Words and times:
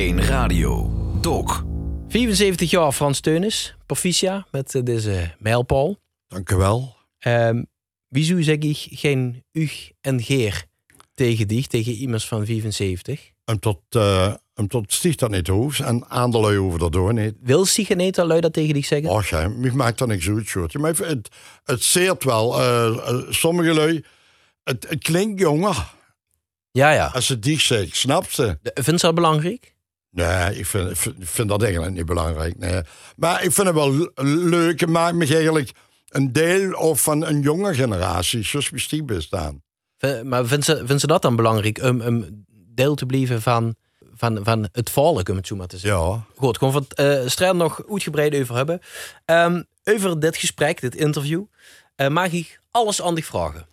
1 0.00 0.22
Radio. 0.22 0.90
Dok. 1.20 1.64
74 2.08 2.70
jaar 2.70 2.92
Frans 2.92 3.20
Teunis, 3.20 3.74
proficia 3.86 4.46
met 4.50 4.74
eh, 4.74 4.82
deze 4.82 5.34
mijlpaal. 5.38 5.96
Dank 6.28 6.50
u 6.50 6.56
wel. 6.56 6.96
Um, 7.26 7.66
wieso 8.08 8.40
zeg 8.40 8.56
ik 8.56 8.86
geen 8.90 9.44
ug 9.52 9.90
en 10.00 10.22
geer 10.22 10.64
tegen 11.14 11.48
dich, 11.48 11.66
tegen 11.66 11.92
iemand 11.92 12.24
van 12.24 12.46
75? 12.46 13.30
En 13.44 13.58
tot, 13.58 13.80
uh, 13.96 14.34
en 14.54 14.66
tot 14.68 14.92
sticht 14.92 15.18
dat 15.18 15.30
niet 15.30 15.46
hoeft 15.46 15.80
en 15.80 16.04
aan 16.08 16.30
de 16.30 16.38
lui 16.38 16.58
over 16.58 16.78
dat 16.78 16.92
door 16.92 17.14
niet. 17.14 17.34
Wil 17.40 17.64
Sigeneta 17.64 18.24
lui 18.24 18.40
dat 18.40 18.52
tegen 18.52 18.74
dich 18.74 18.86
zeggen? 18.86 19.10
Och, 19.10 19.26
ja, 19.26 19.48
mij 19.48 19.70
maakt 19.70 19.98
dat 19.98 20.08
niks 20.08 20.28
uit, 20.28 20.46
shortje. 20.46 20.78
Maar 20.78 20.96
het, 20.96 21.28
het 21.64 21.82
zeert 21.82 22.24
wel. 22.24 22.60
Uh, 22.60 23.30
sommige 23.30 23.74
lui, 23.74 24.04
het, 24.64 24.86
het 24.88 25.02
klinkt 25.02 25.40
jonger. 25.40 25.94
Ja, 26.70 26.90
ja. 26.92 27.06
Als 27.06 27.26
ze 27.26 27.38
die 27.38 27.60
zegt, 27.60 27.96
snap 27.96 28.30
ze. 28.30 28.58
Vindt 28.62 29.00
ze 29.00 29.06
dat 29.06 29.14
belangrijk? 29.14 29.78
Nee, 30.10 30.58
ik 30.58 30.66
vind, 30.66 30.98
vind, 31.18 31.48
dat 31.48 31.62
eigenlijk 31.62 31.94
niet 31.94 32.06
belangrijk. 32.06 32.58
Nee. 32.58 32.82
Maar 33.16 33.44
ik 33.44 33.52
vind 33.52 33.66
het 33.66 33.76
wel 33.76 34.10
leuk. 34.24 34.80
Het 34.80 34.88
maakt 34.88 35.14
me 35.14 35.26
eigenlijk 35.26 35.70
een 36.08 36.32
deel 36.32 36.72
of 36.72 37.02
van 37.02 37.26
een 37.26 37.40
jonge 37.40 37.74
generatie, 37.74 38.42
zoals 38.42 38.70
we 38.70 38.84
die 38.88 39.04
bestaan. 39.04 39.62
Maar 40.22 40.46
vindt 40.46 40.64
ze, 40.64 40.82
vindt 40.84 41.00
ze 41.00 41.06
dat 41.06 41.22
dan 41.22 41.36
belangrijk 41.36 41.82
om, 41.82 42.00
om 42.00 42.44
deel 42.74 42.94
te 42.94 43.06
blijven 43.06 43.42
van, 43.42 43.74
van, 44.14 44.38
van 44.42 44.68
het 44.72 44.90
volk, 44.90 45.28
om 45.28 45.36
het 45.36 45.46
zo 45.46 45.56
maar 45.56 45.66
te 45.66 45.78
zeggen? 45.78 46.00
Ja. 46.00 46.24
Goed, 46.36 46.58
gewoon 46.58 46.72
van 46.72 47.06
uh, 47.06 47.26
strijd 47.26 47.54
nog 47.54 47.82
uitgebreid 47.90 48.34
over 48.34 48.56
hebben. 48.56 48.80
Um, 49.26 49.64
over 49.84 50.20
dit 50.20 50.36
gesprek, 50.36 50.80
dit 50.80 50.94
interview, 50.94 51.44
uh, 51.96 52.08
mag 52.08 52.32
ik 52.32 52.60
alles 52.70 53.02
aan 53.02 53.14
dich 53.14 53.26
vragen. 53.26 53.66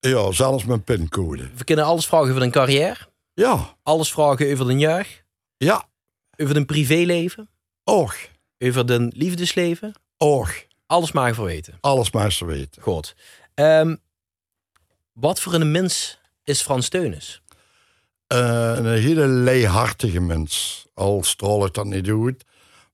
Ja, 0.00 0.32
zelfs 0.32 0.64
mijn 0.64 0.82
pincode. 0.82 1.48
We 1.56 1.64
kunnen 1.64 1.84
alles 1.84 2.06
vragen 2.06 2.30
over 2.30 2.42
een 2.42 2.50
carrière. 2.50 2.96
Ja. 3.34 3.76
Alles 3.82 4.12
vragen 4.12 4.52
over 4.52 4.70
een 4.70 4.78
jaar. 4.78 5.24
Ja. 5.56 5.88
Over 6.36 6.56
een 6.56 6.66
privéleven. 6.66 7.48
Och. 7.84 8.14
Over 8.58 8.90
een 8.90 9.12
liefdesleven. 9.14 9.94
Och. 10.16 10.64
Alles 10.86 11.12
maar 11.12 11.34
voor 11.34 11.44
weten. 11.44 11.78
Alles 11.80 12.10
maar 12.10 12.36
te 12.36 12.44
weten. 12.44 12.82
Goed. 12.82 13.16
Um, 13.54 13.98
wat 15.12 15.40
voor 15.40 15.54
een 15.54 15.70
mens 15.70 16.18
is 16.44 16.62
Frans 16.62 16.88
Teunis? 16.88 17.42
Uh, 18.32 18.72
een 18.76 18.86
hele 18.86 19.26
leehartige 19.26 20.20
mens. 20.20 20.86
Al 20.94 21.22
straal 21.22 21.66
ik 21.66 21.74
dat 21.74 21.84
niet 21.84 22.04
doet. 22.04 22.44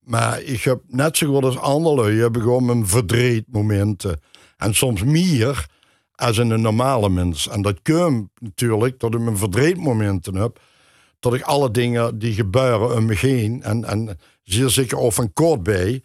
Maar 0.01 0.43
ik 0.43 0.63
heb 0.63 0.83
net 0.87 1.17
zo 1.17 1.35
goed 1.35 1.45
als 1.45 1.59
anderen, 1.59 2.15
je 2.15 2.21
hebt 2.21 2.37
gewoon 2.37 2.65
mijn 2.65 2.87
verdrietmomenten. 2.87 4.21
En 4.57 4.75
soms 4.75 5.03
meer 5.03 5.67
als 6.15 6.37
een 6.37 6.61
normale 6.61 7.09
mens. 7.09 7.49
En 7.49 7.63
dat 7.63 7.83
komt 7.83 8.29
natuurlijk 8.39 9.01
dat 9.01 9.15
ik 9.15 9.21
mijn 9.21 9.37
verdrietmomenten 9.37 10.35
heb. 10.35 10.61
Dat 11.23 11.35
ik 11.35 11.43
alle 11.43 11.71
dingen 11.71 12.19
die 12.19 12.35
gebeuren 12.35 12.97
om 12.97 13.05
me 13.05 13.17
heen. 13.17 13.63
En, 13.63 13.85
en 13.85 14.19
zeer 14.43 14.69
zeker 14.69 14.99
of 14.99 15.17
een 15.17 15.33
kort 15.33 15.63
bij. 15.63 16.03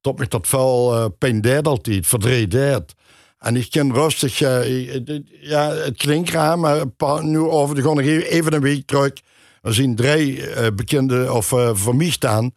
Dat 0.00 0.18
me 0.18 0.28
dat 0.28 0.50
wel 0.50 0.94
uh, 0.94 1.06
pijn 1.18 1.40
deed 1.40 1.66
altijd, 1.66 2.06
verdriet 2.06 2.50
deed. 2.50 2.94
En 3.38 3.56
ik 3.56 3.70
kan 3.70 3.92
rustig, 3.92 4.40
uh, 4.40 4.94
ja, 5.40 5.70
het 5.70 5.96
klinkt 5.96 6.30
raar, 6.30 6.58
maar 6.58 6.84
nu 7.22 7.38
over 7.38 7.74
de 7.74 7.82
nog 7.82 8.00
even 8.00 8.52
een 8.52 8.60
week 8.60 8.86
terug. 8.86 9.12
We 9.62 9.72
zien 9.72 9.94
drie 9.94 10.36
uh, 10.36 10.66
bekende, 10.74 11.32
of 11.32 11.52
uh, 11.52 11.70
voor 11.74 11.96
mij 11.96 12.10
staan, 12.10 12.54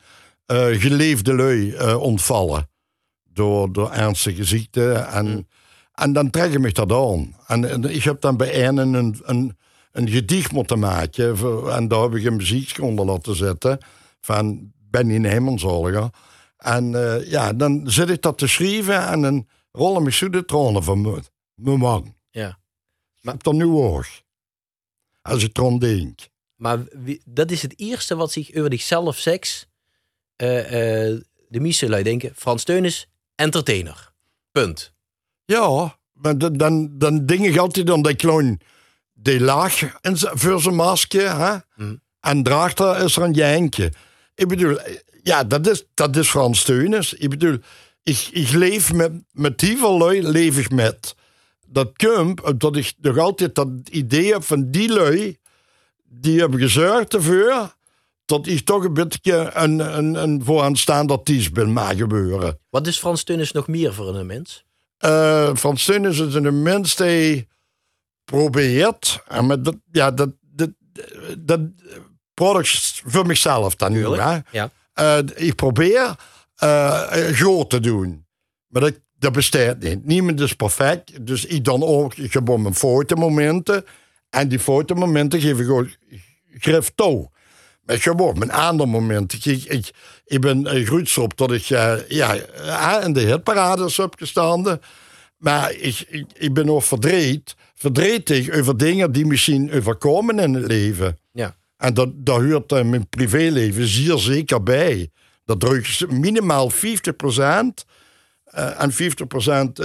geleefde 0.72 1.34
lui 1.34 1.94
ontvallen. 1.96 2.70
Door, 3.34 3.74
door 3.74 3.92
ernstige 3.92 4.44
ziekte. 4.44 4.92
En, 4.92 5.26
mm. 5.26 5.48
en 5.94 6.14
dan 6.14 6.30
trek 6.30 6.52
ik 6.52 6.60
me 6.60 6.72
dat 6.72 6.92
aan. 6.92 7.36
En, 7.48 7.70
en, 7.70 7.84
ik 7.84 8.04
heb 8.04 8.22
dan 8.22 8.38
bij 8.38 8.68
een 8.68 8.78
een, 8.78 9.20
een, 9.24 9.58
een 9.92 10.10
gedicht 10.10 10.52
moeten 10.52 10.80
maken. 10.80 11.38
En 11.72 11.88
daar 11.88 12.02
heb 12.02 12.16
ik 12.16 12.26
een 12.26 12.36
muziek 12.36 12.82
onder 12.82 13.06
laten 13.06 13.36
zetten. 13.36 13.78
Van 14.22 14.72
Benny 14.90 15.18
Nijmanzorger. 15.18 16.10
En 16.58 16.92
ja, 17.26 17.54
dan 17.54 17.82
zit 17.86 18.10
ik 18.10 18.22
dat 18.22 18.38
te 18.38 18.48
schrijven 18.48 19.08
en 19.08 19.22
dan 19.22 19.48
rollen 19.72 20.04
de 20.32 20.46
tronen 20.46 20.84
van 20.84 21.24
mijn 21.56 21.80
wang. 21.80 22.16
Ja. 22.30 22.60
Maar 23.20 23.34
heb 23.34 23.44
dan 23.44 23.58
nu 23.58 23.66
hoog. 23.66 24.22
Als 25.22 25.44
ik 25.44 25.58
erom 25.58 25.80
denk. 25.80 26.20
Maar 26.56 26.80
wie, 26.92 27.22
dat 27.26 27.52
is 27.52 27.62
het 27.62 27.80
eerste 27.80 28.16
wat 28.16 28.32
zich 28.32 28.56
over 28.56 28.72
zichzelf 28.72 29.18
seks 29.18 29.68
uh, 30.38 30.58
uh, 30.58 31.22
de 31.48 31.60
meeste 31.60 31.88
denken. 32.04 32.32
Frans 32.36 32.64
Teunis, 32.64 33.08
entertainer. 33.36 34.14
Punt. 34.52 34.94
Ja, 35.46 35.98
maar 36.14 36.38
dan, 36.38 36.54
dan, 36.58 36.98
dan 36.98 37.26
denk 37.26 37.46
ik 37.46 37.58
altijd 37.58 37.90
aan 37.90 38.02
dat 38.02 38.22
gewoon 38.22 38.60
die 39.22 39.40
laag 39.40 39.82
in 40.02 40.18
voor 40.18 40.62
zijn 40.62 40.76
masker. 40.76 41.38
Hè? 41.38 41.56
Mm. 41.76 42.02
En 42.20 42.44
daarachter 42.44 43.04
is 43.04 43.16
er 43.16 43.24
een 43.24 43.34
jijntje. 43.34 43.92
Ik 44.36 44.48
bedoel, 44.48 44.78
ja, 45.24 45.44
dat 45.44 45.68
is, 45.68 45.86
dat 45.94 46.16
is 46.16 46.30
Frans 46.30 46.64
Teunis. 46.64 47.14
Ik 47.14 47.30
bedoel, 47.30 47.58
ik, 48.04 48.28
ik 48.32 48.52
leef 48.52 48.94
met, 48.94 49.12
met 49.32 49.60
die 49.60 49.98
lui 49.98 50.24
leef 50.24 50.58
ik 50.58 50.72
met. 50.72 51.16
Dat 51.68 51.92
komt 51.96 52.60
dat 52.60 52.76
ik 52.76 52.94
nog 53.02 53.18
altijd 53.18 53.56
dat 53.56 53.70
idee 53.90 54.32
heb 54.32 54.44
van 54.44 54.72
die 54.72 54.94
lui, 54.94 55.38
die 56.04 56.40
hebben 56.40 56.60
gezorgd 56.60 57.14
ervoor 57.14 57.78
dat 58.26 58.48
ik 58.48 58.66
toch 58.66 58.84
een 58.84 58.94
beetje 58.94 59.52
een, 59.54 59.98
een, 59.98 60.16
een 60.16 60.44
vooraanstaand 60.44 61.12
artiest 61.12 61.54
ben 61.54 61.74
maar 61.74 61.96
gebeuren. 61.96 62.60
Wat 62.70 62.88
is 62.88 62.98
Frans 62.98 63.24
Teunis 63.24 63.52
nog 63.52 63.68
meer 63.68 63.94
voor 63.94 64.16
een 64.16 64.26
mens? 64.26 64.64
Uh, 65.06 65.56
Frans 65.56 65.90
is 65.90 66.20
een 66.20 66.62
mens 66.62 66.96
die 66.96 67.48
probeert, 68.30 69.24
en 69.28 69.48
met 69.48 69.66
dat, 69.66 69.76
ja, 69.92 70.12
dat, 70.12 70.30
dat, 70.42 70.70
dat 71.38 71.60
product 72.34 73.02
voor 73.06 73.26
mezelf 73.26 73.76
dan 73.76 73.92
nu. 73.92 74.06
Hè? 74.06 74.38
Ja. 74.52 74.70
Uh, 75.00 75.18
ik 75.36 75.56
probeer 75.56 76.16
uh, 76.64 77.02
groot 77.12 77.70
te 77.70 77.80
doen. 77.80 78.26
Maar 78.68 78.82
dat, 78.82 79.00
dat 79.18 79.32
bestaat 79.32 79.80
niet. 79.80 80.06
Niemand 80.06 80.40
is 80.40 80.54
perfect. 80.54 81.26
Dus 81.26 81.46
ik 81.46 81.64
dan 81.64 81.84
ook 81.84 82.14
gewoon 82.16 82.62
mijn 82.62 82.76
fotomomenten. 82.76 83.86
En 84.30 84.48
die 84.48 84.60
fotomomenten 84.60 85.42
geef 85.42 85.60
ik 85.60 85.70
ook 85.70 85.88
grif 86.60 86.92
toe. 86.96 87.30
Maar 87.82 87.98
gewoon 87.98 88.38
mijn 88.38 88.52
andere 88.52 88.90
momenten. 88.90 89.40
Ik, 89.44 89.64
ik, 89.64 89.92
ik 90.26 90.42
ben 90.42 90.86
groot 90.86 91.18
op 91.18 91.38
dat 91.38 91.52
ik 91.52 91.70
uh, 91.70 91.94
ja, 92.08 93.02
in 93.02 93.14
de 93.14 93.22
hitparades 93.22 93.98
heb 93.98 94.16
gestaan. 94.18 94.80
Maar 95.38 95.72
ik, 95.72 96.06
ik, 96.08 96.26
ik 96.34 96.54
ben 96.54 96.70
ook 96.70 96.84
verdreed. 96.84 97.56
Verdrietig 97.80 98.50
over 98.50 98.78
dingen 98.78 99.12
die 99.12 99.26
misschien 99.26 99.72
overkomen 99.72 100.40
in 100.40 100.54
het 100.54 100.68
leven. 100.68 101.18
Ja. 101.32 101.56
En 101.78 101.94
dat, 101.94 102.10
dat 102.14 102.42
hoort 102.42 102.72
uh, 102.72 102.84
mijn 102.84 103.10
privéleven 103.10 103.88
zeer 103.88 104.18
zeker 104.18 104.64
bij. 104.64 105.10
Dat 105.46 105.60
drukt 105.60 106.10
minimaal 106.10 106.72
50%. 106.72 106.76
Uh, 106.78 108.82
en 108.82 108.92
50% 108.92 108.96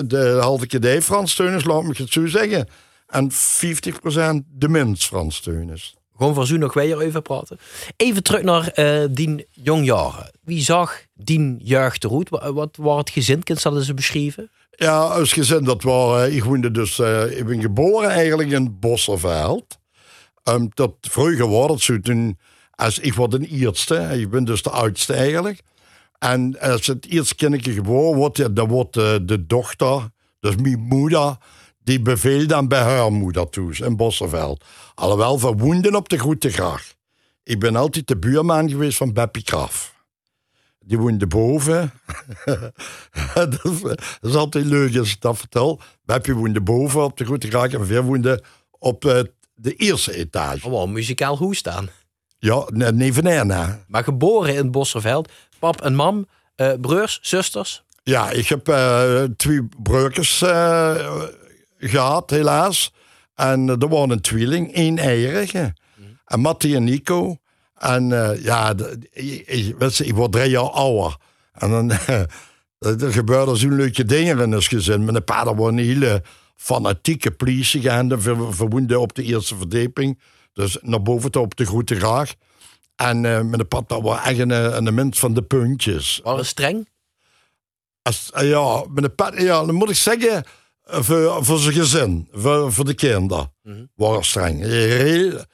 de 0.07 0.39
halve 0.41 1.01
Frans 1.03 1.33
steuners, 1.33 1.65
laat 1.65 1.83
me 1.83 1.95
het 1.97 2.13
zo 2.13 2.27
zeggen. 2.27 2.69
En 3.07 3.33
50% 3.33 3.37
de 4.51 4.69
minst 4.69 5.07
Frans 5.07 5.37
steuners. 5.37 5.95
Gewoon 6.17 6.35
voor 6.35 6.47
zo 6.47 6.57
nog 6.57 6.75
weer 6.75 7.07
over 7.07 7.23
praten. 7.23 7.59
Even 7.97 8.23
terug 8.23 8.43
naar 8.43 8.79
uh, 8.79 9.05
die 9.11 9.47
jongjaren. 9.51 10.31
Wie 10.43 10.63
zag 10.63 11.05
die 11.15 11.57
jeugd 11.59 12.05
eruit? 12.05 12.29
Wat, 12.29 12.53
wat 12.53 12.77
was 12.77 12.99
het 12.99 13.11
gezin? 13.11 13.43
Kun 13.43 13.57
je 13.63 13.71
dat 13.71 13.95
beschrijven? 13.95 14.51
Ja, 14.77 14.99
als 14.99 15.33
gezin 15.33 15.65
dat 15.65 15.83
was... 15.83 16.29
ik 16.29 16.45
woonde 16.45 16.71
dus... 16.71 16.99
Uh, 16.99 17.39
ik 17.39 17.47
ben 17.47 17.61
geboren 17.61 18.11
eigenlijk 18.11 18.51
in 18.51 18.79
Bosserveld. 18.79 19.79
Um, 20.49 20.69
dat 20.75 20.95
vroeger 21.01 21.49
was 21.49 21.71
het 21.71 21.81
zo 21.81 22.01
toen 22.01 22.39
als 22.71 22.99
ik 22.99 23.15
word 23.15 23.35
een 23.35 23.45
eerste. 23.45 23.97
Ik 23.97 24.31
ben 24.31 24.45
dus 24.45 24.63
de 24.63 24.71
oudste 24.71 25.13
eigenlijk. 25.13 25.61
En 26.19 26.61
als 26.61 26.87
het 26.87 27.07
eerste 27.07 27.35
kindje 27.35 27.73
geboren 27.73 28.19
wordt, 28.19 28.57
dan 28.57 28.69
wordt 28.69 28.95
de, 28.95 29.21
de 29.25 29.47
dochter, 29.47 30.11
dus 30.41 30.57
mijn 30.57 30.81
moeder, 30.81 31.37
die 31.83 32.01
beveelt 32.01 32.49
dan 32.49 32.69
bij 32.69 32.83
haar 32.83 33.13
moeder 33.13 33.49
toe 33.49 33.77
in 33.77 33.97
Bossenveld. 33.97 34.65
Alhoewel 34.95 35.39
verwoenden 35.39 35.95
op 35.95 36.09
de 36.09 36.19
Grote 36.19 36.51
Graag. 36.51 36.93
Ik 37.43 37.61
ben 37.61 37.77
altijd 37.77 38.07
de 38.07 38.19
buurman 38.19 38.71
geweest 38.71 38.97
van 38.97 39.13
Beppie 39.13 39.43
Graf. 39.45 39.94
Die 40.87 40.99
woonde 40.99 41.27
boven. 41.27 41.93
dat, 43.35 43.65
is, 44.21 44.35
altijd 44.35 44.65
leuk 44.65 44.97
als 44.97 45.13
ik 45.13 45.21
dat 45.21 45.39
vertel. 45.39 45.81
Beppie 46.05 46.35
woonde 46.35 46.61
boven 46.61 47.05
op 47.05 47.17
de 47.17 47.25
Grote 47.25 47.49
Graag 47.49 47.73
en 47.73 47.87
we 47.87 48.03
woonden 48.03 48.45
op 48.79 49.05
uh, 49.05 49.21
de 49.55 49.75
eerste 49.75 50.15
etage. 50.15 50.67
Oh, 50.67 50.73
wel 50.73 50.89
muzikaal 50.89 51.37
hoe 51.37 51.55
staan. 51.55 51.89
Ja, 52.39 52.65
nevenena. 52.73 53.85
Maar 53.89 54.05
geboren 54.05 54.55
in 54.55 54.71
Bosserveld. 54.71 55.33
Pap 55.59 55.81
en 55.81 55.95
mam, 55.95 56.27
uh, 56.57 56.73
broers, 56.81 57.19
zusters? 57.23 57.85
Ja, 58.03 58.31
ik 58.31 58.49
heb 58.49 58.69
uh, 58.69 59.23
twee 59.37 59.69
broertjes 59.83 60.43
uh, 60.43 61.23
gehad, 61.79 62.31
helaas. 62.31 62.93
En 63.35 63.69
er 63.69 63.89
waren 63.89 64.11
een 64.11 64.21
tweeling, 64.21 64.73
één 64.73 64.99
eierige. 64.99 65.75
Mm. 65.97 66.19
En 66.25 66.41
Mattie 66.41 66.77
en 66.77 66.85
Nico. 66.85 67.39
En 67.75 68.09
ja, 68.43 68.75
ik, 69.11 69.47
ik, 69.47 69.77
ik, 69.99 70.15
word 70.15 70.33
drie 70.33 70.51
jaar 70.51 70.71
ouder. 70.71 71.17
En 71.53 71.71
dan 71.71 71.91
er 73.01 73.13
gebeurden 73.13 73.57
zo'n 73.57 73.77
leuke 73.77 74.05
dingen 74.05 74.39
in 74.39 74.55
ons 74.55 74.69
gezin. 74.69 75.05
Mijn 75.05 75.23
vader 75.25 75.57
was 75.57 75.69
een 75.69 75.79
hele 75.79 76.23
fanatieke 76.57 77.31
politie 77.31 77.81
gaan. 77.81 78.21
Verwoende 78.51 78.99
op 78.99 79.15
de 79.15 79.23
eerste 79.23 79.57
verdieping. 79.57 80.21
Dus 80.53 80.79
naar 80.81 81.03
boven 81.03 81.31
toe 81.31 81.43
op 81.43 81.57
de 81.57 81.67
Grote 81.67 81.95
Graag. 81.95 82.35
En 82.97 83.17
uh, 83.25 83.41
mijn 83.41 83.69
pap 83.69 83.89
dat 83.89 84.03
was 84.03 84.23
echt 84.25 84.39
een, 84.39 84.51
een 84.51 84.95
mens 84.95 85.19
van 85.19 85.35
de 85.35 85.43
puntjes. 85.43 86.21
Waren 86.23 86.47
streng? 86.47 86.89
Als, 88.03 88.31
uh, 88.37 88.49
ja, 88.49 88.85
mijn 88.89 89.13
ja, 89.45 89.65
dan 89.65 89.75
moet 89.75 89.91
ik 89.91 89.97
zeggen, 89.97 90.45
voor, 90.85 91.45
voor 91.45 91.59
zijn 91.59 91.75
gezin, 91.75 92.29
voor, 92.33 92.73
voor 92.73 92.85
de 92.85 92.95
kinderen, 92.95 93.53
mm 93.63 93.73
-hmm. 93.73 93.91
waren 93.95 94.25
streng. 94.25 94.61
Heel, 94.61 95.45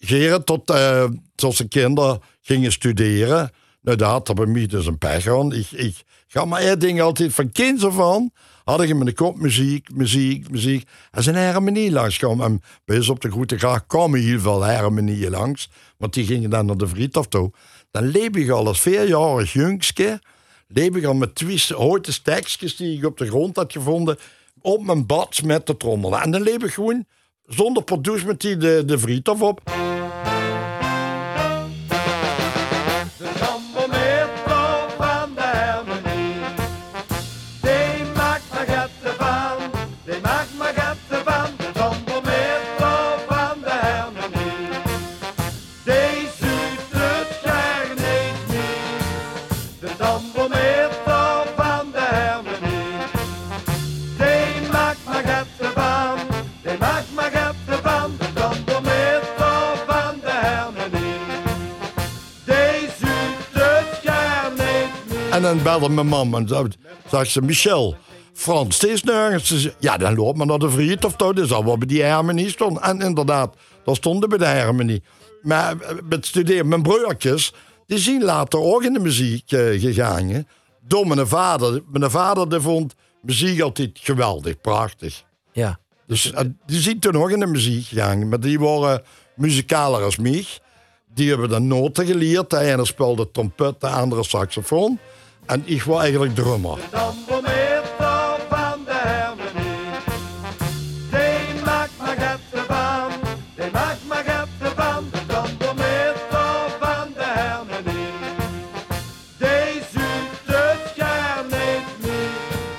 Geren 0.00 0.44
tot, 0.44 0.70
uh, 0.70 1.04
tot 1.34 1.56
zijn 1.56 1.68
kinderen 1.68 2.20
gingen 2.40 2.72
studeren. 2.72 3.50
Nou, 3.82 3.96
dat 3.96 4.08
had 4.08 4.34
bij 4.34 4.46
mij 4.46 4.66
dus 4.66 4.86
een 4.86 4.98
pech 4.98 5.26
aan. 5.26 5.52
Ik, 5.52 5.70
ik 5.70 6.02
ga 6.26 6.44
maar 6.44 6.60
één 6.60 6.78
ding 6.78 7.00
altijd 7.00 7.34
van 7.34 7.52
kind 7.52 7.84
af 7.84 8.00
aan. 8.00 8.30
Had 8.64 8.80
ik 8.80 8.88
in 8.88 8.98
mijn 8.98 9.14
kop 9.14 9.38
muziek, 9.38 9.94
muziek, 9.94 10.50
muziek. 10.50 10.88
En 11.10 11.22
zijn 11.22 11.52
harmonie 11.52 11.90
langs 11.90 12.18
kwam. 12.18 12.40
En 12.40 12.62
bij 12.84 13.08
op 13.08 13.20
de 13.20 13.30
Grote 13.30 13.58
Graag 13.58 13.86
kwamen 13.86 14.20
heel 14.20 14.40
veel 14.40 14.64
harmonieën 14.64 15.30
langs. 15.30 15.70
Want 15.96 16.14
die 16.14 16.24
gingen 16.24 16.50
dan 16.50 16.66
naar 16.66 16.76
de 16.76 16.86
Vriethof 16.86 17.26
toe. 17.26 17.52
Dan 17.90 18.04
leef 18.04 18.36
ik 18.36 18.50
al 18.50 18.66
als 18.66 18.80
vierjarig 18.80 19.52
jongske. 19.52 20.20
Leef 20.68 20.96
ik 20.96 21.04
al 21.04 21.14
met 21.14 21.34
twee 21.34 21.62
houten 21.68 22.12
stekjes 22.12 22.76
die 22.76 22.98
ik 22.98 23.04
op 23.04 23.18
de 23.18 23.26
grond 23.26 23.56
had 23.56 23.72
gevonden. 23.72 24.18
Op 24.60 24.84
mijn 24.84 25.06
bad 25.06 25.42
met 25.42 25.66
de 25.66 25.76
trommel. 25.76 26.20
En 26.20 26.30
dan 26.30 26.42
leef 26.42 26.62
ik 26.62 26.72
gewoon 26.72 27.04
zonder 27.46 27.82
produce 27.82 28.26
met 28.26 28.40
die 28.40 28.56
de, 28.56 28.82
de 28.86 29.22
op. 29.24 29.89
En 65.50 65.56
dan 65.56 65.64
belde 65.64 65.94
mijn 65.94 66.06
mam 66.06 66.34
en 66.34 66.48
zei, 66.48 66.68
zei 67.08 67.24
ze, 67.24 67.42
Michel, 67.42 67.96
Frans, 68.32 68.74
steeds 68.74 69.02
nergens. 69.02 69.68
Ja, 69.78 69.96
dan 69.96 70.14
loopt 70.14 70.38
maar 70.38 70.46
naar 70.46 70.58
de 70.58 70.70
Vriet 70.70 71.04
of 71.04 71.16
toch. 71.16 71.32
Dat 71.32 71.48
zal 71.48 71.64
wel 71.64 71.78
bij 71.78 71.86
die 71.86 72.04
harmonie 72.04 72.48
stonden. 72.48 72.82
En 72.82 73.00
inderdaad, 73.00 73.56
dat 73.84 73.96
stonden 73.96 74.28
bij 74.28 74.38
de 74.38 74.46
harmonie. 74.46 75.02
Maar 75.42 75.76
met 76.08 76.26
studeren, 76.26 76.68
mijn 76.68 76.82
broertjes, 76.82 77.52
die 77.86 77.98
zien 77.98 78.24
later 78.24 78.60
ook 78.60 78.82
in 78.82 78.92
de 78.92 78.98
muziek 78.98 79.52
uh, 79.52 79.80
gegaan. 79.80 80.46
Door 80.86 81.06
mijn 81.06 81.26
vader. 81.26 81.82
Mijn 81.92 82.10
vader 82.10 82.48
die 82.48 82.60
vond 82.60 82.94
muziek 83.22 83.60
altijd 83.60 83.90
geweldig, 84.02 84.60
prachtig. 84.60 85.22
Ja. 85.52 85.78
Dus 86.06 86.32
uh, 86.32 86.40
die 86.66 86.80
zien 86.80 86.98
toen 86.98 87.16
ook 87.16 87.30
in 87.30 87.40
de 87.40 87.46
muziek 87.46 87.86
gegaan. 87.86 88.28
Maar 88.28 88.40
die 88.40 88.58
waren 88.58 89.02
muzikaler 89.36 90.02
als 90.02 90.16
mij. 90.16 90.46
Die 91.14 91.28
hebben 91.28 91.48
de 91.48 91.58
noten 91.58 92.06
geleerd. 92.06 92.50
De 92.50 92.58
ene 92.58 92.84
speelde 92.84 93.30
trompet, 93.30 93.80
de 93.80 93.88
andere 93.88 94.24
saxofoon. 94.24 94.98
En 95.50 95.62
ik 95.64 95.82
was 95.82 96.00
eigenlijk 96.00 96.34
drummer. 96.34 96.78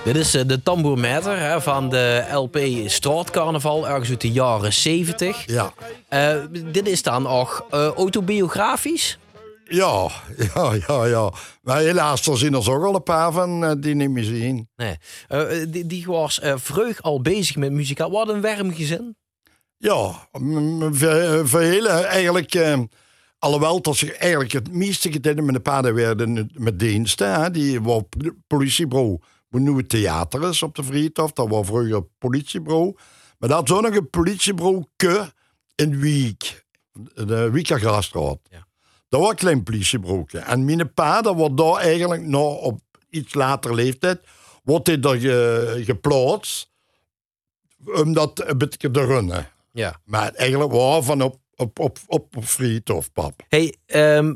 Dit 0.03 0.15
is 0.15 0.31
de 0.31 0.63
tamboermeter 0.63 1.61
van 1.61 1.89
de 1.89 2.25
LP 2.33 2.59
Straatcarnaval, 2.85 3.87
ergens 3.87 4.09
uit 4.09 4.21
de 4.21 4.31
jaren 4.31 4.73
70. 4.73 5.43
Ja. 5.45 5.73
Uh, 6.09 6.43
dit 6.71 6.87
is 6.87 7.03
dan 7.03 7.27
ook 7.27 7.65
uh, 7.73 7.87
autobiografisch? 7.87 9.17
Ja, 9.71 10.11
ja, 10.53 10.73
ja, 10.87 11.05
ja. 11.05 11.33
Maar 11.61 11.77
helaas, 11.77 12.27
er 12.27 12.37
zijn 12.37 12.53
er 12.53 12.71
ook 12.71 12.83
al 12.83 12.95
een 12.95 13.03
paar 13.03 13.31
van 13.31 13.63
uh, 13.63 13.71
die 13.77 13.95
niet 13.95 14.09
meer 14.09 14.23
zien. 14.23 14.69
Nee. 14.75 14.95
Uh, 15.29 15.65
die, 15.67 15.85
die 15.85 16.05
was 16.05 16.39
uh, 16.43 16.53
vreug 16.57 17.01
al 17.01 17.21
bezig 17.21 17.55
met 17.55 17.71
muziek. 17.71 17.97
Wat 17.97 18.29
een 18.29 18.41
warm 18.41 18.73
gezin. 18.73 19.15
Ja, 19.77 20.27
voor 21.43 21.61
hele 21.61 21.89
eigenlijk... 21.89 22.83
alhoewel 23.39 23.81
dat 23.81 23.95
ze 23.95 24.13
eigenlijk 24.13 24.51
het 24.51 24.73
meeste 24.73 25.11
gedaan 25.11 25.45
met 25.45 25.55
de 25.55 25.61
paarden 25.61 25.93
werden 25.93 26.51
met 26.53 26.79
diensten. 26.79 27.41
Hè, 27.41 27.51
die 27.51 27.81
was 27.81 28.01
politiebureau. 28.47 29.19
Nu 29.49 29.77
het 29.77 29.89
theater 29.89 30.49
is 30.49 30.63
op 30.63 30.75
de 30.75 30.83
Vriethof. 30.83 31.31
Dat 31.31 31.49
was 31.49 31.67
vroeger 31.67 32.03
politiebureau. 32.17 32.95
Maar 33.39 33.49
dat 33.49 33.69
was 33.69 33.77
ook 33.77 33.83
nog 33.83 33.95
een 33.95 34.09
politiebureau 34.09 34.85
in 35.75 35.99
Wiek. 35.99 36.65
De 37.13 37.49
Wiekergraasstraat. 37.51 38.39
Ja. 38.49 38.67
Dat 39.11 39.19
was 39.19 39.29
een 39.29 39.35
klein 39.35 39.63
politiebroekje. 39.63 40.39
En 40.39 40.65
mijn 40.65 40.93
pa, 40.93 41.21
dat 41.21 41.35
wordt 41.35 41.57
daar 41.57 41.75
eigenlijk 41.75 42.21
nog 42.21 42.57
op 42.57 42.79
iets 43.09 43.33
later 43.33 43.75
leeftijd, 43.75 44.19
wordt 44.63 44.87
hij 44.87 44.99
er 44.99 45.19
ge, 45.19 45.81
geplaatst 45.85 46.69
om 47.85 48.13
dat 48.13 48.43
een 48.45 48.57
beetje 48.57 48.91
te 48.91 49.05
runnen. 49.05 49.49
Ja. 49.71 49.99
Maar 50.05 50.33
eigenlijk 50.33 50.71
was 50.71 51.05
van 51.05 51.21
op, 51.21 51.39
op, 51.55 51.79
op, 51.79 51.97
op, 52.07 52.37
op 52.37 52.43
friethof, 52.43 53.11
pap. 53.11 53.43
Hey, 53.47 53.75
um, 53.85 54.35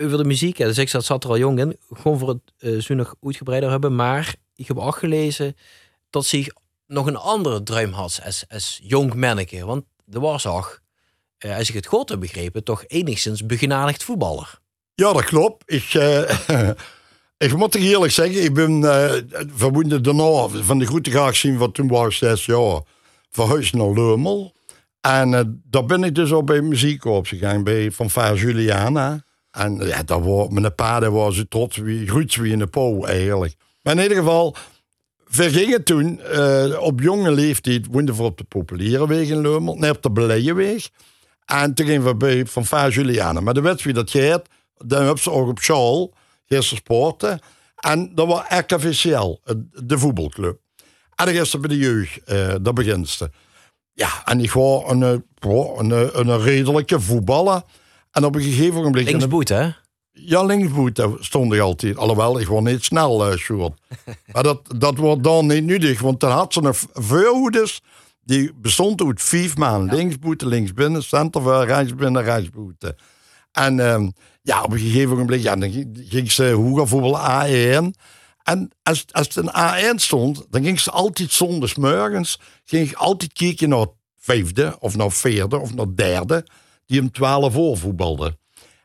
over 0.00 0.16
de 0.16 0.24
muziek, 0.24 0.56
dus 0.56 0.78
ik 0.78 0.88
zat 0.88 1.24
er 1.24 1.30
al 1.30 1.38
jong 1.38 1.58
in, 1.58 1.76
gewoon 1.92 2.18
voor 2.18 2.28
het 2.28 2.52
uh, 2.58 2.80
zo 2.80 2.94
nog 2.94 3.14
uitgebreider 3.20 3.70
hebben, 3.70 3.94
maar 3.94 4.34
ik 4.54 4.68
heb 4.68 4.78
ook 4.78 4.96
gelezen 4.96 5.56
dat 6.10 6.24
zich 6.24 6.48
nog 6.86 7.06
een 7.06 7.16
andere 7.16 7.62
druim 7.62 7.92
had 7.92 8.20
als, 8.24 8.44
als 8.48 8.80
jong 8.82 9.14
manneke. 9.14 9.66
Want 9.66 9.84
er 10.10 10.20
was 10.20 10.46
ook 10.46 10.82
als 11.52 11.68
ik 11.68 11.74
het 11.74 11.86
goed 11.86 12.08
heb 12.08 12.20
begrepen, 12.20 12.64
toch 12.64 12.84
enigszins 12.86 13.46
begenadigd 13.46 14.04
voetballer. 14.04 14.58
Ja, 14.94 15.12
dat 15.12 15.24
klopt. 15.24 15.62
Ik, 15.66 15.94
uh, 15.94 16.30
ik 17.46 17.56
moet 17.56 17.74
eerlijk 17.74 18.12
zeggen, 18.12 18.42
ik 18.42 18.54
ben 18.54 18.80
uh, 18.80 19.12
verbonden 19.54 20.02
daarna 20.02 20.48
van 20.48 20.78
de 20.78 20.86
Grote 20.86 21.10
Graag 21.10 21.36
zien 21.36 21.58
van 21.58 21.72
toen 21.72 21.88
was 21.88 22.06
ik 22.06 22.12
zes 22.12 22.46
jaar 22.46 22.80
verhuisd 23.30 23.74
naar 23.74 23.92
Leumel. 23.92 24.52
En 25.00 25.32
uh, 25.32 25.40
daar 25.70 25.84
ben 25.84 26.04
ik 26.04 26.14
dus 26.14 26.32
op 26.32 26.46
bij 26.46 26.60
muziekkorps 26.60 27.28
gegaan, 27.28 27.64
bij 27.64 27.90
Van 27.90 28.10
Vaar 28.10 28.34
Juliana. 28.34 29.24
En 29.50 29.76
ja, 29.86 30.02
daar 30.02 30.22
was, 30.22 30.48
mijn 30.48 30.74
pa 30.74 31.10
was 31.10 31.36
zo 31.36 31.42
trots, 31.48 31.76
wie, 31.76 32.06
groets 32.06 32.36
wie 32.36 32.52
in 32.52 32.58
de 32.58 32.66
po 32.66 33.04
eigenlijk. 33.04 33.54
Maar 33.82 33.96
in 33.96 34.02
ieder 34.02 34.16
geval, 34.16 34.56
vergingen 35.26 35.84
toen 35.84 36.20
uh, 36.32 36.80
op 36.80 37.00
jonge 37.00 37.32
leeftijd, 37.32 37.86
woonden 37.90 38.14
we 38.14 38.22
op 38.22 38.38
de 38.38 38.44
populiere 38.44 39.08
weg 39.08 39.28
in 39.28 39.40
Leumel, 39.40 39.74
nee, 39.74 39.90
op 39.90 40.02
de 40.02 40.10
Beleijenweg. 40.10 40.88
En 41.44 41.74
toen 41.74 41.86
gingen 41.86 42.04
we 42.04 42.16
bij 42.16 42.46
Van 42.46 42.64
Vaar 42.64 42.90
Juliana. 42.90 43.40
Maar 43.40 43.54
de 43.54 43.60
wedstrijd 43.60 43.96
dat 43.96 44.10
gaat, 44.10 44.48
dan 44.76 45.02
hebben 45.02 45.22
ze 45.22 45.30
ook 45.30 45.48
op 45.48 45.58
school, 45.58 46.14
gisteren 46.46 46.78
sporten. 46.78 47.40
En 47.76 48.14
dat 48.14 48.26
was 48.26 48.42
RKVCL, 48.48 49.40
de 49.84 49.98
voetbalclub. 49.98 50.58
En 51.14 51.24
dan 51.24 51.34
gisteren 51.34 51.68
bij 51.68 51.76
de 51.76 51.82
jeugd, 51.84 52.20
uh, 52.26 52.54
dat 52.62 52.74
beginste. 52.74 53.30
Ja, 53.92 54.22
en 54.24 54.40
ik 54.40 54.52
was 54.52 54.90
een, 54.90 55.02
een, 55.02 55.24
een, 55.78 56.28
een 56.28 56.40
redelijke 56.40 57.00
voetballer. 57.00 57.62
En 58.10 58.24
op 58.24 58.34
een 58.34 58.42
gegeven 58.42 58.82
moment... 58.82 59.04
Linksboet, 59.04 59.48
hè? 59.48 59.70
Ja, 60.12 60.44
linksboet 60.44 61.06
stond 61.18 61.52
ik 61.52 61.60
altijd. 61.60 61.96
Alhoewel, 61.96 62.40
ik 62.40 62.46
was 62.46 62.62
niet 62.62 62.84
snel, 62.84 63.30
uh, 63.30 63.36
Sjoerd. 63.36 63.80
maar 64.32 64.42
dat, 64.42 64.60
dat 64.76 64.96
wordt 64.96 65.22
dan 65.22 65.46
niet 65.46 65.64
nuttig, 65.64 66.00
want 66.00 66.20
dan 66.20 66.30
had 66.30 66.52
ze 66.52 66.60
nog 66.60 66.78
veelhoeders 66.92 67.82
die 68.24 68.52
bestond 68.54 69.02
uit 69.02 69.22
vijf 69.22 69.56
maanden. 69.56 69.96
Ja. 69.96 70.02
Linksboete, 70.02 70.46
linksbinnen, 70.46 71.02
centerver, 71.02 71.66
rechtsbinnen, 71.66 72.22
rechtsboete. 72.22 72.96
En 73.52 73.78
um, 73.78 74.12
ja, 74.42 74.62
op 74.62 74.72
een 74.72 74.78
gegeven 74.78 75.16
moment 75.16 75.42
ja, 75.42 75.56
dan 75.56 75.94
ging 76.08 76.32
ze 76.32 76.50
hogervoetbal 76.50 77.18
A1. 77.18 78.00
En 78.42 78.70
als, 78.82 79.04
als 79.10 79.34
het 79.34 79.36
een 79.36 79.50
A1 79.50 79.94
stond, 79.94 80.46
dan 80.50 80.64
ging 80.64 80.80
ze 80.80 80.90
altijd 80.90 81.32
zondags 81.32 81.74
morgens 81.74 82.40
ging 82.64 82.90
ik 82.90 82.96
altijd 82.96 83.32
kijken 83.32 83.68
naar 83.68 83.86
vijfde, 84.18 84.76
of 84.78 84.96
naar 84.96 85.12
vierde, 85.12 85.58
of 85.58 85.74
naar 85.74 85.94
derde, 85.94 86.46
die 86.86 87.00
om 87.00 87.10
twaalf 87.10 87.52
voor 87.52 87.78
voetbalde. 87.78 88.38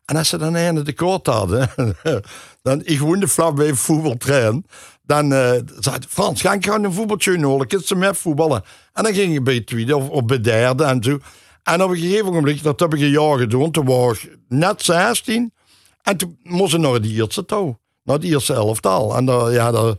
En 0.06 0.16
als 0.16 0.30
ze 0.30 0.38
dan 0.38 0.56
een 0.56 0.84
de 0.84 0.94
kort 0.94 1.26
hadden, 1.26 1.70
dan 2.62 2.82
ik 2.84 3.00
woonde 3.00 3.28
vlakbij 3.28 3.68
een 3.68 3.78
voetbaltrein. 3.78 4.66
Dan 5.10 5.32
uh, 5.32 5.52
zei 5.80 5.98
Frans, 6.08 6.42
ga 6.42 6.54
ik 6.54 6.66
gewoon 6.66 6.84
een 6.84 6.94
voetbaltje 6.94 7.38
nodig, 7.38 7.68
ik 7.68 7.86
ze 7.86 7.96
met 7.96 8.18
voetballen. 8.18 8.64
En 8.94 9.04
dan 9.04 9.14
ging 9.14 9.36
ik 9.36 9.44
bij 9.44 9.62
tweede 9.62 9.98
of, 9.98 10.10
of 10.10 10.26
bij 10.26 10.42
derde 10.42 10.84
en 10.84 11.04
zo. 11.04 11.20
En 11.64 11.84
op 11.84 11.90
een 11.90 11.98
gegeven 11.98 12.34
moment, 12.34 12.64
dat 12.64 12.80
heb 12.80 12.94
ik 12.94 13.02
een 13.02 13.10
jaar 13.10 13.38
gedaan, 13.38 13.72
toen 13.72 13.86
was 13.86 14.24
ik 14.24 14.38
net 14.48 14.82
16. 14.84 15.54
En 16.02 16.18
toen 16.18 16.40
moest 16.44 16.74
ik 16.74 16.80
naar 16.80 16.94
het 16.94 17.06
eerste 17.06 17.46
touw, 17.46 17.80
naar 18.04 18.16
het 18.16 18.26
eerste 18.26 18.54
elftal. 18.54 19.16
En 19.16 19.26
daar, 19.26 19.52
ja, 19.52 19.72
daar, 19.72 19.96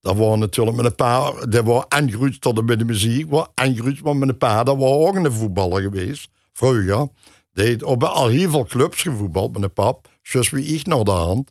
daar 0.00 0.16
waren 0.16 0.38
natuurlijk 0.38 0.76
met 0.76 0.86
een 0.86 0.94
paar, 0.94 1.48
dat 1.48 1.64
was 1.64 1.84
en 1.88 2.38
tot 2.40 2.66
bij 2.66 2.76
de 2.76 2.84
muziek, 2.84 3.32
en 3.54 3.98
maar 4.02 4.16
met 4.16 4.28
een 4.28 4.38
paar, 4.38 4.64
dat 4.64 4.76
was 4.76 4.90
ook 4.90 5.14
een 5.14 5.32
voetballer 5.32 5.82
geweest, 5.82 6.28
vroeger. 6.52 7.08
Heeft 7.52 7.82
op 7.82 8.04
al 8.04 8.28
heel 8.28 8.50
veel 8.50 8.64
clubs 8.64 9.02
gevoetbald 9.02 9.52
met 9.52 9.62
een 9.62 9.72
pap. 9.72 10.08
Zoals 10.22 10.50
wie 10.50 10.64
ik 10.64 10.86
nog 10.86 11.02
de 11.02 11.10
hand. 11.10 11.50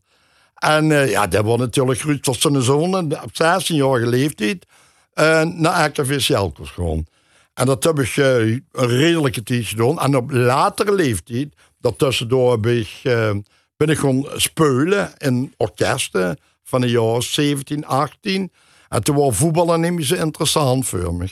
En 0.55 0.91
eh, 0.91 1.09
ja, 1.09 1.27
dat 1.27 1.45
was 1.45 1.57
natuurlijk 1.57 2.01
goed 2.01 2.23
tot 2.23 2.41
zijn 2.41 2.61
zoon 2.61 2.95
op 2.95 3.31
16-jarige 3.31 4.07
leeftijd 4.07 4.65
uh, 5.15 5.41
naar 5.41 5.85
RKV 5.85 6.19
Selkers 6.19 6.69
gewoon. 6.69 7.05
En 7.53 7.65
dat 7.65 7.83
heb 7.83 7.99
ik 7.99 8.15
een 8.15 8.63
redelijke 8.71 9.43
tijd 9.43 9.65
gedaan. 9.65 9.99
En 9.99 10.15
op 10.15 10.31
latere 10.31 10.93
leeftijd, 10.93 11.53
dat 11.79 11.97
tussendoor 11.97 12.51
heb 12.51 12.65
ik, 12.65 13.01
ben 13.77 13.87
ik 13.89 13.97
gewoon 13.97 14.29
spelen 14.35 15.13
in 15.17 15.53
orkesten 15.57 16.37
van 16.63 16.81
de 16.81 16.89
jaar 16.89 17.23
17, 17.23 17.85
18. 17.85 18.51
En 18.89 19.03
toen 19.03 19.15
was 19.15 19.35
voetballen 19.35 19.95
niet 19.95 20.05
zo 20.05 20.15
interessant 20.15 20.85
voor 20.85 21.13
me. 21.13 21.27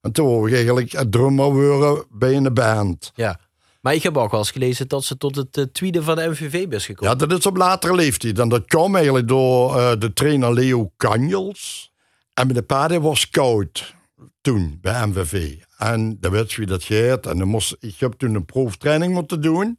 En 0.00 0.12
toen 0.12 0.26
wou 0.26 0.48
ik 0.48 0.54
eigenlijk 0.54 1.10
drummer 1.10 1.52
worden 1.52 2.04
bij 2.10 2.36
een 2.36 2.54
band. 2.54 3.12
Ja. 3.14 3.38
Maar 3.86 3.94
ik 3.94 4.02
heb 4.02 4.16
ook 4.16 4.30
wel 4.30 4.40
eens 4.40 4.50
gelezen 4.50 4.88
dat 4.88 5.04
ze 5.04 5.16
tot 5.16 5.36
het 5.36 5.56
uh, 5.56 5.64
tweede 5.64 6.02
van 6.02 6.16
de 6.16 6.28
MVV 6.28 6.54
is 6.54 6.86
gekomen. 6.86 7.18
Ja, 7.18 7.26
dat 7.26 7.38
is 7.38 7.46
op 7.46 7.56
latere 7.56 7.94
leeftijd. 7.94 8.38
En 8.38 8.48
dat 8.48 8.64
kwam 8.64 8.94
eigenlijk 8.94 9.28
door 9.28 9.76
uh, 9.76 9.92
de 9.98 10.12
trainer 10.12 10.52
Leo 10.52 10.90
Kanjels. 10.96 11.92
En 12.34 12.46
mijn 12.46 12.66
paarden 12.66 13.02
was 13.02 13.30
koud 13.30 13.94
toen 14.40 14.78
bij 14.80 15.06
MVV. 15.06 15.54
En 15.78 16.16
dat 16.20 16.32
weet 16.32 16.56
wie 16.56 16.66
dat 16.66 16.84
gaat. 16.84 17.26
En 17.26 17.38
dan 17.38 17.48
moest, 17.48 17.76
ik 17.80 17.94
heb 17.98 18.12
toen 18.12 18.34
een 18.34 18.44
proeftraining 18.44 19.14
moeten 19.14 19.40
doen. 19.40 19.78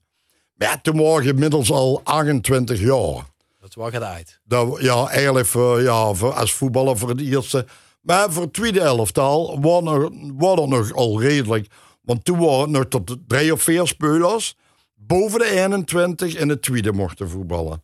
Maar 0.53 0.67
ja, 0.67 0.79
toen 0.81 0.97
was 0.97 1.19
ik 1.19 1.25
inmiddels 1.25 1.71
al 1.71 2.01
28 2.03 2.79
jaar. 2.79 3.25
Dat 3.59 3.73
was 3.73 3.91
het 3.91 4.03
uit. 4.03 4.39
Dat, 4.43 4.81
ja, 4.81 5.07
eigenlijk 5.07 5.47
voor, 5.47 5.81
ja, 5.81 6.13
voor, 6.13 6.33
als 6.33 6.53
voetballer 6.53 6.97
voor 6.97 7.09
het 7.09 7.21
eerste. 7.21 7.65
Maar 8.01 8.31
voor 8.31 8.43
het 8.43 8.53
tweede 8.53 8.79
elftal 8.79 9.61
was, 9.61 9.83
nog, 9.83 10.09
was 10.37 10.59
er 10.59 10.67
nog 10.67 10.93
al 10.93 11.21
redelijk. 11.21 11.67
Want 12.07 12.25
toen 12.25 12.39
waren 12.39 12.59
het 12.59 12.69
nog 12.69 12.85
tot 12.85 13.17
drie 13.27 13.53
of 13.53 13.61
vier 13.61 13.87
spelers. 13.87 14.55
Boven 14.95 15.39
de 15.39 15.49
21 15.49 16.35
in 16.35 16.49
het 16.49 16.61
tweede 16.61 16.91
mochten 16.91 17.29
voetballen. 17.29 17.83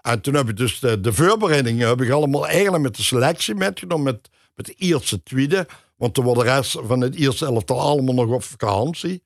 En 0.00 0.20
toen 0.20 0.34
heb 0.34 0.48
ik 0.48 0.56
dus 0.56 0.78
de, 0.80 1.00
de 1.00 1.12
voorbereidingen 1.12 1.88
heb 1.88 2.00
ik 2.02 2.10
allemaal 2.10 2.46
eigenlijk 2.46 2.82
met 2.82 2.96
de 2.96 3.02
selectie 3.02 3.54
metgenomen. 3.54 4.04
Met, 4.04 4.30
met 4.54 4.66
de 4.66 4.72
eerste 4.72 5.22
tweede. 5.22 5.66
Want 5.96 6.14
toen 6.14 6.24
was 6.24 6.36
de 6.36 6.42
rest 6.42 6.76
van 6.86 7.00
het 7.00 7.14
eerste 7.14 7.46
elftal 7.46 7.80
allemaal 7.80 8.14
nog 8.14 8.28
op 8.28 8.42
vakantie. 8.42 9.22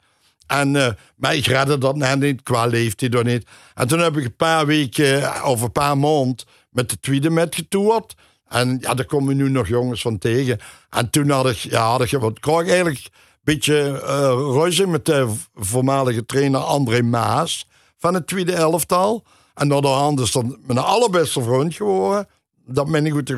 En, 0.46 0.74
uh, 0.74 0.88
maar 1.16 1.34
ik 1.34 1.46
redde 1.46 1.78
dat 1.78 1.96
net 1.96 2.18
niet, 2.18 2.42
qua 2.42 2.66
leeftijd 2.66 3.14
of 3.14 3.22
niet. 3.22 3.46
En 3.74 3.88
toen 3.88 3.98
heb 3.98 4.16
ik 4.16 4.24
een 4.24 4.36
paar 4.36 4.66
weken 4.66 5.44
of 5.44 5.62
een 5.62 5.72
paar 5.72 5.98
maanden 5.98 6.46
met 6.70 6.90
de 6.90 7.00
tweede 7.00 7.30
metgetoerd. 7.30 8.14
En 8.48 8.78
ja, 8.80 8.94
daar 8.94 9.06
komen 9.06 9.36
nu 9.36 9.50
nog 9.50 9.68
jongens 9.68 10.00
van 10.00 10.18
tegen. 10.18 10.58
En 10.90 11.10
toen 11.10 11.30
had 11.30 11.48
ik, 11.50 11.56
ja, 11.56 11.90
had 11.90 12.12
ik, 12.12 12.34
kreeg 12.40 12.68
eigenlijk 12.68 13.08
beetje 13.54 14.02
uh, 14.02 14.62
ruzie 14.62 14.86
met 14.86 15.04
de 15.04 15.34
voormalige 15.54 16.26
trainer 16.26 16.60
André 16.60 17.02
Maas 17.02 17.68
van 17.96 18.14
het 18.14 18.26
tweede 18.26 18.52
elftal. 18.52 19.24
En 19.54 19.68
de 19.68 19.74
hand 19.74 20.20
is 20.20 20.32
dat 20.32 20.44
mijn 20.66 20.78
allerbeste 20.78 21.42
vriend 21.42 21.74
geworden. 21.74 22.28
Dat 22.66 22.90
ben 22.90 23.06
ik 23.06 23.12
goed, 23.12 23.30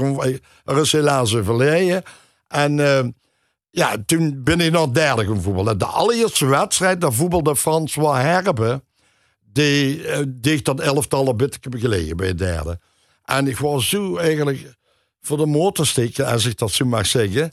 er 0.65 0.79
is 0.79 0.93
helaas. 0.93 1.35
En 2.49 2.79
uh, 2.79 3.01
ja, 3.71 3.97
toen 4.07 4.41
ben 4.45 4.61
ik 4.61 4.73
nog 4.73 4.91
derde 4.91 5.25
gaan 5.25 5.43
voetballen. 5.43 5.79
De 5.79 5.85
allereerste 5.85 6.47
wedstrijd, 6.47 7.01
dat 7.01 7.15
voetbalde 7.15 7.57
François 7.57 8.21
Herbe. 8.21 8.83
Die 9.53 9.99
uh, 9.99 10.19
deed 10.29 10.65
dat 10.65 10.81
elftal 10.81 11.29
een 11.29 11.37
beetje 11.37 11.61
gelegen 11.71 12.17
bij 12.17 12.27
de 12.27 12.35
derde. 12.35 12.81
En 13.25 13.47
ik 13.47 13.59
was 13.59 13.89
zo 13.89 14.17
eigenlijk 14.17 14.75
voor 15.21 15.37
de 15.37 15.47
motorsteken, 15.47 16.27
als 16.27 16.45
ik 16.45 16.59
dat 16.59 16.71
zo 16.71 16.85
mag 16.85 17.07
zeggen. 17.07 17.53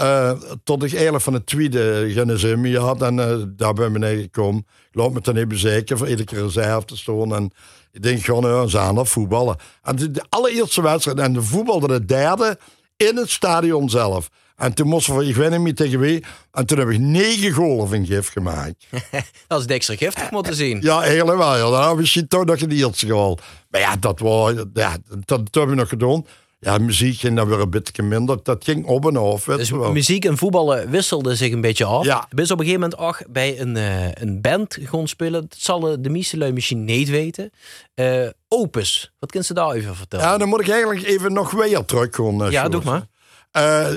Uh, 0.00 0.32
tot 0.64 0.82
ik 0.82 0.92
eigenlijk 0.92 1.24
van 1.24 1.32
het 1.32 1.46
tweede 1.46 2.10
genesemie 2.12 2.78
had 2.78 3.02
en 3.02 3.16
uh, 3.16 3.36
daar 3.46 3.74
bij 3.74 3.90
beneden 3.90 4.22
gekomen. 4.22 4.66
Ik 4.90 4.94
loop 4.96 5.12
me 5.12 5.20
dan 5.20 5.36
even 5.36 5.58
zeker 5.58 5.98
voor 5.98 6.08
iedere 6.08 6.42
reserve 6.42 6.84
te 6.84 6.96
staan. 6.96 7.34
En 7.34 7.52
ik 7.92 8.02
denk 8.02 8.24
gewoon, 8.24 8.50
ja, 8.50 8.66
ze 8.66 8.78
aan 8.78 9.06
voetballen. 9.06 9.56
En 9.82 9.96
de, 9.96 10.10
de, 10.10 10.24
allereerste 10.28 10.82
wedstrijd 10.82 11.18
en 11.18 11.32
de 11.32 11.42
voetbalde 11.42 11.86
de 11.86 12.04
derde 12.04 12.58
in 12.96 13.16
het 13.16 13.30
stadion 13.30 13.90
zelf. 13.90 14.28
En 14.56 14.74
toen 14.74 14.88
moesten 14.88 15.16
we, 15.16 15.26
ik 15.26 15.36
weet 15.36 15.50
niet 15.50 15.60
meer 15.60 15.74
tegen 15.74 15.98
wie. 16.00 16.24
En 16.52 16.66
toen 16.66 16.78
heb 16.78 16.88
ik 16.88 16.98
negen 16.98 17.52
golen 17.52 17.88
van 17.88 18.06
gif 18.06 18.28
gemaakt. 18.28 18.86
dat 19.46 19.60
is 19.60 19.66
extra 19.66 19.96
giftig 19.96 20.30
moeten 20.30 20.54
zien. 20.54 20.78
Ja, 20.80 21.02
eigenlijk 21.02 21.38
wel. 21.38 21.56
Ja. 21.56 21.70
Dan 21.70 21.96
heb 21.96 22.06
je 22.06 22.26
toch 22.26 22.44
nog 22.44 22.60
een 22.60 22.70
eerste 22.70 23.08
goal. 23.08 23.38
Maar 23.70 23.80
ja, 23.80 23.96
dat, 23.96 24.18
was, 24.18 24.52
ja, 24.74 24.96
dat, 25.08 25.26
dat 25.26 25.54
hebben 25.54 25.74
we 25.74 25.80
nog 25.80 25.88
gedaan. 25.88 26.24
Ja, 26.62 26.78
muziek 26.78 27.18
ging 27.18 27.36
dan 27.36 27.48
weer 27.48 27.60
een 27.60 27.70
beetje 27.70 28.02
minder. 28.02 28.38
Dat 28.42 28.64
ging 28.64 28.86
op 28.86 29.06
en 29.06 29.16
af. 29.16 29.44
Weet 29.44 29.56
dus 29.56 29.70
wel. 29.70 29.92
muziek 29.92 30.24
en 30.24 30.36
voetballen 30.36 30.90
wisselden 30.90 31.36
zich 31.36 31.52
een 31.52 31.60
beetje 31.60 31.84
af. 31.84 32.04
Ja. 32.04 32.26
Bent 32.30 32.50
op 32.50 32.58
een 32.58 32.64
gegeven 32.64 32.88
moment 32.90 32.98
ook 32.98 33.22
bij 33.32 33.60
een, 33.60 33.76
uh, 33.76 34.12
een 34.12 34.40
band 34.40 34.78
gaan 34.82 35.08
spelen. 35.08 35.40
Dat 35.40 35.58
zal 35.58 35.80
de 35.80 36.10
meeste 36.10 36.52
misschien 36.52 36.84
niet 36.84 37.08
weten. 37.08 37.50
Uh, 37.94 38.28
Opus, 38.48 39.12
wat 39.18 39.30
kunt 39.30 39.46
ze 39.46 39.54
daar 39.54 39.70
even 39.70 39.96
vertellen? 39.96 40.26
Ja, 40.26 40.38
dan 40.38 40.48
moet 40.48 40.60
ik 40.60 40.68
eigenlijk 40.68 41.02
even 41.02 41.32
nog 41.32 41.50
weer 41.50 41.84
terug 41.84 42.08
gaan. 42.10 42.42
Uh, 42.42 42.50
ja, 42.50 42.68
doe 42.68 42.82
maar. 42.84 43.06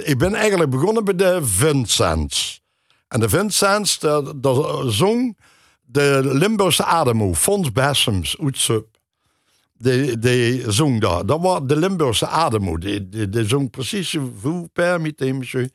Ik 0.04 0.18
ben 0.18 0.34
eigenlijk 0.34 0.70
begonnen 0.70 1.06
bij 1.06 1.16
de 1.16 1.40
Vincents. 1.42 2.62
En 3.08 3.20
de 3.20 3.30
Vincents, 3.30 4.00
dat 4.36 4.84
zong 4.88 5.38
de 5.82 6.20
Limburgse 6.24 6.84
Ademo, 6.84 7.34
Fons 7.34 7.72
Bessems, 7.72 8.40
Oetsup. 8.40 8.93
Die, 9.84 10.20
die 10.20 10.72
zong 10.72 11.02
daar. 11.02 11.26
Dat 11.26 11.42
was 11.42 11.60
de 11.64 11.76
Limburgse 11.76 12.28
Ademo. 12.28 12.78
Die, 12.78 13.10
die, 13.10 13.48
zong 13.48 13.70
precies 13.70 14.18
vous 14.42 14.68
permettez, 14.74 15.32
monsieur. 15.32 15.70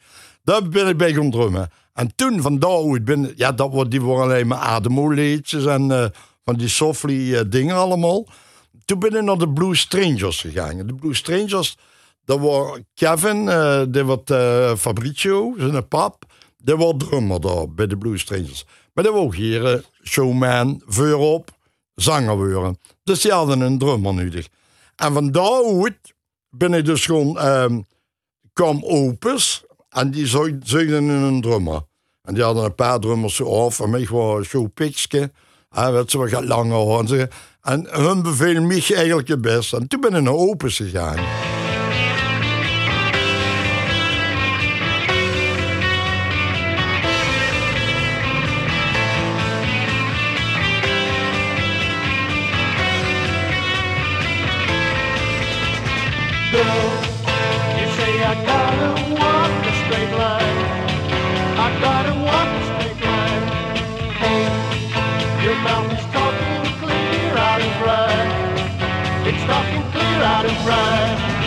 Daar 0.44 0.68
ben 0.68 0.88
ik 0.88 0.96
bij 0.96 1.12
gaan 1.12 1.30
drummen. 1.30 1.70
En 1.92 2.14
toen, 2.14 2.42
van 2.42 2.58
daar 2.58 3.02
ben 3.02 3.32
ja, 3.36 3.52
dat, 3.52 3.72
wordt, 3.72 3.90
die 3.90 4.02
waren 4.02 4.22
alleen 4.22 4.46
maar 4.46 4.58
Ademo-liedjes 4.58 5.64
en 5.64 5.90
uh, 5.90 6.04
van 6.44 6.54
die 6.54 6.68
softly 6.68 7.14
uh, 7.14 7.40
dingen 7.48 7.76
allemaal. 7.76 8.26
Toen 8.84 8.98
ben 8.98 9.16
ik 9.16 9.22
naar 9.22 9.38
de 9.38 9.48
Blue 9.48 9.74
Strangers 9.74 10.40
gegaan. 10.40 10.86
De 10.86 10.94
Blue 10.94 11.14
Strangers, 11.14 11.76
dat 12.24 12.38
was 12.40 12.78
Kevin, 12.94 13.36
uh, 13.36 13.82
dat 13.88 14.04
was 14.04 14.20
Fabricio, 14.80 15.54
zijn 15.58 15.88
pap. 15.88 16.24
Dat 16.56 16.78
was 16.78 16.94
drummer 16.98 17.40
daar 17.40 17.70
bij 17.70 17.86
de 17.86 17.96
Blue 17.96 18.18
Strangers. 18.18 18.64
Maar 18.92 19.04
dat 19.04 19.12
was 19.12 19.22
ook 19.22 19.34
hier 19.34 19.84
showman, 20.04 20.82
voorop, 20.86 21.50
zanger 21.94 22.36
worden. 22.36 22.78
Dus 23.08 23.20
die 23.20 23.32
hadden 23.32 23.60
een 23.60 23.78
drummer 23.78 24.14
nodig. 24.14 24.48
En 24.96 25.12
van 25.12 25.30
daaruit 25.30 26.14
ben 26.50 26.72
ik 26.72 26.84
dus 26.84 27.06
gewoon, 27.06 27.46
um, 27.46 27.86
kwam 28.52 28.84
Opus 28.84 29.64
en 29.88 30.10
die 30.10 30.26
zochten 30.26 31.08
een 31.08 31.40
drummer. 31.40 31.82
En 32.22 32.34
die 32.34 32.42
hadden 32.42 32.64
een 32.64 32.74
paar 32.74 32.98
drummers 32.98 33.34
zo 33.34 33.64
af. 33.64 33.80
En 33.80 33.90
mij 33.90 34.06
was 34.10 34.46
showpikske. 34.46 35.32
En 35.70 35.92
werd 35.92 36.10
ze 36.10 36.18
wat 36.18 36.44
langer. 36.44 37.28
En 37.62 37.86
hun 37.90 38.22
bevelen 38.22 38.66
mij 38.66 38.84
eigenlijk 38.94 39.28
het 39.28 39.40
best. 39.40 39.72
En 39.72 39.88
toen 39.88 40.00
ben 40.00 40.14
ik 40.14 40.22
naar 40.22 40.34
Opus 40.34 40.76
gegaan. 40.76 41.57
mountain's 65.62 66.04
talking 66.12 66.72
clear 66.80 67.36
out 67.36 67.60
in 67.60 67.72
front. 67.80 69.26
It's 69.26 69.44
talking 69.44 69.82
clear 69.92 70.22
out 70.22 70.44
in 70.44 70.54
front. 70.64 71.37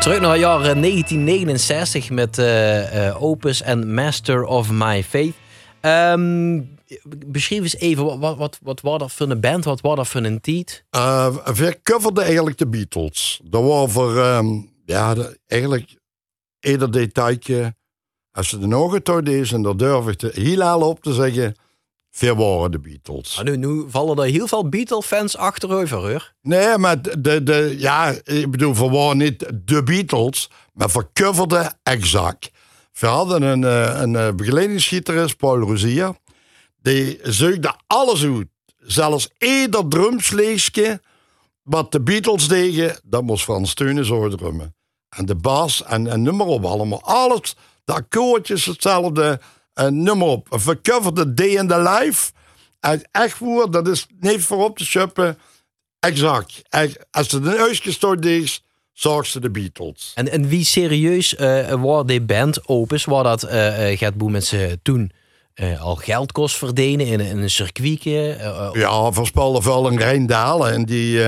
Terug 0.00 0.20
naar 0.20 0.38
jaren 0.38 0.80
1969 0.80 2.10
met 2.10 2.38
uh, 2.38 2.94
uh, 3.06 3.22
Opus 3.22 3.62
en 3.62 3.94
Master 3.94 4.44
of 4.44 4.70
My 4.70 5.04
Faith. 5.04 5.34
Um, 5.80 6.78
beschrijf 7.26 7.62
eens 7.62 7.76
even, 7.76 8.18
wat, 8.18 8.36
wat, 8.36 8.58
wat 8.62 8.80
was 8.80 8.98
dat 8.98 9.12
voor 9.12 9.30
een 9.30 9.40
band? 9.40 9.64
Wat 9.64 9.80
was 9.80 9.96
dat 9.96 10.08
voor 10.08 10.20
een 10.20 10.40
tijd? 10.40 10.84
Uh, 10.90 11.36
we 11.54 11.78
coverden 11.82 12.24
eigenlijk 12.24 12.58
de 12.58 12.66
Beatles. 12.66 13.40
Dat 13.44 13.62
was 13.62 13.92
voor, 13.92 14.16
um, 14.16 14.70
ja, 14.84 15.14
de, 15.14 15.38
eigenlijk 15.46 15.96
ieder 16.60 16.90
detailje. 16.90 17.74
Als 18.32 18.48
ze 18.48 18.58
de 18.58 18.76
ogen 18.76 19.02
toch 19.02 19.22
deze, 19.22 19.54
en 19.54 19.62
dat 19.62 19.78
durf 19.78 20.08
ik 20.08 20.18
te 20.18 20.30
heel 20.34 20.80
op 20.80 21.02
te 21.02 21.12
zeggen, 21.12 21.56
Veel 22.10 22.36
waren 22.36 22.70
de 22.70 22.78
Beatles. 22.78 23.36
Maar 23.36 23.44
nu, 23.44 23.56
nu 23.56 23.84
vallen 23.88 24.18
er 24.18 24.30
heel 24.30 24.46
veel 24.46 24.68
Beatle-fans 24.68 25.36
achterover, 25.36 25.98
hoor. 25.98 26.32
Nee, 26.42 26.78
maar 26.78 27.02
de, 27.02 27.42
de, 27.42 27.74
ja, 27.78 28.14
ik 28.24 28.50
bedoel, 28.50 28.74
we 28.74 28.88
waren 28.88 29.16
niet 29.16 29.46
de 29.64 29.82
Beatles, 29.82 30.50
maar 30.72 30.88
we 30.88 31.06
coverden 31.12 31.78
exact. 31.82 32.50
We 32.98 33.06
hadden 33.06 33.42
een, 33.42 33.64
eh, 33.64 34.00
een, 34.00 34.14
een 34.14 34.36
begeleidingsgitarist, 34.36 35.36
Paul 35.36 35.58
Rosier. 35.60 36.14
Die 36.82 37.18
zoekte 37.22 37.74
alles 37.86 38.24
uit. 38.24 38.48
Zelfs 38.78 39.30
ieder 39.38 39.88
drumsleesje 39.88 41.00
wat 41.62 41.92
de 41.92 42.00
Beatles 42.00 42.48
deden, 42.48 43.00
dat 43.04 43.22
moest 43.22 43.44
Frans 43.44 43.70
Steunen 43.70 44.04
zo 44.04 44.28
drummen. 44.28 44.74
En 45.08 45.26
de 45.26 45.34
bas 45.34 45.84
en, 45.84 46.06
en 46.06 46.22
nummer 46.22 46.46
op 46.46 46.64
allemaal. 46.64 47.02
Alles, 47.02 47.56
de 47.84 47.92
akkoordjes 47.92 48.64
hetzelfde. 48.64 49.40
En 49.74 50.02
nummer 50.02 50.26
op. 50.26 50.48
We 50.64 50.80
coverden 50.80 51.34
Day 51.34 51.46
in 51.48 51.68
the 51.68 51.78
Life. 52.00 52.32
En 52.80 53.02
echt 53.10 53.36
voor, 53.36 53.70
dat 53.70 53.88
is 53.88 54.06
niet 54.20 54.42
voor 54.42 54.64
op 54.64 54.78
te 54.78 54.84
schuppen. 54.84 55.38
Exact. 56.00 56.62
Als 57.10 57.28
ze 57.28 57.40
de 57.40 57.58
uitgestoord 57.58 58.24
is, 58.26 58.64
zag 58.92 59.26
ze 59.26 59.40
de 59.40 59.50
Beatles. 59.50 60.12
En, 60.14 60.30
en 60.30 60.48
wie 60.48 60.64
serieus 60.64 61.36
eh 61.36 61.82
was 61.82 62.06
die 62.06 62.20
band 62.22 62.68
Opus? 62.68 63.04
Waar 63.04 63.24
dat 63.24 63.42
eh, 63.42 63.98
Gert 63.98 64.14
Boemens 64.14 64.52
eh, 64.52 64.72
toen 64.82 65.10
al 65.80 65.96
geld 65.96 66.32
kost 66.32 66.56
verdienen 66.56 67.06
in, 67.06 67.20
een- 67.20 67.26
in 67.26 67.38
een 67.38 67.50
circuitje? 67.50 68.36
Ja, 68.72 69.10
van 69.12 69.26
Spaldenvel 69.26 69.88
en 69.90 69.98
Rijndalen. 69.98 70.72
En 70.72 70.84
die, 70.84 71.22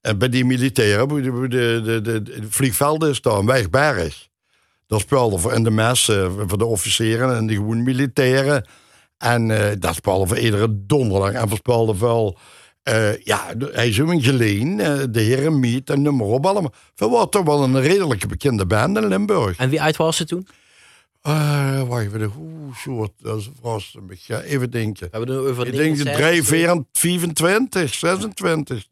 en 0.00 0.18
bij 0.18 0.28
die 0.28 0.44
militairen, 0.44 1.08
de, 1.08 1.48
de, 1.48 2.00
de, 2.02 2.22
de 2.22 2.46
vliegvelden 2.48 3.14
staan, 3.14 3.46
Wegberg. 3.46 4.28
Dat 4.90 5.00
speelde 5.00 5.38
voor 5.38 5.52
in 5.52 5.62
de 5.64 5.70
mes, 5.70 6.08
eh, 6.08 6.32
voor 6.46 6.58
de 6.58 6.64
officieren 6.64 7.36
en 7.36 7.46
de 7.46 7.54
gewoon 7.54 7.82
militairen. 7.82 8.66
En 9.18 9.50
eh, 9.50 9.76
dat 9.78 9.94
speelde 9.94 10.26
voor 10.26 10.38
iedere 10.38 10.66
donderdag. 10.86 11.32
En 11.32 11.48
voor 11.48 11.56
Spaldenvel, 11.56 12.38
eh 12.82 13.16
ja, 13.24 13.54
de- 13.54 13.70
hij 13.72 13.88
is 13.88 13.98
een 13.98 14.22
geleen, 14.22 14.80
eh, 14.80 14.98
de 15.10 15.20
heren 15.20 15.60
Miet 15.60 15.90
en 15.90 16.02
noem 16.02 16.16
maar 16.16 16.26
op 16.26 16.46
allemaal. 16.46 16.72
Dat 16.94 17.10
was 17.10 17.26
toch 17.30 17.44
wel 17.44 17.62
een 17.62 17.80
redelijk 17.80 18.28
bekende 18.28 18.66
band 18.66 18.96
in 18.96 19.06
Limburg. 19.06 19.56
En 19.58 19.70
wie 19.70 19.80
uit 19.82 19.96
was 19.96 20.16
ze 20.16 20.24
toen? 20.24 20.46
Eh 21.22 21.82
wacht 21.82 22.04
even, 22.04 22.22
hoe 22.22 22.74
soort, 22.76 23.10
dat 23.18 23.48
vast 23.62 23.94
een 23.94 24.06
beetje, 24.06 24.44
even 24.44 24.70
denken. 24.70 25.08
We 25.10 25.16
hebben 25.16 25.36
het 25.36 25.46
over 25.46 25.66
Ik 25.66 25.72
denk 25.76 25.96
de 25.96 26.04
69. 26.04 26.46
3, 26.46 26.82
24, 26.92 27.94
26, 27.94 28.86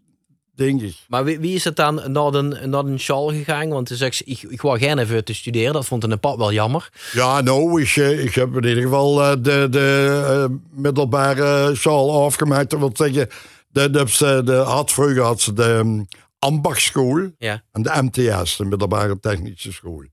denk 0.59 0.83
ik. 0.83 0.97
Maar 1.09 1.25
wie, 1.25 1.39
wie 1.39 1.55
is 1.55 1.65
het 1.65 1.77
dan 1.77 1.95
naar 2.13 2.31
de, 2.31 2.43
naar 2.67 2.85
gegaan? 3.33 3.69
Want 3.69 3.89
dus 3.89 4.01
ik, 4.01 4.23
ik, 4.25 4.43
ik 4.43 4.61
wou 4.63 4.79
gerne 4.79 5.03
even 5.03 5.25
te 5.25 5.35
studeren. 5.35 5.73
Dat 5.73 5.87
vond 5.87 6.05
een 6.05 6.21
pad 6.21 6.37
wel 6.37 6.53
jammer. 6.53 6.91
Ja, 7.13 7.41
nou, 7.41 7.83
ik, 7.83 7.97
eh, 7.97 8.25
ik 8.25 8.35
heb 8.35 8.57
in 8.57 8.69
ieder 8.69 8.83
geval 8.83 9.23
eh, 9.23 9.31
de, 9.31 9.67
de 9.71 10.23
eh, 10.27 10.57
middelbare 10.71 11.75
school 11.75 12.25
afgemaakt. 12.25 12.71
Dat 12.71 12.79
wil 12.79 12.91
zeggen, 12.95 13.29
de, 13.69 13.91
de, 13.91 14.43
de, 14.45 14.53
had 14.55 14.93
vroeger 14.93 15.23
had 15.23 15.41
ze 15.41 15.53
de 15.53 15.65
um, 15.69 16.07
ambachtschool 16.39 17.31
Ja. 17.39 17.63
en 17.73 17.83
de 17.83 17.91
MTS, 18.03 18.57
de 18.57 18.65
middelbare 18.65 19.21
technische 19.21 19.73
school. 19.73 20.05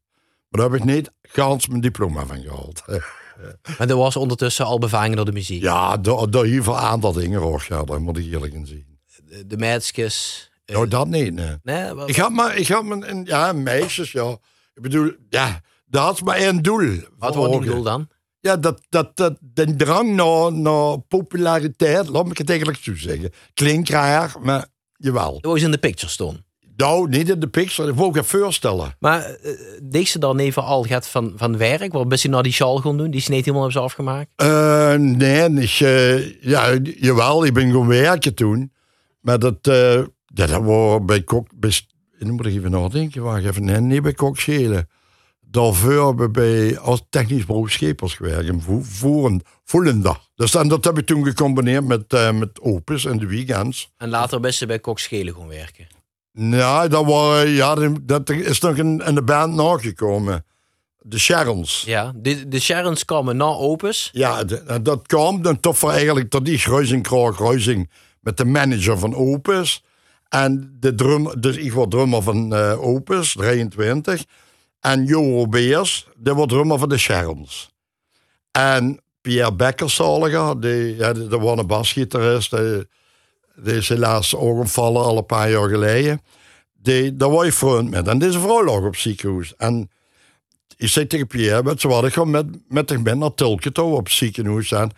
Maar 0.49 0.61
daar 0.61 0.71
heb 0.71 0.79
ik 0.79 0.85
niet 0.85 1.11
gans 1.21 1.67
mijn 1.67 1.81
diploma 1.81 2.25
van 2.25 2.41
gehaald. 2.41 2.83
Maar 3.77 3.87
dat 3.87 3.97
was 3.97 4.15
ondertussen 4.15 4.65
al 4.65 4.79
bevangen 4.79 5.15
door 5.15 5.25
de 5.25 5.31
muziek. 5.31 5.61
ja, 5.61 5.97
door, 5.97 6.31
door 6.31 6.45
hier 6.45 6.63
veel 6.63 6.77
aantal 6.77 7.11
dingen 7.13 7.39
hoor, 7.41 7.65
ja, 7.69 7.83
daar 7.83 8.01
moet 8.01 8.17
ik 8.17 8.33
eerlijk 8.33 8.53
in 8.53 8.65
zien. 8.65 8.85
De, 9.45 9.57
meisjes. 9.57 10.49
eh, 10.65 10.75
Nou, 10.75 10.87
dat 10.87 11.07
niet, 11.07 11.33
nee. 11.33 11.55
nee, 11.63 11.93
wat- 11.93 12.09
Ik 12.09 12.15
had 12.15 12.31
maar, 12.31 12.57
ik 12.57 12.67
had 12.67 12.83
maar, 12.83 12.97
een- 13.09 13.25
ja, 13.25 13.53
meisjes, 13.53 14.11
ja. 14.11 14.37
Ik 14.73 14.81
bedoel, 14.81 15.11
ja, 15.29 15.61
dat 15.85 16.01
had 16.03 16.21
maar 16.21 16.35
één 16.37 16.61
doel. 16.61 16.89
wat 17.17 17.35
was 17.35 17.49
die 17.49 17.59
bedoel 17.59 17.83
dan? 17.83 18.07
Ja, 18.39 18.57
dat, 18.57 18.81
dat, 18.89 19.17
dat, 19.17 19.37
de 19.41 19.75
drang 19.75 20.15
naar, 20.15 20.53
naar 20.53 20.97
populariteit, 21.07 22.07
laat 22.07 22.23
me 22.25 22.31
het 22.33 22.49
eigenlijk 22.49 22.79
zo 22.81 22.95
zeggen. 22.95 23.31
Klinkt 23.53 23.89
raar, 23.89 24.35
maar 24.41 24.65
jawel. 24.97 25.33
Dat 25.41 25.51
was 25.51 25.61
in 25.61 25.71
de 25.71 25.77
picture 25.77 26.11
stond. 26.11 26.43
Nou, 26.77 27.09
niet 27.09 27.29
in 27.29 27.39
de 27.39 27.47
picture, 27.47 27.89
ik 27.89 27.95
wil 27.95 28.11
je 28.15 28.23
voorstellen. 28.23 28.95
Maar 28.99 29.23
eh 29.23 29.51
deed 29.83 30.07
ze 30.07 30.19
dan 30.19 30.39
even 30.39 30.63
al 30.63 30.83
gaat 30.83 31.07
van, 31.07 31.33
van 31.35 31.57
werk? 31.57 31.93
Wat 31.93 32.07
best 32.07 32.23
je 32.23 32.29
naar 32.29 32.43
die 32.43 32.51
Schal 32.53 32.77
gaan 32.77 32.97
doen? 32.97 33.11
Die 33.11 33.21
sneed 33.21 33.45
helemaal 33.45 33.61
hebben 33.61 33.79
ze 33.81 33.85
afgemaakt. 33.87 34.29
Eh, 34.35 34.93
nee, 34.93 35.49
ik, 35.49 35.79
eh, 35.79 36.41
ja, 36.43 36.77
jawel, 36.99 37.45
ik 37.45 37.53
ben 37.53 37.71
gaan 37.71 37.87
werken 37.87 38.33
toen. 38.33 38.71
Maar 39.25 39.39
dat, 39.39 39.57
eh 39.61 39.93
ja, 40.25 40.45
dat 40.45 40.63
was 40.63 41.05
bij 41.05 41.21
Kok... 41.21 41.47
Bij, 41.55 41.71
dan 42.19 42.31
moet 42.31 42.45
ik 42.45 42.53
even 42.53 42.71
nadenken, 42.71 43.21
wacht 43.21 43.43
even. 43.45 43.63
Nee, 43.65 43.79
niet 43.79 44.01
bij 44.01 44.13
Kok 44.13 44.37
Schelen. 44.39 44.89
Daarvoor 45.41 46.05
hebben 46.07 46.25
we 46.25 46.31
bij, 46.31 46.79
als 46.79 47.01
technisch 47.09 47.45
bureau 47.45 47.69
Schepers 47.69 48.13
gewerkt. 48.13 48.51
Voeren, 48.81 49.41
Voelenda. 49.63 50.17
Dus 50.35 50.51
dan, 50.51 50.67
dat 50.67 50.85
heb 50.85 50.97
ik 50.97 51.05
toen 51.05 51.25
gecombineerd 51.25 51.85
met, 51.85 52.13
eh, 52.13 52.31
met 52.31 52.61
Opus 52.61 53.05
en 53.05 53.17
de 53.17 53.25
weekends. 53.25 53.91
En 53.97 54.09
later 54.09 54.39
best 54.39 54.67
bij 54.67 54.79
Kok 54.79 54.99
Schelen 54.99 55.35
gaan 55.35 55.47
werken. 55.47 55.87
Nou, 56.31 56.89
dat, 56.89 57.05
waren, 57.05 57.49
ja, 57.49 57.75
dat 58.01 58.29
is 58.29 58.59
nog 58.59 58.75
in, 58.75 58.97
de 58.97 59.23
band 59.23 59.53
nagekomen. 59.55 60.45
De 60.99 61.19
Sharons. 61.19 61.83
Ja, 61.85 62.13
de, 62.15 62.47
de 62.47 62.59
Sharons 62.59 63.05
kwamen 63.05 63.37
na 63.37 63.45
Opus. 63.45 64.09
Ja, 64.13 64.43
de- 64.43 64.79
dat 64.81 65.07
kwam 65.07 65.41
dan 65.41 65.59
toch 65.59 65.89
eigenlijk 65.91 66.29
tot 66.29 66.45
die 66.45 66.59
kruising, 66.59 67.03
kruising 67.03 67.89
met 68.25 68.37
de 68.37 68.45
manager 68.45 68.99
van 68.99 69.15
Opus. 69.15 69.83
En 70.29 70.77
de 70.79 70.95
drum, 70.95 71.39
dus 71.39 71.57
ik 71.57 71.73
word 71.73 71.91
drummer 71.91 72.21
van 72.21 72.55
eh, 72.55 72.81
Opus, 72.81 73.33
23. 73.33 74.25
En 74.79 75.05
Jo 75.05 75.47
Beers, 75.47 76.07
die 76.17 76.33
wordt 76.33 76.51
drummer 76.51 76.79
van 76.79 76.89
de 76.89 76.97
Sharons. 76.97 77.73
En 78.51 78.99
Pierre 79.21 79.53
Beckersaliger, 79.53 80.61
die, 80.61 80.95
ja, 80.95 81.13
was 81.13 81.59
een 81.59 81.67
basgitarist. 81.67 82.51
Die, 82.51 82.87
die 83.55 83.75
is 83.75 83.89
helaas 83.89 84.35
ook 84.35 84.67
al 84.75 85.17
een 85.17 85.25
paar 85.25 85.51
jaar 85.51 85.69
geleden. 85.69 86.21
Die, 86.73 87.15
daar 87.15 87.29
was 87.29 87.45
je 87.45 87.51
vriend 87.51 87.89
met. 87.89 88.07
En 88.07 88.19
deze 88.19 88.39
vrouw 88.39 88.63
lag 88.63 88.83
op 88.83 88.95
ziekenhuis. 88.95 89.55
En 89.57 89.89
ik 90.77 90.87
zei 90.87 91.07
tegen 91.07 91.27
Pierre, 91.27 91.75
wat, 91.87 92.05
ik 92.05 92.13
ga 92.13 92.23
met, 92.23 92.45
met 92.67 93.03
mee 93.03 93.15
naar 93.15 93.33
Tilke 93.33 93.71
toe 93.71 93.95
op 93.95 94.09
ziekenhuis. 94.09 94.71
En, 94.71 94.91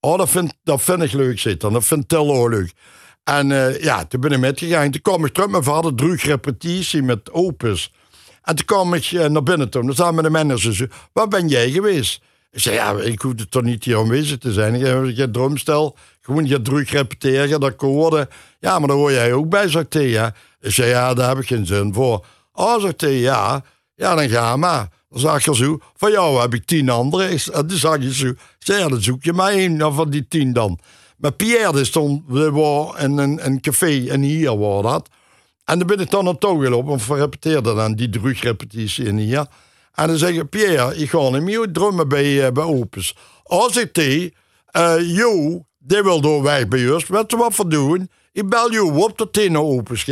oh, 0.00 0.18
dat 0.18 0.30
vind, 0.30 0.54
dat 0.62 0.82
vind 0.82 1.02
ik 1.02 1.12
leuk 1.12 1.38
zitten. 1.38 1.72
Dat 1.72 1.84
vindt 1.84 2.14
ook 2.14 2.50
leuk. 2.50 2.72
En 3.24 3.52
eh, 3.52 3.82
ja, 3.82 4.04
toen 4.04 4.20
ben 4.20 4.32
ik 4.32 4.38
metgegaan. 4.38 4.90
Toen 4.90 5.02
kwam 5.02 5.24
ik 5.24 5.32
terug. 5.32 5.50
Mijn 5.50 5.62
vader 5.62 5.94
droeg 5.94 6.20
repetitie 6.20 7.02
met 7.02 7.32
Opus. 7.32 7.92
En 8.42 8.56
toen 8.56 8.66
kwam 8.66 8.94
ik 8.94 9.04
eh, 9.04 9.26
naar 9.26 9.42
binnen 9.42 9.70
toe. 9.70 9.84
Dan 9.84 9.94
samen 9.94 10.14
met 10.14 10.24
de 10.24 10.30
manager. 10.30 10.74
Zo, 10.74 10.86
waar 11.12 11.28
ben 11.28 11.48
jij 11.48 11.70
geweest? 11.70 12.22
Ik 12.50 12.60
zei, 12.60 12.74
ja, 12.74 12.92
ik 12.92 13.20
hoefde 13.20 13.48
toch 13.48 13.62
niet 13.62 13.84
hier 13.84 13.96
aanwezig 13.98 14.38
te 14.38 14.52
zijn. 14.52 14.74
Heb 14.74 15.16
je 15.16 15.30
drumstel. 15.30 15.96
Gewoon 16.20 16.46
je 16.46 16.62
druk 16.62 16.90
repeteren, 16.90 17.60
dat 17.60 17.64
akkoorden. 17.64 18.28
Ja, 18.60 18.78
maar 18.78 18.88
daar 18.88 18.96
hoor 18.96 19.12
jij 19.12 19.32
ook 19.32 19.48
bij, 19.48 19.68
zegt 19.68 19.94
hij. 19.94 20.32
Ik 20.60 20.72
zei, 20.72 20.88
ja, 20.88 21.14
daar 21.14 21.28
heb 21.28 21.38
ik 21.38 21.46
geen 21.46 21.66
zin 21.66 21.94
voor. 21.94 22.26
Oh, 22.52 22.80
zegt 22.80 23.00
hij, 23.00 23.18
ja. 23.18 23.64
Ja, 23.94 24.14
dan 24.14 24.28
ga 24.28 24.56
maar. 24.56 24.88
Dan 25.10 25.20
zag 25.20 25.44
je 25.44 25.54
zo, 25.54 25.78
van 25.96 26.10
jou 26.10 26.40
heb 26.40 26.54
ik 26.54 26.64
tien 26.64 26.88
anderen. 26.88 27.40
Zei, 27.40 27.66
dan 27.66 27.76
zag 27.76 28.02
je 28.02 28.14
zo. 28.14 28.32
Zei, 28.58 28.88
dan 28.88 29.02
zoek 29.02 29.24
je 29.24 29.32
maar 29.32 29.52
één 29.52 29.94
van 29.94 30.10
die 30.10 30.28
tien 30.28 30.52
dan. 30.52 30.78
Maar 31.16 31.32
Pierre, 31.32 31.84
stond, 31.84 32.22
we 32.26 32.50
waren 32.50 33.02
in 33.02 33.18
een, 33.18 33.46
een 33.46 33.60
café 33.60 34.06
en 34.08 34.20
hier 34.20 34.58
was 34.58 34.82
dat. 34.82 35.08
En 35.64 35.78
dan 35.78 35.86
ben 35.86 36.00
ik 36.00 36.10
dan 36.10 36.24
naartoe 36.24 36.64
gelopen, 36.64 36.88
want 36.88 37.06
we 37.06 37.14
repeteerden 37.14 37.76
dan 37.76 37.94
die 37.94 38.08
drugrepetitie 38.08 39.04
in 39.04 39.16
hier. 39.16 39.46
En 39.94 40.06
dan 40.06 40.16
zeg 40.16 40.30
ik, 40.30 40.48
Pierre, 40.48 40.96
ik 40.96 41.10
ga 41.10 41.30
niet 41.30 41.42
meer 41.42 41.72
drummen 41.72 42.08
bij, 42.08 42.46
eh, 42.46 42.52
bij 42.52 42.64
Opus. 42.64 43.16
Als 43.42 43.76
ik 43.76 43.94
die, 43.94 44.34
eh 44.66 45.16
Jo, 45.16 45.64
die 45.78 46.02
wil 46.02 46.20
door 46.20 46.42
weg 46.42 46.68
bij 46.68 46.90
ons, 46.90 47.06
weet 47.06 47.30
je 47.30 47.36
wat 47.36 47.56
we 47.56 47.66
doen? 47.66 48.10
Ik 48.32 48.48
bel 48.48 48.72
jou 48.72 49.02
op 49.02 49.18
dat 49.18 49.34
hij 49.36 49.48
naar 49.48 49.62
Opus. 49.62 50.04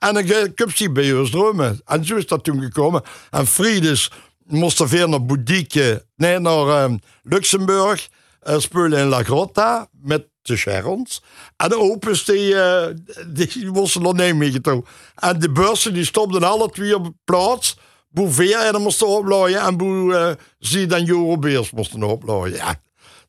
En 0.00 0.28
ga 0.28 0.36
ik 0.36 0.64
zie 0.74 0.90
bij 0.90 1.12
ons 1.14 1.30
drummen. 1.30 1.80
En 1.84 2.04
zo 2.04 2.16
is 2.16 2.26
dat 2.26 2.44
toen 2.44 2.60
gekomen. 2.60 3.02
En 3.30 3.46
Friedes 3.46 4.10
moest 4.46 4.80
er 4.80 4.88
weer 4.88 5.08
naar 5.08 5.24
Boudique, 5.24 6.04
nee, 6.16 6.38
naar 6.38 6.68
ehm, 6.68 6.96
Luxemburg, 7.22 8.08
eh, 8.40 8.58
spelen 8.58 8.98
in 8.98 9.06
La 9.06 9.22
Grotta 9.22 9.88
met 9.92 10.28
de 10.42 10.56
Sharons. 10.56 11.22
En 11.56 11.68
de 11.68 11.78
Opus, 11.78 12.24
die, 12.24 12.54
eh, 12.54 12.94
die 13.26 13.70
moesten 13.70 14.02
nog 14.02 14.16
niet 14.16 14.34
mee 14.34 14.60
toe. 14.60 14.84
En 15.14 15.38
de 15.38 15.50
bussen, 15.50 15.94
die 15.94 16.04
stopten 16.04 16.42
alle 16.42 16.70
twee 16.70 16.94
op 16.94 17.12
plaats. 17.24 17.76
Boe 18.08 18.30
Veer 18.30 18.58
en 18.58 18.72
dan 18.72 18.82
moesten 18.82 19.06
oplooien. 19.06 19.60
En 19.60 19.76
Boe 19.76 20.16
eh, 20.16 20.30
zie 20.58 20.86
dan 20.86 21.04
Joro 21.04 21.64
moesten 21.74 22.02
oplooien. 22.02 22.56
Ja, 22.56 22.80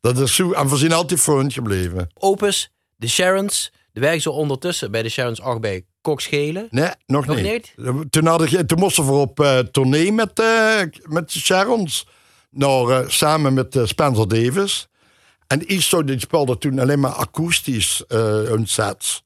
dat 0.01 0.17
is 0.17 0.35
zo. 0.35 0.51
En 0.51 0.69
we 0.69 0.77
zijn 0.77 0.93
altijd 0.93 1.21
vriend 1.21 1.53
gebleven. 1.53 2.09
Opus, 2.13 2.71
de 2.95 3.07
Sharons. 3.07 3.71
De 3.93 3.99
werken 3.99 4.21
ze 4.21 4.31
ondertussen 4.31 4.91
bij 4.91 5.03
de 5.03 5.09
Sharons 5.09 5.41
ook 5.41 5.61
bij 5.61 5.85
Kok 6.01 6.21
Schelen. 6.21 6.67
Nee, 6.69 6.89
nog, 7.05 7.25
Nog 7.25 7.41
niet. 7.41 7.73
Toen, 8.09 8.25
had 8.25 8.41
ik, 8.41 8.67
toen 8.67 8.79
moesten 8.79 9.05
we 9.05 9.11
op 9.11 9.39
eh, 9.39 9.59
tournee 9.59 10.11
met, 10.11 10.39
eh, 10.39 10.81
met 11.03 11.31
de 11.33 11.39
Sharons. 11.39 12.07
Naar, 12.49 12.89
eh, 12.89 13.09
samen 13.09 13.53
met 13.53 13.79
Spencer 13.83 14.27
Davis. 14.27 14.87
En 15.47 15.71
Iso 15.73 16.03
die 16.03 16.19
speelde 16.19 16.57
toen 16.57 16.79
alleen 16.79 16.99
maar 16.99 17.11
akoestisch 17.11 18.03
hun 18.07 18.67
sets. 18.67 19.23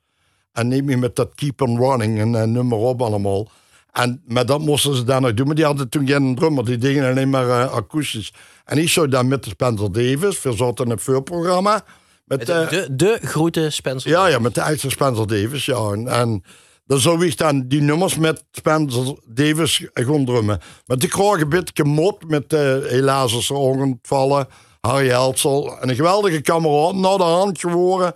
En 0.52 0.68
niet 0.68 0.84
meer 0.84 1.00
met 1.00 1.16
dat 1.16 1.36
Keep 1.36 1.62
on 1.62 1.78
Running 1.78 2.36
en 2.36 2.52
nummer 2.52 2.78
op 2.78 3.02
allemaal. 3.02 3.50
En, 3.92 4.22
maar 4.28 4.46
dat 4.46 4.60
moesten 4.60 4.96
ze 4.96 5.04
dan 5.04 5.22
nog 5.22 5.34
doen. 5.34 5.46
Maar 5.46 5.56
die 5.56 5.66
hadden 5.66 5.90
toen 5.90 6.08
geen 6.08 6.36
drummer. 6.36 6.66
Die 6.66 6.78
dingen 6.78 7.10
alleen 7.10 7.30
maar 7.30 7.68
akoestisch. 7.68 8.34
En 8.66 8.78
Iso 8.78 9.08
dan 9.08 9.28
met 9.28 9.44
de 9.44 9.50
Spencer 9.50 9.92
Davis. 9.92 10.42
We 10.42 10.54
zaten 10.54 10.86
in 10.86 10.92
het 10.92 11.02
voorprogramma. 11.02 11.84
Met, 12.26 12.46
De, 12.46 12.54
eh, 12.54 12.70
de, 12.70 12.96
de 12.96 13.20
groete 13.22 13.70
Spencer. 13.70 14.10
ja, 14.12 14.28
ja, 14.28 14.40
met 14.40 14.56
de 14.56 14.62
echte 14.62 14.90
Spencer 14.90 15.28
Davis, 15.28 15.66
ja. 15.66 15.92
En, 15.92 16.08
en 16.08 16.44
dan 16.86 17.00
zou 17.00 17.26
ik 17.26 17.38
dan 17.38 17.68
die 17.68 17.82
nummers 17.82 18.18
met 18.18 18.44
Spencer 18.52 19.16
Davis 19.26 19.88
gaan 19.94 20.26
drummen. 20.26 20.60
Maar 20.86 20.98
die 20.98 21.10
kreeg 21.10 21.42
een 21.42 21.50
beetje 21.50 21.74
gemot 21.84 22.30
met 22.30 22.54
eh 22.54 22.78
helaas 22.84 23.34
is 23.34 23.50
er 23.50 23.56
ongevallen. 23.56 24.48
Harry 24.82 25.10
Heltsel. 25.10 25.80
En 25.80 25.90
een 25.90 25.96
geweldige 25.96 26.42
kameraad 26.42 26.96
naar 26.96 27.18
de 27.18 27.24
hand 27.24 27.60
geworden. 27.60 28.14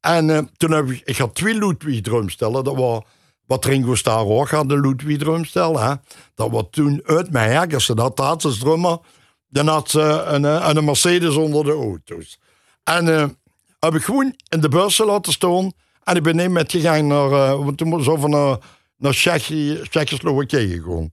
En 0.00 0.30
eh, 0.30 0.38
toen 0.56 0.70
heb 0.70 0.90
ik, 0.90 1.02
ik 1.04 1.16
had 1.16 1.34
twee 1.34 1.54
Ludwig 1.54 2.00
drumstellen. 2.00 2.64
Dat 2.64 2.76
was 2.76 3.02
wat 3.46 3.64
Ringo 3.64 3.94
Starr 3.94 4.26
ook 4.26 4.50
had, 4.50 4.68
de 4.68 4.80
Ludwig 4.80 5.18
drumstel. 5.18 5.78
Hè. 5.78 5.94
Dat 6.34 6.50
was 6.50 6.64
toen 6.70 7.02
uit 7.04 7.30
mijn 7.30 7.50
ergens. 7.50 7.86
Dat 7.86 8.18
had 8.18 8.42
ze 8.42 8.58
drummer. 8.58 8.98
Dan 9.48 9.66
had 9.66 9.90
ze 9.90 10.00
een, 10.02 10.44
een 10.76 10.84
Mercedes 10.84 11.34
onder 11.34 11.64
de 11.64 11.72
auto's. 11.72 12.38
En 12.84 13.38
heb 13.80 13.94
ik 13.94 14.02
gewoon 14.04 14.34
in 14.48 14.60
de 14.60 14.68
bus 14.68 14.98
laten 14.98 15.32
staan. 15.32 15.72
En 16.04 16.16
ik 16.16 16.22
ben 16.22 16.36
niet 16.36 16.50
met 16.50 16.70
gegaan 16.70 17.06
naar, 17.06 17.32
eh, 17.32 17.64
want 17.64 17.78
toen 17.78 17.88
moest 17.88 18.04
zo 18.04 18.16
van 18.16 18.30
naar, 18.30 18.58
naar 18.96 19.12
Tsjechoslowakije 19.12 20.80
gegaan. 20.82 21.12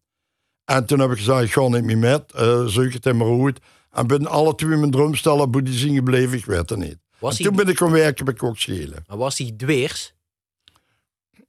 En 0.66 0.86
toen 0.86 1.00
heb 1.00 1.12
ik 1.12 1.18
gezegd, 1.18 1.44
ik 1.44 1.52
ga 1.52 1.68
niet 1.68 1.84
meer 1.84 1.98
met, 1.98 2.34
uh, 2.36 2.66
zoek 2.66 2.94
het 2.94 3.06
in 3.06 3.18
mijn 3.18 3.30
goed. 3.40 3.60
En 3.92 4.08
ben 4.08 4.28
alle 4.28 4.56
twee 4.56 4.78
mijn 4.78 4.92
drumstellen 4.92 5.68
zien 5.68 5.96
gebleven, 5.96 6.38
ik 6.38 6.46
weet 6.46 6.70
het 6.70 6.80
niet. 6.80 6.98
Was 7.20 7.32
en 7.32 7.38
hij- 7.38 7.46
toen 7.46 7.56
ben 7.64 7.68
ik 7.74 7.78
gaan 7.78 7.92
werken 7.92 8.26
bij 8.26 8.34
Kok 8.34 8.58
Schelen. 8.58 9.04
Maar 9.08 9.18
was 9.18 9.36
die 9.36 9.56
dweers? 9.56 10.14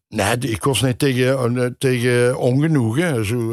Nee, 0.08 0.38
ik 0.38 0.62
was 0.64 0.82
niet 0.82 0.98
tegen, 0.98 1.56
eh, 1.64 1.70
tegen 1.78 2.38
ongenoegen. 2.38 3.24
Zo, 3.24 3.52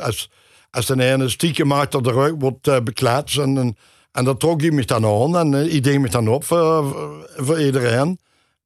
als, 0.00 0.30
als 0.70 0.86
de 0.86 1.02
ene 1.04 1.28
stiekem 1.28 1.72
achter 1.72 2.02
de 2.02 2.12
rug 2.12 2.32
wordt 2.38 2.66
uh, 2.68 2.76
en, 3.36 3.76
en 4.16 4.24
dat 4.24 4.40
trok 4.40 4.60
hij 4.60 4.70
me 4.70 4.84
dan 4.84 5.04
aan 5.04 5.36
en 5.36 5.52
uh, 5.52 5.74
ik 5.74 5.84
deed 5.84 6.00
me 6.00 6.08
dan 6.08 6.28
op 6.28 6.44
voor, 6.44 6.84
voor, 6.84 7.30
voor 7.36 7.60
iedereen. 7.60 8.18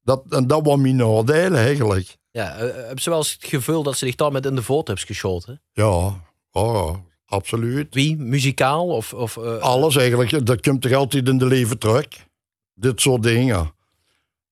Dat, 0.03 0.23
en 0.29 0.47
dat 0.47 0.67
was 0.67 0.79
mijn 0.79 0.97
nadeel 0.97 1.55
eigenlijk. 1.55 2.17
Ja, 2.31 2.57
eh, 2.57 2.75
hebben 2.75 3.03
ze 3.03 3.11
wel 3.11 3.19
eens 3.19 3.33
het 3.33 3.45
gevoel 3.45 3.83
dat 3.83 3.97
ze 3.97 4.07
zich 4.07 4.15
daar 4.15 4.33
met 4.33 4.47
in 4.47 4.55
de 4.55 4.63
voort 4.63 4.87
hebben 4.87 5.07
geschoten? 5.07 5.63
Ja, 5.73 6.21
oh, 6.51 6.95
absoluut. 7.27 7.95
Wie? 7.95 8.17
Muzikaal? 8.17 8.87
Of, 8.87 9.13
of, 9.13 9.37
eh, 9.37 9.59
Alles 9.59 9.97
eigenlijk, 9.97 10.47
dat 10.47 10.61
komt 10.61 10.83
toch 10.83 10.93
altijd 10.93 11.29
in 11.29 11.39
de 11.39 11.47
leven 11.47 11.79
terug. 11.79 12.07
Dit 12.75 13.01
soort 13.01 13.23
dingen. 13.23 13.73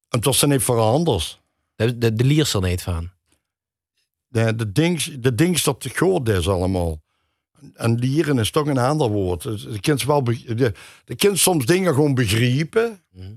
En 0.09 0.21
dat 0.21 0.35
is 0.35 0.43
niet 0.43 0.63
veranderd. 0.63 1.41
de, 1.77 1.99
de, 1.99 2.13
de 2.13 2.25
liers 2.25 2.55
er 2.55 2.63
niet 2.63 2.83
van. 2.83 3.11
De, 4.29 4.55
de, 4.55 4.73
dings, 4.73 5.11
de 5.19 5.35
dings 5.35 5.65
dat 5.65 5.81
te 5.81 5.89
groot 5.89 6.29
is 6.29 6.49
allemaal. 6.49 7.01
En 7.75 7.94
lieren 7.94 8.38
is 8.38 8.51
toch 8.51 8.66
een 8.66 8.79
ander 8.79 9.09
woord. 9.09 9.42
De 9.42 9.81
kind, 9.81 10.03
wel, 10.03 10.25
de, 10.25 10.73
de 11.05 11.37
soms 11.37 11.66
dingen 11.66 11.94
gewoon 11.94 12.14
begrijpen. 12.14 13.03
Mhm. 13.12 13.33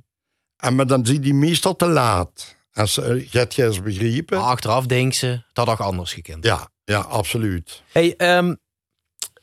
En 0.57 0.75
maar 0.75 0.87
dan 0.87 1.05
zie 1.05 1.15
je 1.15 1.21
die 1.21 1.33
meestal 1.33 1.75
te 1.75 1.87
laat. 1.87 2.55
Als 2.73 2.93
ze 2.93 3.27
het 3.31 3.57
eens 3.57 3.81
begrijpen. 3.81 4.37
Maar 4.37 4.47
achteraf 4.47 4.85
denken 4.85 5.17
ze, 5.17 5.43
dat 5.53 5.67
had 5.67 5.79
anders 5.79 6.13
gekend. 6.13 6.45
Ja, 6.45 6.69
ja, 6.83 6.99
absoluut. 6.99 7.83
Hey, 7.91 8.15
ehm, 8.17 8.55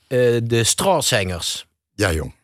eh, 0.07 0.37
de 0.43 0.65
straatzangers. 0.65 1.67
Ja, 1.95 2.13
jong. 2.13 2.35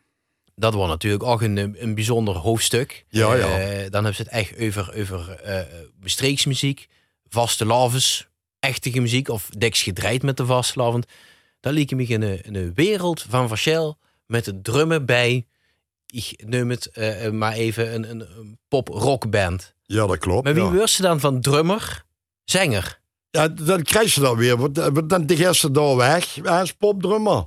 Dat 0.55 0.73
was 0.73 0.87
natuurlijk 0.87 1.23
ook 1.23 1.41
een, 1.41 1.75
een 1.81 1.95
bijzonder 1.95 2.35
hoofdstuk. 2.35 3.05
Ja, 3.09 3.33
ja. 3.33 3.59
Eh, 3.59 3.91
dan 3.91 4.03
hebben 4.03 4.15
ze 4.15 4.21
het 4.21 4.31
echt 4.31 4.59
over, 4.59 4.93
over 4.99 5.29
eh 5.29 5.59
bestreeksmuziek, 5.99 6.87
vaste 7.27 7.65
lavens, 7.65 8.27
echte 8.59 8.99
muziek 9.01 9.29
of 9.29 9.49
deks 9.57 9.81
gedraaid 9.81 10.23
met 10.23 10.37
de 10.37 10.45
vaste 10.45 10.79
lavend. 10.79 11.05
Dat 11.65 11.73
liep 11.73 11.91
me 11.91 12.05
in 12.05 12.21
een, 12.21 12.41
in 12.41 12.55
een 12.55 12.71
wereld 12.73 13.25
van 13.29 13.47
verschil 13.47 13.97
met 14.25 14.45
het 14.45 14.63
drummen 14.63 15.05
bij, 15.05 15.47
ik 16.05 16.43
noem 16.45 16.69
het 16.69 16.87
eh, 16.87 17.29
maar 17.29 17.53
even, 17.53 17.93
een, 17.93 18.09
een, 18.09 18.19
een 18.19 18.59
pop-rockband. 18.67 19.73
Ja, 19.85 20.07
dat 20.07 20.17
klopt. 20.17 20.43
Maar 20.43 20.53
wie 20.53 20.63
ja. 20.63 20.71
wordt 20.71 20.89
ze 20.89 21.01
dan 21.01 21.19
van 21.19 21.41
drummer, 21.41 22.03
zanger? 22.43 22.99
Ja, 23.29 23.47
dan 23.47 23.83
krijg 23.83 24.15
je 24.15 24.21
dat 24.21 24.35
weer. 24.35 24.57
Want 24.57 25.09
dan 25.09 25.25
de 25.25 25.35
eerste 25.35 25.71
daar 25.71 25.95
weg 25.95 26.45
als 26.45 26.73
popdrummer. 26.73 27.45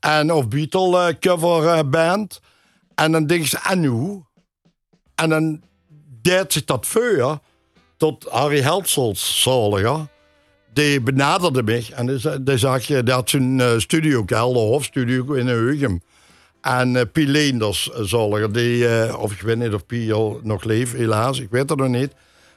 En 0.00 0.32
of 0.32 0.48
Beatle 0.48 1.08
eh, 1.08 1.18
cover 1.18 1.68
eh, 1.68 1.88
band. 1.88 2.40
En 2.94 3.12
dan 3.12 3.26
denk 3.26 3.44
je, 3.44 3.58
en 3.62 3.84
hoe? 3.84 4.24
En 5.14 5.28
dan 5.28 5.62
deed 6.22 6.52
zich 6.52 6.64
dat 6.64 6.86
voor 6.86 7.38
tot 7.96 8.26
Harry 8.30 8.60
Heltzels 8.60 9.42
zaliger. 9.42 10.12
Die 10.74 11.00
benaderde 11.00 11.62
mij 11.62 11.86
en 11.94 12.06
die, 12.06 12.42
die 12.42 12.58
zag 12.58 12.82
je, 12.82 13.02
die 13.02 13.14
had 13.14 13.30
zijn 13.30 13.60
eh, 13.60 13.78
studio, 13.78 14.24
Kelder 14.24 14.62
Hofstudio 14.62 15.32
in 15.32 15.46
Heugem. 15.46 16.02
En 16.60 16.96
eh 16.96 17.02
Piet 17.12 17.28
Leenders, 17.28 17.90
eh, 17.92 18.00
zaliger, 18.02 18.52
die, 18.52 18.88
eh, 18.88 19.20
of 19.20 19.32
ik 19.32 19.40
weet 19.40 19.58
niet 19.58 19.74
of 19.74 19.86
Piet 19.86 20.12
al 20.12 20.40
nog 20.42 20.64
leeft, 20.64 20.92
helaas, 20.92 21.40
ik 21.40 21.50
weet 21.50 21.68
het 21.68 21.78
nog 21.78 21.88
niet. 21.88 22.12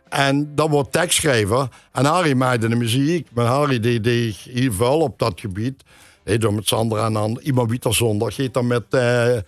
En 0.09 0.51
dat 0.55 0.69
wordt 0.69 0.91
tekstschrijver. 0.91 1.67
En 1.91 2.05
Harry 2.05 2.33
maakte 2.33 2.67
de 2.67 2.75
muziek. 2.75 3.27
Maar 3.33 3.45
Harry 3.45 3.79
die 3.79 4.35
heel 4.49 4.73
veel 4.73 4.99
op 4.99 5.19
dat 5.19 5.39
gebied. 5.39 5.83
Hij 6.23 6.37
doet 6.37 6.55
met 6.55 6.67
Sandra 6.67 7.05
en 7.05 7.13
dan 7.13 7.39
iemand 7.43 7.69
Wieter 7.69 7.95
Zondag. 7.95 8.35
Dan 8.35 8.67
met 8.67 8.83
eh, 8.89 9.35
eh, 9.35 9.43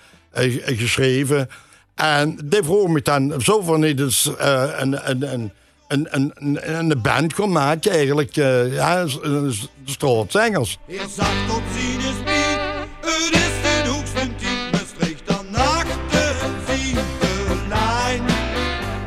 geschreven. 0.66 1.50
En 1.96 2.40
die 2.46 2.64
vroeg 2.64 2.88
me 2.88 3.02
dan 3.02 3.42
zo 3.42 3.62
van 3.62 3.80
niet 3.80 3.98
dus, 3.98 4.36
eh, 4.36 4.70
een, 4.78 5.10
een, 5.10 5.34
een, 5.34 5.52
een, 5.90 6.08
een, 6.10 6.34
een, 6.80 7.02
band 7.02 7.34
kon 7.34 7.52
maken 7.52 7.92
eigenlijk. 7.92 8.38
eh 8.38 8.74
ja, 8.74 9.08
s- 9.08 9.20
s- 9.50 9.68
straatzangers. 9.86 10.78
Er 10.88 10.96
sagt 11.18 11.48
tot 11.48 11.62
seines 11.76 12.18
Miet, 12.26 12.60
het 13.02 13.34
is 13.34 13.62
den 13.84 13.92
hoogsten 13.92 14.36
Tiet, 14.36 14.72
Maastricht 14.72 15.22
dan 15.26 15.46
nachten 15.52 16.36
zien 16.68 16.98
Lijn. 17.70 18.22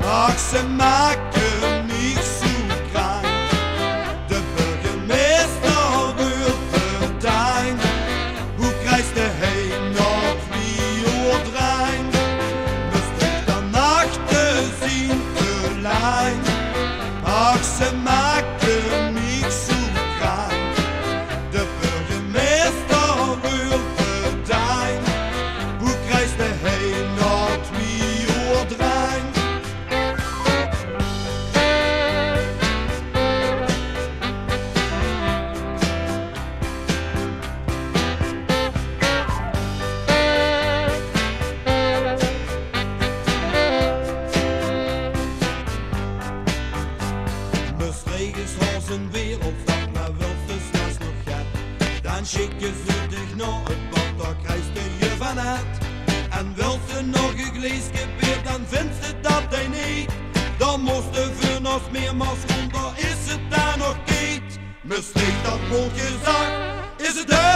Ach, 0.05 0.39
ze 0.39 0.63
maken 0.77 1.32
Nog 57.11 57.33
een 57.33 57.61
bier, 58.19 58.43
dan 58.45 58.61
vindt 58.69 58.95
ze 59.05 59.21
dat 59.21 59.43
hij 59.49 59.67
niet. 59.69 60.11
Dan 60.59 60.81
moest 60.81 61.15
de 61.15 61.31
vuurnos 61.39 61.81
meer 61.93 62.17
maar 62.17 62.37
schoon, 62.47 62.69
daar 62.69 62.93
is 62.97 63.33
het 63.33 63.51
daar 63.51 63.79
nog 63.79 63.97
niet. 64.07 64.59
Maastricht 64.83 65.45
dat 65.45 65.61
mondje 65.71 66.09
zacht, 66.25 66.53
is 67.09 67.19
het 67.19 67.52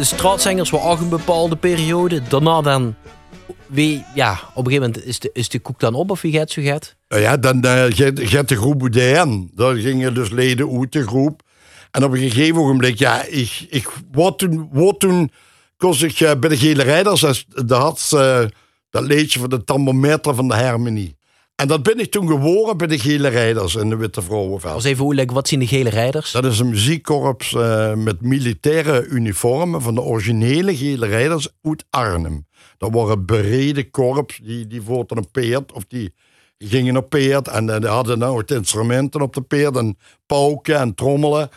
de 0.00 0.06
straatzangers 0.06 0.70
waren 0.70 0.90
ook 0.90 1.00
een 1.00 1.08
bepaalde 1.08 1.56
periode. 1.56 2.22
Daarna 2.28 2.60
dan... 2.60 2.94
Wie, 3.66 4.04
ja, 4.14 4.32
op 4.32 4.66
een 4.66 4.72
gegeven 4.72 4.86
moment 4.86 5.04
is 5.04 5.18
de, 5.18 5.30
is 5.32 5.48
de 5.48 5.58
koek 5.58 5.80
dan 5.80 5.94
op 5.94 6.10
of 6.10 6.20
wie 6.20 6.32
gaat 6.32 6.50
zo 6.50 6.62
gaat? 6.62 6.96
Nou 7.08 7.22
ja, 7.22 7.36
dan 7.36 7.66
uh, 7.66 7.84
gaat 8.14 8.48
de 8.48 8.56
groep 8.56 8.78
Boudin. 8.78 9.50
Daar 9.54 9.74
gingen 9.74 10.14
dus 10.14 10.30
leden 10.30 10.78
uit 10.78 10.92
de 10.92 11.06
groep. 11.06 11.42
En 11.90 12.04
op 12.04 12.12
een 12.12 12.18
gegeven 12.18 12.60
ogenblik, 12.60 12.98
ja, 12.98 13.24
ik, 13.24 13.66
ik 13.70 13.88
wat 14.12 14.38
toen, 14.38 14.68
wat 14.72 15.00
toen 15.00 15.30
kost 15.76 16.02
ik 16.02 16.20
uh, 16.20 16.30
bij 16.40 16.48
de 16.48 16.56
Gele 16.56 16.82
Rijders, 16.82 17.46
de 17.48 17.74
had 17.74 18.08
dat 18.90 19.02
leedje 19.02 19.40
van 19.40 19.48
de 19.48 19.64
thermometer 19.64 20.34
van 20.34 20.48
de 20.48 20.54
Harmonie. 20.54 21.16
En 21.60 21.68
dat 21.68 21.82
ben 21.82 21.98
ik 21.98 22.10
toen 22.10 22.26
geworden 22.26 22.76
bij 22.76 22.86
de 22.86 22.98
Gele 22.98 23.28
Rijders 23.28 23.74
in 23.74 23.88
de 23.88 23.96
Witte 23.96 24.22
Vrouwenveld. 24.22 24.74
Als 24.74 24.84
even 24.84 25.04
hoe 25.04 25.26
wat 25.26 25.48
zien 25.48 25.58
de 25.58 25.66
Gele 25.66 25.90
Rijders? 25.90 26.32
Dat 26.32 26.44
is 26.44 26.58
een 26.58 26.68
muziekkorps 26.68 27.52
uh, 27.52 27.94
met 27.94 28.20
militaire 28.20 29.06
uniformen 29.06 29.82
van 29.82 29.94
de 29.94 30.00
originele 30.00 30.76
Gele 30.76 31.06
Rijders 31.06 31.48
uit 31.62 31.84
Arnhem. 31.90 32.46
Dat 32.78 32.90
waren 32.92 33.26
bereden 33.26 33.90
korps, 33.90 34.40
die, 34.42 34.66
die 34.66 34.82
voerden 34.82 35.16
een 35.16 35.30
peert 35.30 35.72
of 35.72 35.84
die 35.88 36.14
gingen 36.58 36.96
op 36.96 37.10
peert. 37.10 37.48
En 37.48 37.68
uh, 37.68 37.78
die 37.78 37.88
hadden 37.88 38.18
nou 38.18 38.38
het 38.38 38.50
instrumenten 38.50 39.20
op 39.20 39.34
de 39.34 39.42
peert 39.42 39.76
en 39.76 39.98
pauken 40.26 40.78
en 40.78 40.94
trommelen. 40.94 41.48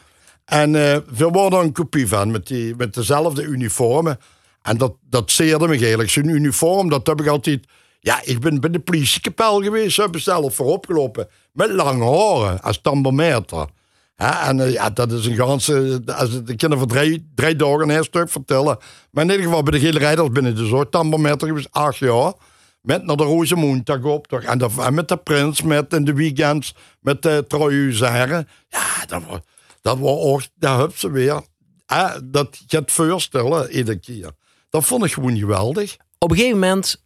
En 0.45 0.69
uh, 0.73 0.97
we 1.17 1.29
worden 1.31 1.59
een 1.59 1.71
kopie 1.73 2.07
van 2.07 2.31
met, 2.31 2.47
die, 2.47 2.75
met 2.75 2.93
dezelfde 2.93 3.43
uniformen. 3.43 4.17
En 4.61 4.77
dat, 4.77 4.95
dat 5.09 5.31
zeerde 5.31 5.67
me 5.67 5.77
eigenlijk. 5.77 6.09
Zo'n 6.09 6.29
uniform, 6.29 6.89
dat 6.89 7.07
heb 7.07 7.21
ik 7.21 7.27
altijd 7.27 7.65
ja, 8.03 8.21
ik 8.23 8.39
ben 8.39 8.59
bij 8.59 8.69
de 8.69 8.79
politiekapel 8.79 9.61
geweest, 9.61 9.97
heb 9.97 10.19
zelf 10.19 10.55
voorop 10.55 10.85
gelopen. 10.85 11.27
Met 11.51 11.71
lange 11.71 12.05
haren, 12.05 12.61
als 12.61 12.81
tambometer. 12.81 13.67
Ja, 14.15 14.47
en 14.47 14.57
uh, 14.57 14.71
ja, 14.71 14.89
dat 14.89 15.11
is 15.11 15.25
een 15.25 15.35
ganse. 15.35 16.01
Als 16.05 16.43
de 16.43 16.55
kinderen 16.55 16.77
voor 16.77 16.87
drie, 16.87 17.31
drie 17.35 17.55
dagen 17.55 17.89
een 17.89 18.03
stuk 18.03 18.29
vertellen. 18.29 18.77
Maar 19.11 19.23
in 19.23 19.29
ieder 19.29 19.45
geval 19.45 19.63
bij 19.63 19.79
de 19.79 19.85
Gele 19.85 19.99
Rijders 19.99 20.29
binnen 20.29 20.55
de 20.55 20.65
soort 20.65 20.91
tambometer 20.91 21.47
geweest, 21.47 21.67
acht 21.71 21.97
jaar. 21.97 22.33
Met 22.81 23.05
naar 23.05 23.15
de 23.15 23.23
Rozemoentag 23.23 24.03
op. 24.03 24.27
Toch, 24.27 24.41
en, 24.41 24.57
de, 24.57 24.69
met 24.91 25.07
de 25.07 25.17
Prins, 25.17 25.61
met 25.61 25.93
in 25.93 26.05
de 26.05 26.13
weekends, 26.13 26.75
met 26.99 27.21
de 27.21 27.45
Trouwhuzaren. 27.47 28.47
Ja, 28.69 29.05
dat 29.05 29.21
was, 29.27 29.39
dat 29.81 29.97
was 29.97 30.19
ook, 30.19 30.41
daar 30.55 30.79
heb 30.79 30.97
ze 30.97 31.11
weer. 31.11 31.41
Ja, 31.85 32.19
dat 32.23 32.61
het 32.67 32.91
voorstellen, 32.91 33.71
iedere 33.71 33.99
keer. 33.99 34.31
Dat 34.69 34.85
vond 34.85 35.05
ik 35.05 35.13
gewoon 35.13 35.37
geweldig. 35.37 35.97
Op 36.17 36.31
een 36.31 36.37
gegeven 36.37 36.59
moment 36.59 37.02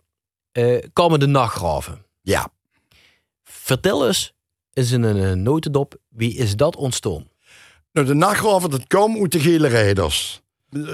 uh, 0.58 0.78
komen 0.94 1.20
de 1.20 1.28
nachtgraven. 1.28 2.06
Ja. 2.22 2.50
Vertel 3.44 4.08
eens, 4.08 4.34
is 4.74 4.92
in 4.92 5.04
een 5.04 5.44
notendop, 5.44 5.96
wie 6.10 6.36
is 6.36 6.56
dat 6.56 6.76
ontstaan? 6.76 7.28
Nou, 7.92 8.08
de 8.08 8.14
nachtgraven, 8.14 8.70
dat 8.70 8.88
kwam 8.88 9.22
uit 9.22 9.32
de 9.32 9.40
Gele 9.40 9.68
Rijders. 9.68 10.42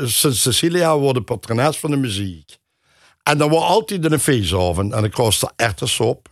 Sint 0.03 0.35
Cecilia 0.35 0.97
wordt 0.97 1.25
patrones 1.25 1.77
van 1.77 1.91
de 1.91 1.97
muziek. 1.97 2.57
En 3.23 3.37
dan 3.37 3.49
was 3.49 3.63
altijd 3.63 4.11
een 4.11 4.19
feestavond. 4.19 4.93
En 4.93 5.01
dan 5.01 5.09
kostte 5.09 5.53
op. 5.97 6.29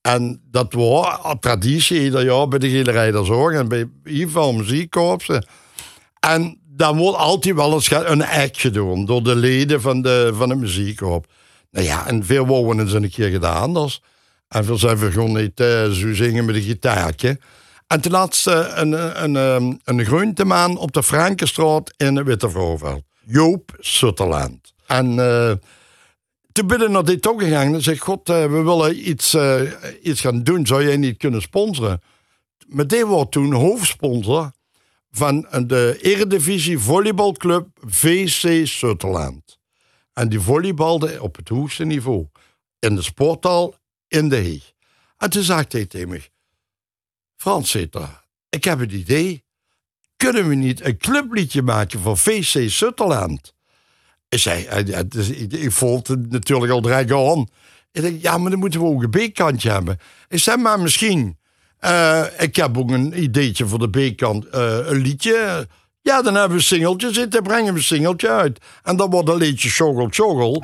En 0.00 0.42
dat 0.50 0.72
was 0.72 1.18
een 1.22 1.38
traditie 1.38 2.02
ieder 2.02 2.24
jaar 2.24 2.48
bij 2.48 2.58
de 2.58 2.70
Gele 2.70 2.90
Rijders 2.90 3.28
ook. 3.28 3.50
En 3.50 3.68
bij 3.68 3.90
ieder 4.04 4.54
muziekkorpsen. 4.54 5.46
En 6.20 6.60
dan 6.64 6.96
wordt 6.96 7.18
altijd 7.18 7.54
wel 7.54 7.72
eens 7.72 7.90
een 7.90 8.24
act 8.24 8.60
gedaan 8.60 9.04
door 9.04 9.22
de 9.22 9.36
leden 9.36 9.80
van 9.80 10.02
de, 10.02 10.30
van 10.34 10.48
de 10.48 10.54
muziekkorps. 10.54 11.28
Nou 11.72 11.86
ja, 11.86 12.06
en 12.06 12.24
veel 12.24 12.46
wonen 12.46 12.88
ze 12.88 12.96
een 12.96 13.10
keer 13.10 13.30
gedaan. 13.30 13.74
Dus. 13.74 14.02
En 14.48 14.64
veel 14.64 14.78
zijn 14.78 14.96
we 14.96 15.10
gewoon 15.10 15.36
niet 15.36 15.60
zo 15.92 16.14
zingen 16.14 16.44
met 16.44 16.54
een 16.54 16.62
gitaartje. 16.62 17.38
En 17.86 18.00
ten 18.00 18.10
laatste 18.10 18.52
een, 18.74 19.22
een, 19.22 19.34
een, 19.34 19.80
een 19.84 20.04
groentemaan 20.04 20.76
op 20.76 20.92
de 20.92 21.02
Frankenstraat 21.02 21.94
in 21.96 22.14
de 22.14 22.22
Witte 22.22 23.02
Joop 23.24 23.76
Sutherland. 23.78 24.72
En 24.86 25.12
uh, 25.12 25.52
toen 26.52 26.66
binnen 26.66 26.90
naar 26.90 27.04
dit 27.04 27.28
ook 27.28 27.42
gegaan 27.42 27.74
en 27.74 27.82
zei 27.82 27.98
God, 27.98 28.28
uh, 28.28 28.36
we 28.42 28.62
willen 28.62 29.08
iets, 29.08 29.34
uh, 29.34 29.60
iets 30.02 30.20
gaan 30.20 30.42
doen. 30.42 30.66
Zou 30.66 30.84
jij 30.84 30.96
niet 30.96 31.16
kunnen 31.18 31.42
sponsoren? 31.42 32.02
Maar 32.66 32.86
die 32.86 33.06
wordt 33.06 33.32
toen 33.32 33.52
hoofdsponsor 33.52 34.52
van 35.10 35.46
de 35.66 35.98
Eredivisie 36.00 36.78
Volleybalclub 36.78 37.66
VC 37.86 38.66
Sutherland. 38.66 39.60
En 40.12 40.28
die 40.28 40.40
volleybalde 40.40 41.22
op 41.22 41.36
het 41.36 41.48
hoogste 41.48 41.84
niveau. 41.84 42.26
In 42.78 42.94
de 42.94 43.02
sporthal, 43.02 43.74
in 44.08 44.28
de 44.28 44.36
Heeg. 44.36 44.72
En 45.16 45.30
toen 45.30 45.42
zei 45.42 45.64
hij 45.68 45.86
tegen 45.86 46.08
me... 46.08 46.30
Frans 47.36 47.70
Zeter, 47.70 48.24
ik 48.48 48.64
heb 48.64 48.80
een 48.80 48.94
idee. 48.94 49.44
Kunnen 50.16 50.48
we 50.48 50.54
niet 50.54 50.84
een 50.84 50.96
clubliedje 50.96 51.62
maken 51.62 52.00
voor 52.00 52.18
VC 52.18 52.70
Sutherland? 52.70 53.54
Ik 54.28 54.38
zei, 54.38 54.62
ik 55.48 55.72
voelde 55.72 56.12
het 56.12 56.30
natuurlijk 56.30 56.72
al 56.72 56.80
direct 56.80 57.12
aan. 57.12 57.48
Ik 57.92 58.02
denk, 58.02 58.22
ja, 58.22 58.38
maar 58.38 58.50
dan 58.50 58.58
moeten 58.58 58.80
we 58.80 58.86
ook 58.86 59.02
een 59.02 59.30
B-kantje 59.30 59.70
hebben. 59.70 59.98
Ik 60.28 60.38
zei, 60.38 60.56
maar 60.56 60.80
misschien... 60.80 61.40
Uh, 61.80 62.24
ik 62.38 62.56
heb 62.56 62.78
ook 62.78 62.90
een 62.90 63.22
ideetje 63.22 63.66
voor 63.66 63.90
de 63.90 64.12
B-kant. 64.12 64.46
Uh, 64.46 64.78
een 64.84 65.00
liedje 65.00 65.68
ja, 66.02 66.22
dan 66.22 66.34
hebben 66.34 66.50
we 66.50 66.56
een 66.56 66.62
singeltje 66.62 67.12
zitten, 67.12 67.42
brengen 67.42 67.72
we 67.72 67.78
een 67.78 67.84
singeltje 67.84 68.28
uit. 68.28 68.58
En 68.82 68.96
dan 68.96 69.10
wordt 69.10 69.28
een 69.28 69.36
liedje 69.36 69.68
Sjogel 69.68 70.08
Sjogel. 70.10 70.62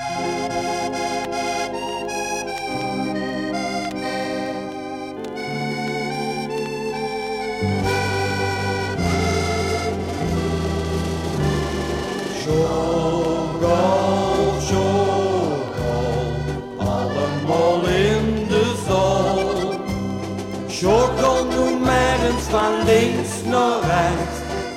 van 22.50 22.84
links 22.84 23.42
naar 23.44 23.80
rechts 23.80 24.27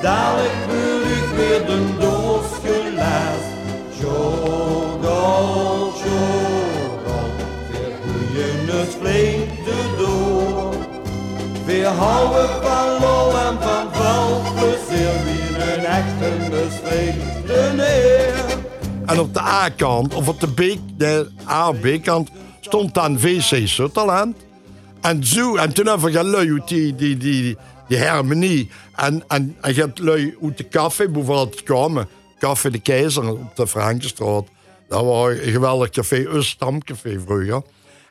Dadelijk 0.02 0.66
wil 0.68 1.02
ik 1.02 1.26
weer 1.36 1.66
de 1.66 1.96
doos 2.00 2.46
gelaat. 2.64 3.44
Jogal, 4.00 5.94
jogal, 6.04 7.30
weer 7.72 7.94
groeien 8.02 8.78
het 8.78 9.66
de 9.66 9.96
door. 9.98 10.74
Weer 11.66 11.86
houden 11.86 12.50
van 12.62 13.00
lol 13.00 13.38
en 13.38 13.58
van 13.62 13.88
valplezier, 13.92 15.14
wie 15.24 15.74
een 15.74 15.86
echte 15.86 16.50
besteed 16.50 17.16
neer. 17.76 18.34
En 19.06 19.20
op 19.20 19.34
de 19.34 19.42
A-kant, 19.42 20.14
of 20.14 20.28
op 20.28 20.40
de 20.40 20.78
de 20.98 21.30
A 21.50 21.72
B-kant, 21.72 22.30
stond 22.60 22.94
dan 22.94 23.20
VC 23.20 23.68
Sutherland. 23.68 24.36
En 25.02 25.26
zo, 25.26 25.56
en 25.56 25.74
toen 25.74 25.86
hebben 25.86 26.06
we 26.06 26.18
geluid 26.18 26.68
die, 26.68 26.96
die, 26.96 27.18
die, 27.18 27.58
die 27.92 28.08
harmonie. 28.08 28.70
En, 28.96 29.24
en, 29.28 29.56
en 29.62 29.74
je 29.74 29.82
hebt 29.82 30.00
lui 30.00 30.38
uit 30.42 30.58
de 30.58 30.68
café 30.68 31.10
bijvoorbeeld 31.10 31.64
komen. 31.64 32.08
Café 32.40 32.70
de 32.70 32.80
Keizer 32.80 33.30
op 33.30 33.56
de 33.56 33.68
Frankenstraat. 33.68 34.48
Dat 34.88 35.04
was 35.04 35.32
een 35.32 35.52
geweldig 35.52 35.90
café, 35.90 36.26
een 36.28 36.44
stamcafé 36.44 37.20
vroeger. 37.20 37.62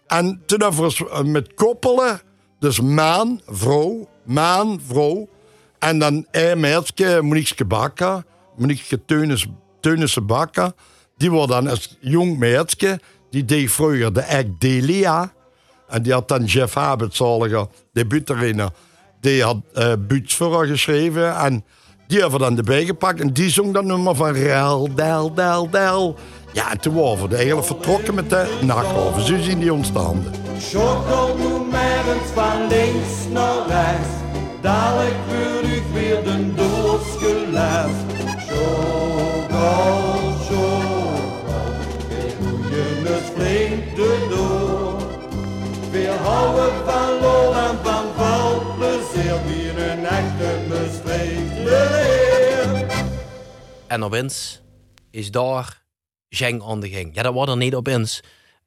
En 0.06 0.42
toen 0.46 0.62
hebben 0.62 0.88
we 0.88 1.22
met 1.24 1.54
koppelen, 1.54 2.20
dus 2.58 2.80
maan, 2.80 3.40
vrouw, 3.46 4.08
maan, 4.24 4.80
vrouw. 4.86 5.28
En 5.78 5.98
dan 5.98 6.26
een 6.30 6.60
meisje, 6.60 7.18
Monique 7.22 7.64
Bakker, 7.64 8.24
Monique 8.56 9.04
Teunissen 9.80 10.26
Bakker. 10.26 10.72
Die 11.16 11.30
was 11.30 11.46
dan 11.46 11.68
als 11.68 11.96
jong 12.00 12.38
meisje, 12.38 13.00
die 13.30 13.44
deed 13.44 13.70
vroeger 13.70 14.12
de 14.12 14.26
act 14.26 14.60
Delia. 14.60 15.32
En 15.88 16.02
die 16.02 16.12
had 16.12 16.28
dan 16.28 16.44
Jeff 16.44 16.74
Habitzalige, 16.74 17.68
debuutrainer 17.92 18.70
die 19.20 19.42
had 19.42 19.56
uh, 19.74 19.92
Buts 19.98 20.34
voor 20.34 20.66
geschreven. 20.66 21.36
En 21.36 21.64
die 22.06 22.20
hebben 22.20 22.38
we 22.38 22.44
dan 22.44 22.56
erbij 22.56 22.84
gepakt. 22.84 23.20
En 23.20 23.32
die 23.32 23.50
zong 23.50 23.74
dat 23.74 23.84
nummer 23.84 24.14
van 24.14 24.32
Rel, 24.32 24.94
Del, 24.94 25.34
Del, 25.34 25.70
Del. 25.70 26.16
Ja, 26.52 26.70
en 26.70 26.80
toen 26.80 26.94
waren 26.94 27.28
we 27.28 27.36
eigenlijk 27.36 27.66
vertrokken 27.66 28.14
met 28.14 28.30
de 28.30 28.58
nachthoven. 28.60 29.22
Zo 29.22 29.36
zien 29.38 29.58
die 29.58 29.72
ontstaan. 29.72 30.24
Schotelmoment 30.58 32.26
van 32.34 32.66
links 32.68 33.28
naar 33.32 33.66
rechts. 33.68 34.08
Dadelijk 34.60 35.16
wil 35.28 35.70
ik 35.70 35.82
weer 35.92 36.24
de 36.24 36.54
doos 36.54 37.02
gelegd. 37.18 37.90
Schotel, 38.46 40.19
En 53.90 54.02
opeens 54.04 54.60
is 55.10 55.30
daar 55.30 55.82
Zeng 56.28 56.62
aan 56.62 56.80
de 56.80 56.88
gang. 56.90 57.10
Ja, 57.14 57.22
dat 57.22 57.34
was 57.34 57.48
er 57.48 57.56
niet 57.56 57.74
opeens. 57.74 58.20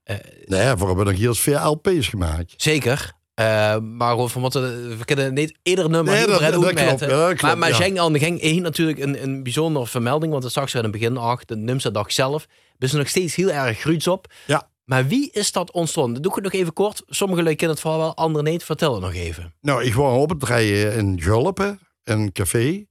Uh, 0.06 0.16
nee, 0.46 0.76
we 0.76 0.86
hebben 0.86 1.06
nog 1.06 1.16
hier 1.16 1.34
veel 1.36 1.72
LP's 1.72 2.08
gemaakt. 2.08 2.54
Zeker. 2.58 3.12
Eh, 3.34 3.78
maar 3.80 4.16
wat 4.18 4.54
we, 4.54 4.96
we 4.98 5.06
kunnen 5.06 5.34
niet 5.34 5.58
ieder 5.64 5.90
nummer 5.90 6.14
Nee, 6.14 6.26
dat- 6.28 6.40
dat 6.40 6.52
klopt, 6.52 6.66
uitmeten. 6.66 7.10
ja, 7.10 7.16
dat 7.16 7.28
klopt, 7.28 7.42
maar 7.42 7.58
maar 7.58 7.70
ja. 7.70 7.76
Zeng 7.76 8.00
aan 8.00 8.14
de 8.14 8.20
Gang 8.20 8.42
heeft 8.42 8.60
natuurlijk 8.62 9.00
een, 9.00 9.24
een 9.24 9.44
bijzondere 9.44 9.88
vermelding. 9.88 10.32
Want 10.32 10.44
dat 10.44 10.52
zag 10.52 10.70
ze 10.70 10.78
in 10.78 10.84
het 10.84 10.92
begin 10.92 11.18
ook. 11.18 11.48
De 11.48 11.56
Numsa-dag 11.56 12.12
zelf. 12.12 12.46
We 12.78 12.88
zijn 12.88 13.02
nog 13.02 13.10
steeds 13.10 13.36
heel 13.36 13.52
erg 13.52 13.80
gruuts 13.80 14.08
op. 14.08 14.34
Ja. 14.48 14.70
Maar 14.86 15.08
wie 15.08 15.32
is 15.32 15.52
dat 15.52 15.72
ontstonden? 15.72 16.22
Doe 16.22 16.32
ik 16.32 16.36
het 16.44 16.54
nog 16.54 16.62
even 16.62 16.74
kort. 16.74 17.02
Sommigen 17.08 17.44
kennen 17.46 17.70
het 17.70 17.80
verhaal 17.80 18.00
wel, 18.00 18.16
anderen 18.16 18.52
niet. 18.52 18.64
Vertel 18.64 18.94
het 18.94 19.02
nog 19.02 19.14
even. 19.14 19.54
Nou, 19.62 19.84
ik 19.84 19.94
was 19.94 20.18
op 20.18 20.30
het 20.30 20.44
rijden 20.44 20.94
in 20.96 21.22
Gulpen, 21.22 21.80
een 22.04 22.32
café. 22.32 22.86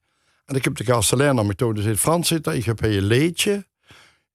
En 0.52 0.58
ik 0.58 0.64
heb 0.64 0.76
de 0.76 0.84
kastelein 0.84 1.38
aan 1.38 1.46
methode 1.46 1.82
zit 1.82 1.98
Frans 1.98 2.28
zitten. 2.28 2.56
Ik 2.56 2.64
heb 2.64 2.82
een 2.82 3.02
leedje. 3.02 3.66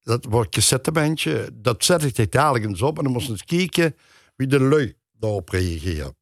Dat 0.03 0.25
wordt 0.29 0.49
cassettebandje. 0.49 1.49
Dat 1.53 1.83
zet 1.83 2.03
ik 2.03 2.33
eens 2.43 2.81
op. 2.81 2.97
En 2.97 3.03
dan 3.03 3.13
moest 3.13 3.29
eens 3.29 3.43
kijken 3.43 3.95
wie 4.35 4.47
de 4.47 4.59
lui 4.59 4.95
daarop 5.19 5.49
reageert. 5.49 6.13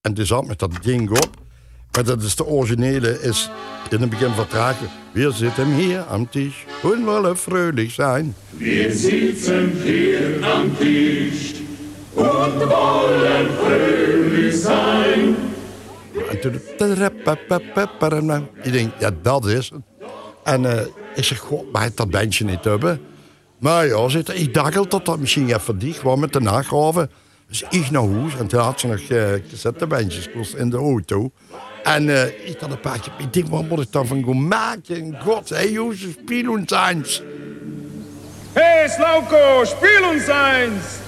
En 0.00 0.14
die 0.14 0.24
zat 0.24 0.46
met 0.46 0.58
dat 0.58 0.70
ding 0.82 1.10
op. 1.10 1.30
Maar 1.90 2.04
dat 2.04 2.22
is 2.22 2.36
de 2.36 2.44
originele, 2.44 3.20
is 3.20 3.50
in 3.90 4.00
het 4.00 4.10
begin 4.10 4.32
vertragen. 4.32 4.88
We 5.12 5.30
zitten 5.30 5.74
hier 5.74 6.00
am 6.00 6.30
Tisch 6.30 6.66
und 6.82 7.04
wollen 7.04 7.36
fröhlich 7.36 7.94
zijn. 7.94 8.34
Wir 8.50 8.92
sitzen 8.92 9.82
hier 9.82 10.44
am 10.44 10.78
Tisch 10.78 11.54
und 12.14 12.58
wollen 12.58 13.48
fröhlich 13.58 14.56
sein. 14.56 15.51
En 16.30 16.40
toen... 16.40 16.60
Ik 18.62 18.72
denk, 18.72 18.92
ja, 18.98 19.10
dat 19.22 19.46
is 19.46 19.70
het. 19.70 19.80
En 20.44 20.78
eh, 20.78 20.86
ik 21.14 21.24
zeg, 21.24 21.38
god, 21.38 21.72
maar 21.72 21.90
dat 21.94 22.10
bandje 22.10 22.44
niet 22.44 22.64
hebben. 22.64 23.00
Maar 23.58 23.86
ja, 23.86 24.08
zit, 24.08 24.28
ik 24.28 24.54
dacht 24.54 24.90
dat 24.90 25.04
dat 25.04 25.18
misschien 25.18 25.54
even 25.54 25.78
dicht 25.78 26.02
was 26.02 26.18
met 26.18 26.32
de 26.32 26.40
nagraven. 26.40 27.10
Dus 27.48 27.64
ik 27.70 27.90
naar 27.90 28.08
huis 28.08 28.34
en 28.38 28.46
toen 28.46 28.60
had 28.60 28.80
ze 28.80 28.86
nog 28.86 29.00
uh, 29.08 29.32
cassettebandjes 29.50 30.30
kost 30.30 30.54
in 30.54 30.70
de 30.70 30.76
auto. 30.76 31.30
En 31.82 32.08
eh, 32.08 32.48
ik 32.48 32.60
had 32.60 32.70
een 32.70 32.80
paar 32.80 33.00
keer, 33.00 33.12
ik 33.18 33.32
denk, 33.32 33.48
wat 33.48 33.68
moet 33.68 33.80
ik 33.80 33.92
dan 33.92 34.06
van 34.06 34.24
gaan 34.24 34.48
maken? 34.48 35.16
God, 35.20 35.48
hey, 35.48 35.70
Jozef, 35.70 36.16
spiel 36.22 36.50
ons 36.50 36.70
eens. 36.70 37.22
Hey 38.52 38.88
Slauko, 38.88 39.64
spiel 39.64 40.28
eins! 40.28 41.00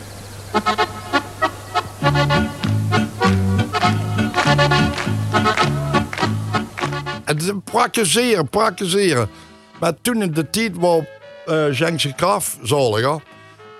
Het 7.24 7.64
praktiseren, 7.64 8.48
praktiseren. 8.48 9.28
Maar 9.80 9.92
toen 10.00 10.22
in 10.22 10.32
de 10.32 10.50
tijd 10.50 10.76
was 10.76 11.02
uh, 11.46 11.72
Jenkse 11.72 12.14
Kraf, 12.14 12.58
zaliger, 12.62 13.22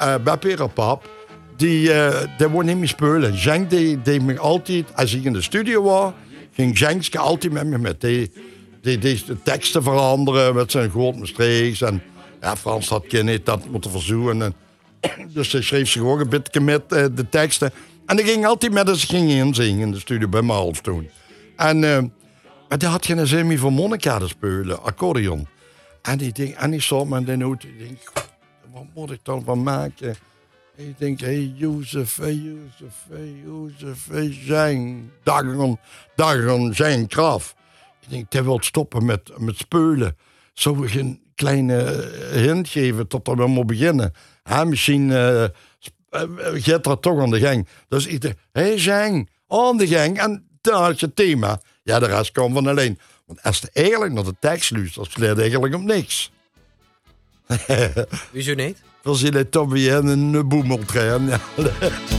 uh, 0.00 0.14
bij 0.24 0.36
Perenpap, 0.36 1.08
die, 1.56 1.88
uh, 1.88 2.20
die 2.38 2.48
wou 2.48 2.64
niet 2.64 2.76
meer 2.76 2.88
spelen. 2.88 3.34
Jenk 3.34 3.70
die, 3.70 4.20
me 4.20 4.38
altijd, 4.38 4.84
als 4.94 5.14
ik 5.14 5.24
in 5.24 5.32
de 5.32 5.42
studio 5.42 5.82
was, 5.82 6.12
ging 6.52 6.78
Jenkske 6.78 7.18
altijd 7.18 7.52
met 7.52 7.66
me 7.66 7.78
met. 7.78 8.00
Die, 8.00 8.32
die, 8.80 8.98
de 8.98 9.42
teksten 9.42 9.82
veranderen 9.82 10.54
met 10.54 10.70
zijn 10.70 10.90
grote 10.90 11.26
streeks. 11.26 11.80
En 11.80 12.02
ja, 12.40 12.56
Frans 12.56 12.88
had 12.88 13.12
niet 13.12 13.46
dat 13.46 13.68
moeten 13.70 13.90
verzoenen. 13.90 14.42
En, 14.42 14.54
dus 15.34 15.52
hij 15.52 15.62
schreef 15.62 15.90
zich 15.90 16.02
ook 16.02 16.20
een 16.20 16.28
beetje 16.28 16.60
met 16.60 16.88
de 16.88 17.26
teksten. 17.30 17.72
En 18.06 18.16
die 18.16 18.24
ging 18.24 18.46
altijd 18.46 18.72
met 18.72 18.88
als 18.88 19.04
ging 19.04 19.30
inzingen 19.30 19.80
in 19.80 19.90
de 19.90 19.98
studio 19.98 20.28
bij 20.28 20.42
Malf 20.42 20.80
toen. 20.80 21.08
En... 21.56 21.82
Uh, 21.82 21.98
maar 22.68 22.78
die 22.78 22.88
had 22.88 23.06
geen 23.06 23.26
zin 23.26 23.46
meer 23.46 23.58
voor 23.58 23.72
Monica 23.72 24.18
te 24.18 24.28
spelen, 24.28 24.82
accordeon. 24.82 25.46
En 26.02 26.18
die 26.18 26.32
denk, 26.32 26.54
en 26.54 26.82
zat 26.82 27.06
met 27.06 27.26
de 27.26 27.36
noot, 27.36 27.64
ik 27.64 27.78
denk, 27.78 28.12
wat 28.72 28.84
moet 28.94 29.10
ik 29.10 29.20
dan 29.22 29.44
van 29.44 29.62
maken? 29.62 30.16
En 30.76 30.88
ik 30.88 30.98
denk, 30.98 31.20
hey, 31.20 31.52
Jozef, 31.56 32.16
hey, 32.16 32.34
Jozef, 32.34 32.94
hey, 33.10 33.34
Jozef, 33.44 34.06
hey, 34.10 34.38
zijn, 34.44 35.10
dagen, 35.22 35.80
dagen, 36.14 36.74
zijn 36.74 37.06
kraf. 37.06 37.54
Ik 38.00 38.10
denk, 38.10 38.32
hij 38.32 38.44
wil 38.44 38.58
stoppen 38.62 39.04
met, 39.04 39.30
met 39.38 39.56
spelen. 39.56 40.16
Zou 40.52 40.86
ik 40.86 40.94
een 40.94 41.20
kleine 41.34 42.10
hint 42.32 42.68
geven 42.68 43.06
tot 43.06 43.26
we 43.26 43.46
moet 43.46 43.66
beginnen? 43.66 44.12
Ja, 44.44 44.64
misschien 44.64 45.08
uh, 45.08 45.44
gaat 46.52 46.84
dat 46.84 47.02
toch 47.02 47.20
aan 47.20 47.30
de 47.30 47.40
gang. 47.40 47.68
Dus 47.88 48.06
ik 48.06 48.20
dacht, 48.20 48.34
hé, 48.52 48.62
hey, 48.62 48.78
zijn, 48.78 49.28
aan 49.48 49.76
de 49.76 49.86
gang. 49.86 50.18
En 50.18 50.48
dan 50.60 50.82
had 50.82 51.00
je 51.00 51.06
het 51.06 51.16
thema. 51.16 51.60
Ja, 51.82 51.98
de 51.98 52.06
rest 52.06 52.32
kwam 52.32 52.52
van 52.52 52.66
alleen. 52.66 52.98
Want 53.26 53.42
als 53.42 53.58
je 53.58 53.70
eigenlijk 53.72 54.12
naar 54.12 54.24
de 54.24 54.34
tekst 54.40 54.70
luistert, 54.70 55.10
slaat 55.10 55.38
eigenlijk 55.38 55.74
om 55.74 55.84
niks. 55.84 56.30
Wieso 58.32 58.54
niet? 58.54 58.82
Dan 59.02 59.16
zie 59.16 59.32
je 59.32 59.48
toch 59.48 59.68
weer 59.68 59.94
een 59.94 60.48
boemeltrein. 60.48 61.28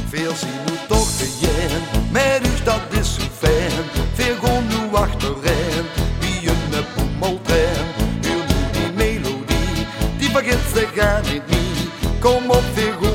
Veel 0.10 0.36
zien 0.36 0.50
moet 0.66 0.88
toch 0.88 1.18
beginnen, 1.18 1.82
maar 2.12 2.40
dus 2.44 2.64
dat 2.64 2.82
is 2.90 3.16
zo 3.16 3.22
fijn. 3.38 3.72
Veel 4.14 4.36
gewoon 4.36 4.68
nu 4.68 4.96
achterin, 4.96 5.86
wie 6.20 6.50
een 6.50 6.86
boemeltrein. 6.96 7.86
Nu 8.22 8.36
die 8.72 8.92
melodie, 8.96 9.88
die 10.18 10.30
vergeet 10.30 10.60
ze 10.74 10.88
gaan 10.96 11.24
niet 11.32 11.48
niet. 11.48 11.90
Kom 12.20 12.50
op, 12.50 12.64
veel 12.74 13.15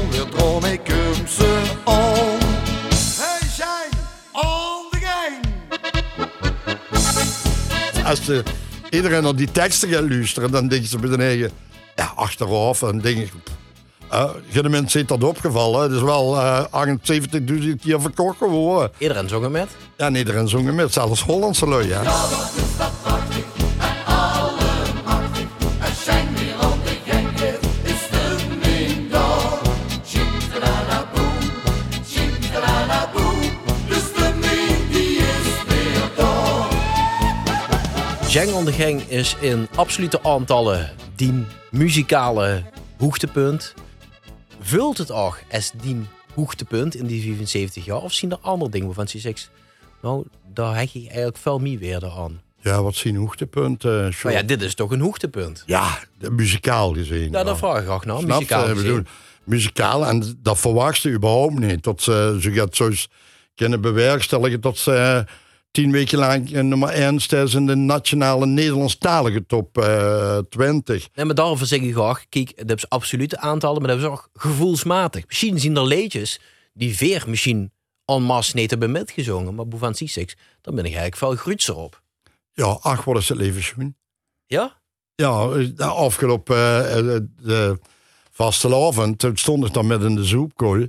Als 8.11 8.25
de, 8.25 8.43
iedereen 8.91 9.23
naar 9.23 9.35
die 9.35 9.53
teksten 9.53 9.89
gaat 9.89 10.09
luisteren, 10.09 10.51
dan 10.51 10.69
denken 10.69 10.89
ze 10.89 10.99
bij 10.99 11.11
de 11.11 11.23
eigen, 11.23 11.51
ja, 11.97 12.13
achteraf. 12.15 12.83
En 12.83 13.01
denk 13.01 13.19
ik, 13.19 13.33
uh, 14.13 14.31
geen 14.51 14.71
mensen 14.71 14.91
zit 14.91 15.09
dat 15.09 15.25
opgevallen. 15.25 15.83
Het 15.83 15.93
is 15.93 16.03
wel 16.03 16.37
uh, 16.37 16.65
78.000 16.65 17.69
keer 17.81 18.01
verkocht 18.01 18.39
geworden. 18.39 18.91
Iedereen 18.99 19.29
zong 19.29 19.49
met? 19.49 19.69
Ja, 19.97 20.07
en 20.07 20.15
iedereen 20.15 20.49
zong 20.49 20.73
met, 20.73 20.93
zelfs 20.93 21.23
Hollandse 21.23 21.67
lui, 21.67 21.89
ja. 21.89 22.03
Jeng 38.31 38.53
on 38.53 38.65
the 38.65 38.73
Gang 38.73 39.03
is 39.09 39.37
in 39.41 39.69
absolute 39.75 40.23
aantallen 40.23 40.91
die 41.17 41.45
muzikale 41.71 42.63
hoogtepunt. 42.99 43.75
Vult 44.61 44.99
het 44.99 45.11
ook 45.11 45.39
als 45.51 45.73
die 45.83 45.97
hoogtepunt 46.35 46.95
in 46.95 47.07
die 47.07 47.23
75 47.23 47.85
jaar? 47.85 47.97
Of 48.03 48.13
zien 48.13 48.31
er 48.31 48.39
andere 48.41 48.71
dingen 48.71 48.87
waarvan 48.87 49.07
je 49.09 49.19
zegt, 49.19 49.51
nou, 50.03 50.25
daar 50.53 50.77
heb 50.77 50.89
ik 50.93 51.07
eigenlijk 51.07 51.37
veel 51.37 51.59
meer 51.59 51.79
weer 51.79 52.11
aan. 52.17 52.41
Ja, 52.61 52.83
wat 52.83 52.95
zien 52.95 53.17
hoogtepunten? 53.17 54.09
Uh, 54.09 54.23
maar 54.25 54.33
ja, 54.33 54.43
dit 54.43 54.63
is 54.63 54.75
toch 54.75 54.91
een 54.91 55.01
hoogtepunt? 55.01 55.63
Ja, 55.67 55.99
de, 56.19 56.31
muzikaal 56.31 56.93
gezien. 56.93 57.31
Ja, 57.31 57.45
daar 57.45 57.57
vraag 57.57 57.83
ik 57.83 57.89
ook 57.89 58.05
naar. 58.05 58.19
Snap 58.19 58.29
Muzikaal 58.29 58.67
gezien. 58.67 58.83
Bedoel, 58.83 59.03
muzikaal, 59.45 60.07
en 60.07 60.39
dat 60.43 60.59
verwacht 60.59 61.01
je 61.01 61.11
überhaupt 61.11 61.59
niet. 61.59 61.83
Dat 61.83 62.03
ze, 62.03 62.39
ze 62.41 62.53
gaat 62.53 62.77
zo 62.77 62.91
kunnen 63.55 63.81
bewerkstelligen 63.81 64.61
dat 64.61 64.79
ze 64.79 65.25
uh, 65.27 65.35
tien 65.71 65.93
weken 65.93 66.19
lang 66.19 66.51
uh, 66.51 66.63
nummer 66.63 66.89
1 66.89 67.17
is 67.17 67.55
in 67.55 67.67
de 67.67 67.75
nationale 67.75 68.47
Nederlandstalige 68.47 69.47
top 69.47 69.79
uh, 69.79 70.39
20. 70.39 71.09
Nee, 71.15 71.25
maar 71.25 71.35
daarover 71.35 71.67
zeg 71.67 71.81
ik 71.81 71.99
ook, 71.99 72.25
kijk, 72.29 72.69
dat 72.69 72.77
is 72.77 72.89
absolute 72.89 73.39
aantallen, 73.39 73.83
maar 73.83 73.91
dat 73.91 74.01
is 74.01 74.05
ook 74.05 74.29
gevoelsmatig. 74.35 75.27
Misschien 75.27 75.59
zien 75.61 75.77
er 75.77 75.87
leedjes 75.87 76.41
die 76.73 76.97
veer 76.97 77.25
misschien 77.27 77.73
en 78.05 78.23
masse 78.23 78.57
niet 78.57 78.71
hebben 78.71 78.91
metgezongen, 78.91 79.55
maar 79.55 79.69
Boevan 79.69 79.95
Six, 79.95 80.37
dan 80.61 80.75
ben 80.75 80.85
ik 80.85 80.95
eigenlijk 80.95 81.17
veel 81.17 81.35
grutser 81.35 81.77
op. 81.77 82.03
Ja, 82.53 82.79
ach, 82.81 83.05
wat 83.05 83.17
is 83.17 83.29
het 83.29 83.39
leven 83.39 83.63
schoen. 83.63 83.97
Ja? 84.47 84.79
Ja, 85.15 85.47
de 85.49 85.85
afgelopen 85.85 86.57
uh, 86.57 87.19
de 87.37 87.79
vastelavond 88.31 89.19
toen 89.19 89.37
stond 89.37 89.67
ik 89.67 89.73
dan 89.73 89.87
met 89.87 90.03
in 90.03 90.15
de 90.15 90.25
zoepkool. 90.25 90.87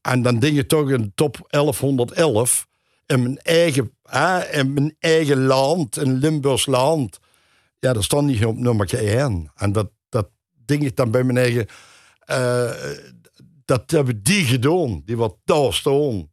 En 0.00 0.22
dan 0.22 0.38
denk 0.38 0.54
je 0.54 0.66
toch 0.66 0.90
in 0.90 1.12
top 1.14 1.46
1111 1.48 2.68
in 3.10 3.22
mijn 3.22 3.38
eigen, 3.38 3.92
in 4.50 4.72
mijn 4.72 4.96
eigen 4.98 5.44
land, 5.44 5.96
in 5.96 6.12
Limburgs 6.12 6.66
land. 6.66 7.18
Ja, 7.78 7.92
dat 7.92 8.04
stond 8.04 8.26
niet 8.26 8.44
op 8.44 8.56
nummer 8.56 8.94
1. 8.94 9.50
En 9.54 9.72
dat, 9.72 9.90
dat 10.08 10.28
ding 10.64 10.84
ik 10.84 10.96
dan 10.96 11.10
bij 11.10 11.24
mijn 11.24 11.38
eigen. 11.38 11.66
Uh, 12.30 12.70
dat 13.64 13.90
hebben 13.90 14.22
die 14.22 14.44
gedaan, 14.44 15.02
die 15.04 15.16
wat 15.16 15.36
daar 15.44 15.72
staan 15.72 16.30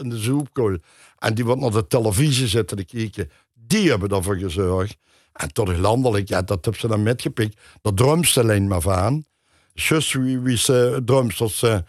in 0.00 0.08
de 0.08 0.18
zoepkool. 0.18 0.76
En 1.18 1.34
die 1.34 1.44
wat 1.44 1.58
naar 1.58 1.70
de 1.70 1.86
televisie 1.86 2.48
zitten 2.48 2.76
te 2.76 2.84
kijken, 2.84 3.30
die 3.54 3.90
hebben 3.90 4.08
daarvoor 4.08 4.36
gezorgd. 4.36 4.96
En 5.32 5.52
tot 5.52 5.76
landelijk, 5.76 6.28
ja, 6.28 6.42
dat 6.42 6.64
hebben 6.64 6.80
ze 6.80 6.88
dan 6.88 7.02
metgepikt. 7.02 7.60
Dat 7.82 7.96
drumste 7.96 8.40
alleen 8.40 8.68
maar 8.68 8.80
van. 8.80 9.24
Just 9.74 10.12
wie, 10.12 10.38
wie 10.38 10.56
ze 10.56 11.02
drums, 11.04 11.38
dat 11.38 11.50
ze 11.50 11.84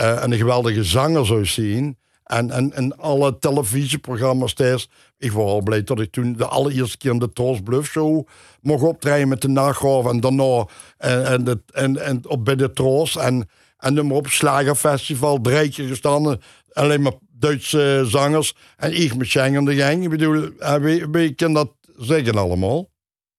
uh, 0.00 0.22
een 0.22 0.34
geweldige 0.34 0.84
zanger 0.84 1.26
zou 1.26 1.46
zien. 1.46 1.98
En, 2.26 2.50
en, 2.50 2.72
en 2.72 2.98
alle 2.98 3.38
televisieprogramma's 3.38 4.54
thuis. 4.54 4.88
Ik 5.18 5.32
was 5.32 5.44
al 5.44 5.62
blij 5.62 5.82
dat 5.82 6.00
ik 6.00 6.12
toen 6.12 6.32
de 6.32 6.46
allereerste 6.46 6.96
keer 6.96 7.10
in 7.12 7.18
de 7.18 7.32
Troost 7.32 7.64
Bluff 7.64 7.90
Show 7.90 8.26
mocht 8.60 8.82
optreden 8.82 9.28
met 9.28 9.40
de 9.40 9.48
nagraaf. 9.48 10.06
En 10.06 10.20
daarna 10.20 10.66
en, 10.98 11.26
en, 11.26 11.44
de, 11.44 11.60
en, 11.72 11.96
en 11.96 12.28
op 12.28 12.44
bij 12.44 12.56
de 12.56 12.72
Troost. 12.72 13.16
En, 13.16 13.48
en 13.78 13.94
nummer 13.94 14.16
op 14.16 14.26
Slagerfestival, 14.26 15.40
drie 15.40 15.70
keer 15.70 15.88
gestaan. 15.88 16.40
Alleen 16.72 17.02
maar 17.02 17.12
Duitse 17.30 18.04
zangers. 18.06 18.54
En 18.76 19.02
ik 19.02 19.16
met 19.16 19.26
Schengen 19.26 19.64
de 19.64 19.74
gang. 19.74 20.02
Ik 20.02 20.10
bedoel, 20.10 20.50
eh, 20.58 21.34
kunnen 21.36 21.52
dat 21.52 21.72
zeggen 21.96 22.34
allemaal. 22.34 22.90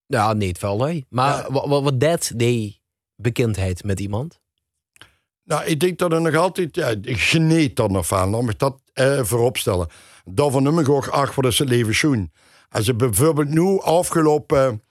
Ja, 0.06 0.34
nee, 0.34 0.48
het 0.48 0.60
wel 0.60 0.78
nee. 0.78 1.06
Maar 1.10 1.46
wat, 1.52 1.68
wat, 1.68 1.84
wat 1.84 2.00
deed 2.00 2.40
die 2.40 2.82
bekendheid 3.16 3.84
met 3.84 4.00
iemand? 4.00 4.40
Nou, 5.48 5.66
ik 5.66 5.80
denk 5.80 5.98
dat 5.98 6.12
er 6.12 6.22
nog 6.22 6.36
altijd, 6.36 6.76
ja, 6.76 6.88
ik 7.02 7.20
geniet 7.20 7.80
er 7.80 7.92
nog 7.92 8.08
van, 8.08 8.30
laat 8.30 8.50
ik 8.50 8.60
dat 8.60 8.82
eh, 8.94 9.24
voorop 9.24 9.58
stellen. 9.58 9.88
Daarvan 10.26 10.64
noem 10.64 10.80
ik 10.80 10.90
ook, 10.90 11.08
ach, 11.08 11.36
wat 11.36 11.46
is 11.46 11.60
het 11.60 11.70
leven 11.70 11.96
schoen. 11.96 12.32
Als 12.70 12.86
je 12.86 12.94
bijvoorbeeld 12.94 13.50
nu 13.50 13.80
afgelopen 13.80 14.82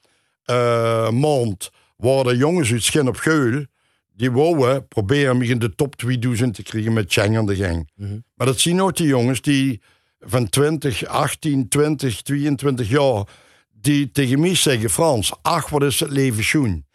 eh 0.45 1.11
maand 1.11 1.71
waren 1.97 2.37
jongens 2.37 2.73
uit 2.73 2.83
Schin 2.83 3.09
op 3.09 3.17
Geul, 3.17 3.65
die 4.15 4.31
wouden 4.31 4.89
proberen 4.89 5.39
me 5.39 5.47
in 5.47 5.59
de 5.59 5.75
top 5.75 5.97
2000 5.97 6.55
te 6.55 6.63
krijgen 6.63 6.93
met 6.93 7.13
Cheng 7.13 7.37
aan 7.37 7.47
de 7.47 7.57
gang. 7.57 7.91
Maar 8.35 8.47
dat 8.47 8.61
zien 8.61 8.83
ook 8.83 8.97
die 8.97 9.07
jongens 9.07 9.41
die 9.41 9.81
van 10.21 10.49
20, 10.49 11.07
18, 11.07 11.69
20, 11.69 12.23
22 12.23 12.89
jaar, 12.89 13.25
die 13.73 14.11
tegen 14.11 14.41
mij 14.41 14.55
zeggen, 14.55 14.91
Frans, 14.91 15.33
ach, 15.43 15.69
wat 15.69 15.83
is 15.83 16.01
het 16.01 16.11
leven 16.11 16.45
schoen. 16.45 16.87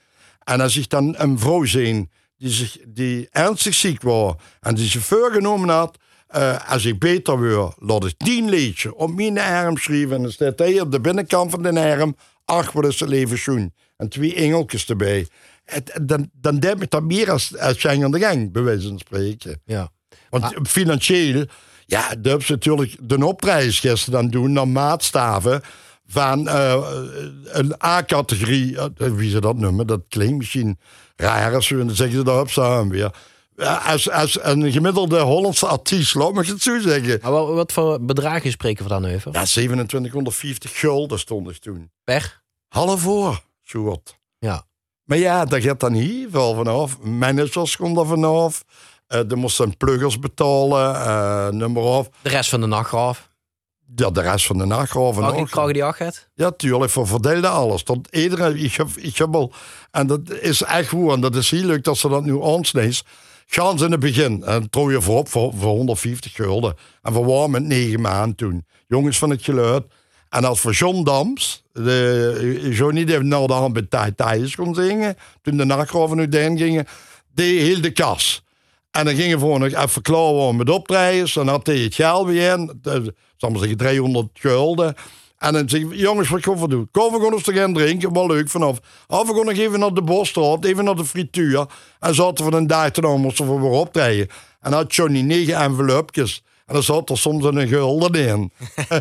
En 0.43 0.62
als 0.62 0.78
ik 0.78 0.89
dan 0.89 1.16
een 1.18 1.39
vrouw 1.39 1.64
zie 1.64 2.09
die, 2.42 2.52
zich, 2.52 2.78
die 2.88 3.28
ernstig 3.32 3.74
ziek 3.74 4.02
was 4.02 4.34
en 4.60 4.76
die 4.76 4.89
chauffeur 4.89 5.32
genomen 5.32 5.70
had, 5.70 5.98
eh, 6.28 6.70
als 6.72 6.86
ik 6.86 7.00
beter 7.00 7.39
wil, 7.39 7.74
laat 7.78 8.06
ik 8.06 8.14
tien 8.18 8.50
liedje 8.50 8.96
op 8.96 9.16
mijn 9.16 9.39
arm 9.39 9.78
schrijven. 9.78 10.16
En 10.16 10.22
dan 10.22 10.32
staat 10.32 10.60
hij 10.60 10.82
op 10.82 10.92
de 10.92 11.00
binnenkant 11.00 11.52
van 11.52 11.62
de 11.62 11.80
arm, 11.80 12.16
ach, 12.46 12.72
wat 12.72 12.86
is 12.86 13.00
het 13.00 13.10
leven 13.10 13.38
schoen. 13.38 13.74
En 13.98 14.10
twee 14.10 14.36
engeltjes 14.36 14.86
erbij. 14.86 15.28
Het, 15.64 16.00
dan, 16.02 16.30
dan 16.34 16.60
denk 16.60 16.82
ik 16.82 16.89
dat 16.89 17.04
meer 17.04 17.32
als, 17.32 17.58
als 17.58 17.80
Schengen 17.80 18.06
aan 18.06 18.12
de 18.12 18.20
gang, 18.20 18.52
bij 18.52 18.62
wijze 18.62 18.88
van 18.88 19.00
spreken. 19.00 19.62
Ja. 19.66 19.92
Want 20.30 20.54
financieel, 20.64 21.46
ja, 21.86 22.10
dat 22.10 22.26
hebben 22.26 22.46
ze 22.46 22.52
natuurlijk 22.52 22.96
de 23.02 23.26
opprijs 23.26 23.80
gisteren 23.80 24.22
dan 24.22 24.30
doen 24.30 24.52
naar 24.52 24.68
maatstaven 24.68 25.62
van 26.12 26.47
eh, 26.47 26.88
een 27.43 27.84
A-categorie. 27.84 28.78
eh, 28.78 28.88
wie 28.97 29.30
ze 29.30 29.41
dat 29.41 29.55
noemen, 29.55 29.88
dat 29.88 30.01
klinkt 30.09 30.38
misschien 30.38 30.80
raar 31.16 31.55
als 31.55 31.70
we 31.70 31.78
dan 31.78 31.95
zeggen 31.95 32.18
ze 32.18 32.24
daarop 32.24 32.49
staan 32.49 32.89
weer. 32.89 33.12
Ja, 33.55 33.76
Als, 33.76 34.09
als 34.09 34.43
een 34.43 34.72
gemiddelde 34.72 35.20
Hollandse 35.20 35.68
artiest, 35.68 36.16
laat 36.16 36.34
me 36.34 36.45
het 36.45 36.62
zo 36.62 36.80
zeggen. 36.80 37.20
Maar 37.22 37.32
wat, 37.32 37.72
voor 37.72 38.01
bedragen 38.01 38.51
spreken 38.51 38.84
we 38.84 38.89
dan 38.89 39.05
over? 39.05 39.34
Ja, 39.34 39.43
2750 39.43 40.80
gulden 40.80 41.20
stond 41.20 41.47
er 41.47 41.59
toen. 41.59 41.91
Per? 42.03 42.41
Half 42.68 43.01
voor, 43.01 43.43
wat. 43.72 44.18
Ja. 44.39 44.64
Maar 45.03 45.18
ja, 45.18 45.45
dat 45.45 45.62
gaat 45.62 45.80
dan 45.80 45.93
hier 45.93 46.32
wel 46.32 46.55
vanaf. 46.55 46.99
Managers 46.99 47.76
komt 47.78 47.97
er 47.97 48.05
vanaf. 48.05 48.64
Uh, 49.07 49.32
er 49.32 49.38
moesten 49.38 49.78
pluggers 49.78 50.20
betalen, 50.20 50.95
eh 50.95 51.49
nummer 51.49 51.84
of. 51.84 52.09
De 52.22 52.30
rest 52.30 52.49
van 52.49 52.62
de 52.62 52.68
nachtgraaf. 52.68 53.30
Ja, 53.96 54.10
de 54.10 54.22
rest 54.22 54.46
van 54.46 54.58
de 54.58 54.66
nachtgraven 54.66 55.22
Mag 55.22 55.34
ik 55.34 55.39
ook. 55.39 55.50
krijgen 55.50 55.74
die? 55.74 55.84
Ja, 56.34 56.52
tuurlijk, 56.52 56.92
voor 56.92 57.08
verdeelde 57.08 57.48
alles. 57.48 57.84
Tot 57.84 58.08
iedereen, 58.12 58.58
ik 58.58 58.74
heb, 58.74 58.88
ik 58.96 59.18
heb 59.18 59.36
al, 59.36 59.54
en 59.92 60.08
dat 60.08 60.32
is 60.32 60.62
echt 60.62 60.89
goed, 60.89 61.12
en 61.12 61.22
dat 61.22 61.36
is 61.36 61.52
heel 61.52 61.64
leuk 61.66 61.84
dat 61.84 61.98
ze 61.98 62.10
dat 62.10 62.24
nu 62.24 62.44
aansnees. 62.44 63.04
Gaan 63.46 63.78
ze 63.78 63.86
in 63.86 63.92
het 63.92 64.00
begin, 64.00 64.44
en 64.44 64.70
trouw 64.70 64.92
je 64.92 65.02
voorop 65.02 65.30
voor, 65.30 65.54
voor 65.58 65.70
150 65.70 66.34
gulden. 66.34 66.76
En 67.02 67.14
we 67.14 67.20
waren 67.20 67.52
met 67.52 67.64
negen 67.64 68.02
maanden 68.02 68.36
toen. 68.36 68.66
Jongens 68.88 69.18
van 69.18 69.30
het 69.30 69.44
geluid. 69.44 69.84
En 70.30 70.46
als 70.46 70.60
voor 70.60 70.72
John 70.72 71.04
Dams, 71.04 71.64
de, 71.74 72.70
Johnny 72.72 73.04
die 73.04 73.20
naar 73.20 73.48
de 73.48 73.54
hand 73.54 73.89
bij 73.89 74.12
Thijs 74.12 74.56
kon 74.56 74.76
zingen, 74.76 75.18
toen 75.42 75.58
de 75.58 75.66
nachtgraven 75.66 76.18
nu 76.18 76.28
gingen, 76.58 76.88
die 77.34 77.60
hield 77.60 77.84
de 77.84 77.92
kas. 77.92 78.44
En 78.92 79.06
dan 79.06 79.16
gingen 79.16 79.38
we 79.38 79.44
gewoon 79.44 79.60
nog 79.60 79.74
even 79.74 80.02
klaar 80.02 80.32
worden 80.32 80.56
met 80.56 80.70
optredens. 80.70 81.34
Dan 81.34 81.48
had 81.48 81.68
hij 81.68 81.78
het 81.78 81.96
geld 81.96 82.28
weer 82.28 82.52
in. 82.52 82.82
Zal 83.38 83.58
zeggen, 83.58 83.78
300 83.78 84.30
gulden. 84.34 84.96
En 85.38 85.54
dan 85.54 85.70
zeg 85.70 85.82
ik, 85.82 85.94
jongens, 85.94 86.30
wat 86.30 86.44
gaan 86.44 86.60
we 86.60 86.68
doen? 86.68 86.88
Kom, 86.92 87.14
we 87.14 87.20
gaan 87.20 87.34
eens 87.34 87.44
te 87.44 87.54
gaan 87.54 87.74
drinken. 87.74 88.14
Wel 88.14 88.28
leuk 88.28 88.50
vanaf. 88.50 88.80
Of 89.08 89.28
we 89.28 89.34
gaan 89.36 89.46
nog 89.46 89.58
even 89.58 89.80
naar 89.80 89.94
de 89.94 90.02
Bosstraat, 90.02 90.66
even 90.66 90.84
naar 90.84 90.96
de 90.96 91.06
frituur. 91.06 91.66
En 92.00 92.16
zaten 92.16 92.50
we 92.50 92.58
een 92.58 92.68
dag 92.68 92.92
te 92.92 93.02
moesten 93.02 93.56
we 93.56 93.62
weer 93.62 93.80
optreden. 93.80 94.28
En 94.62 94.74
had 94.74 94.96
Johnny 94.96 95.22
negen 95.22 95.56
envelopjes. 95.56 96.44
En 96.72 96.78
dan 96.78 96.84
zat 96.86 97.09
er 97.09 97.17
soms 97.17 97.43
een 97.45 97.67
gulden 97.67 98.28
in. 98.28 98.51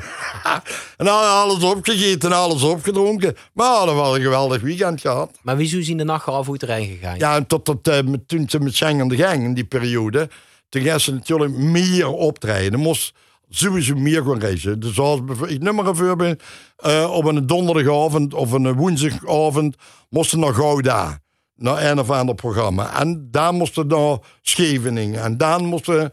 en 0.96 1.04
dan 1.04 1.18
we 1.20 1.26
alles 1.26 1.62
opgegeten 1.62 2.30
en 2.30 2.36
alles 2.36 2.62
opgedronken. 2.62 3.36
Maar 3.52 3.70
we 3.70 3.76
hadden 3.76 3.94
wel 3.94 4.16
een 4.16 4.22
geweldig 4.22 4.60
weekend 4.62 5.00
gehad. 5.00 5.30
Maar 5.42 5.56
wie 5.56 5.78
is 5.78 5.88
in 5.88 5.96
de 5.96 6.04
nachtgraaf 6.04 6.44
hoe 6.46 6.54
het 6.54 6.62
erin 6.62 6.86
gegaan? 6.88 7.18
Ja, 7.18 7.34
en 7.36 7.46
tot 7.46 7.66
dat, 7.66 7.88
eh, 7.88 8.02
met- 8.02 8.28
toen 8.28 8.48
ze 8.48 8.60
met 8.60 8.74
Schengen 8.74 9.00
aan 9.00 9.08
de 9.08 9.16
gang 9.16 9.42
in 9.44 9.54
die 9.54 9.64
periode. 9.64 10.28
Toen 10.68 10.82
gaan 10.82 11.00
ze 11.00 11.12
natuurlijk 11.12 11.52
meer 11.56 12.08
optreden. 12.08 12.72
Er 12.72 12.78
moest 12.78 13.12
sowieso 13.50 13.94
meer 13.94 14.22
gaan 14.22 14.38
reizen. 14.38 14.80
Dus 14.80 14.94
bijv- 14.94 15.42
ik 15.50 15.62
noem 15.62 15.74
maar 15.74 15.86
een 15.86 15.96
voorbeeld. 15.96 16.42
eh, 16.76 17.10
op 17.12 17.24
een 17.24 17.46
donderdagavond 17.46 18.34
of 18.34 18.52
een 18.52 18.72
woensdagavond 18.74 19.76
moesten 20.08 20.38
naar 20.40 20.54
Gouda. 20.54 21.18
Naar 21.56 21.90
een 21.90 21.98
of 22.00 22.10
ander 22.10 22.34
programma. 22.34 23.00
En 23.00 23.28
daar 23.30 23.54
moesten 23.54 23.86
naar 23.86 24.18
Scheveningen. 24.42 25.22
En 25.22 25.36
daar 25.36 25.62
moesten... 25.62 26.12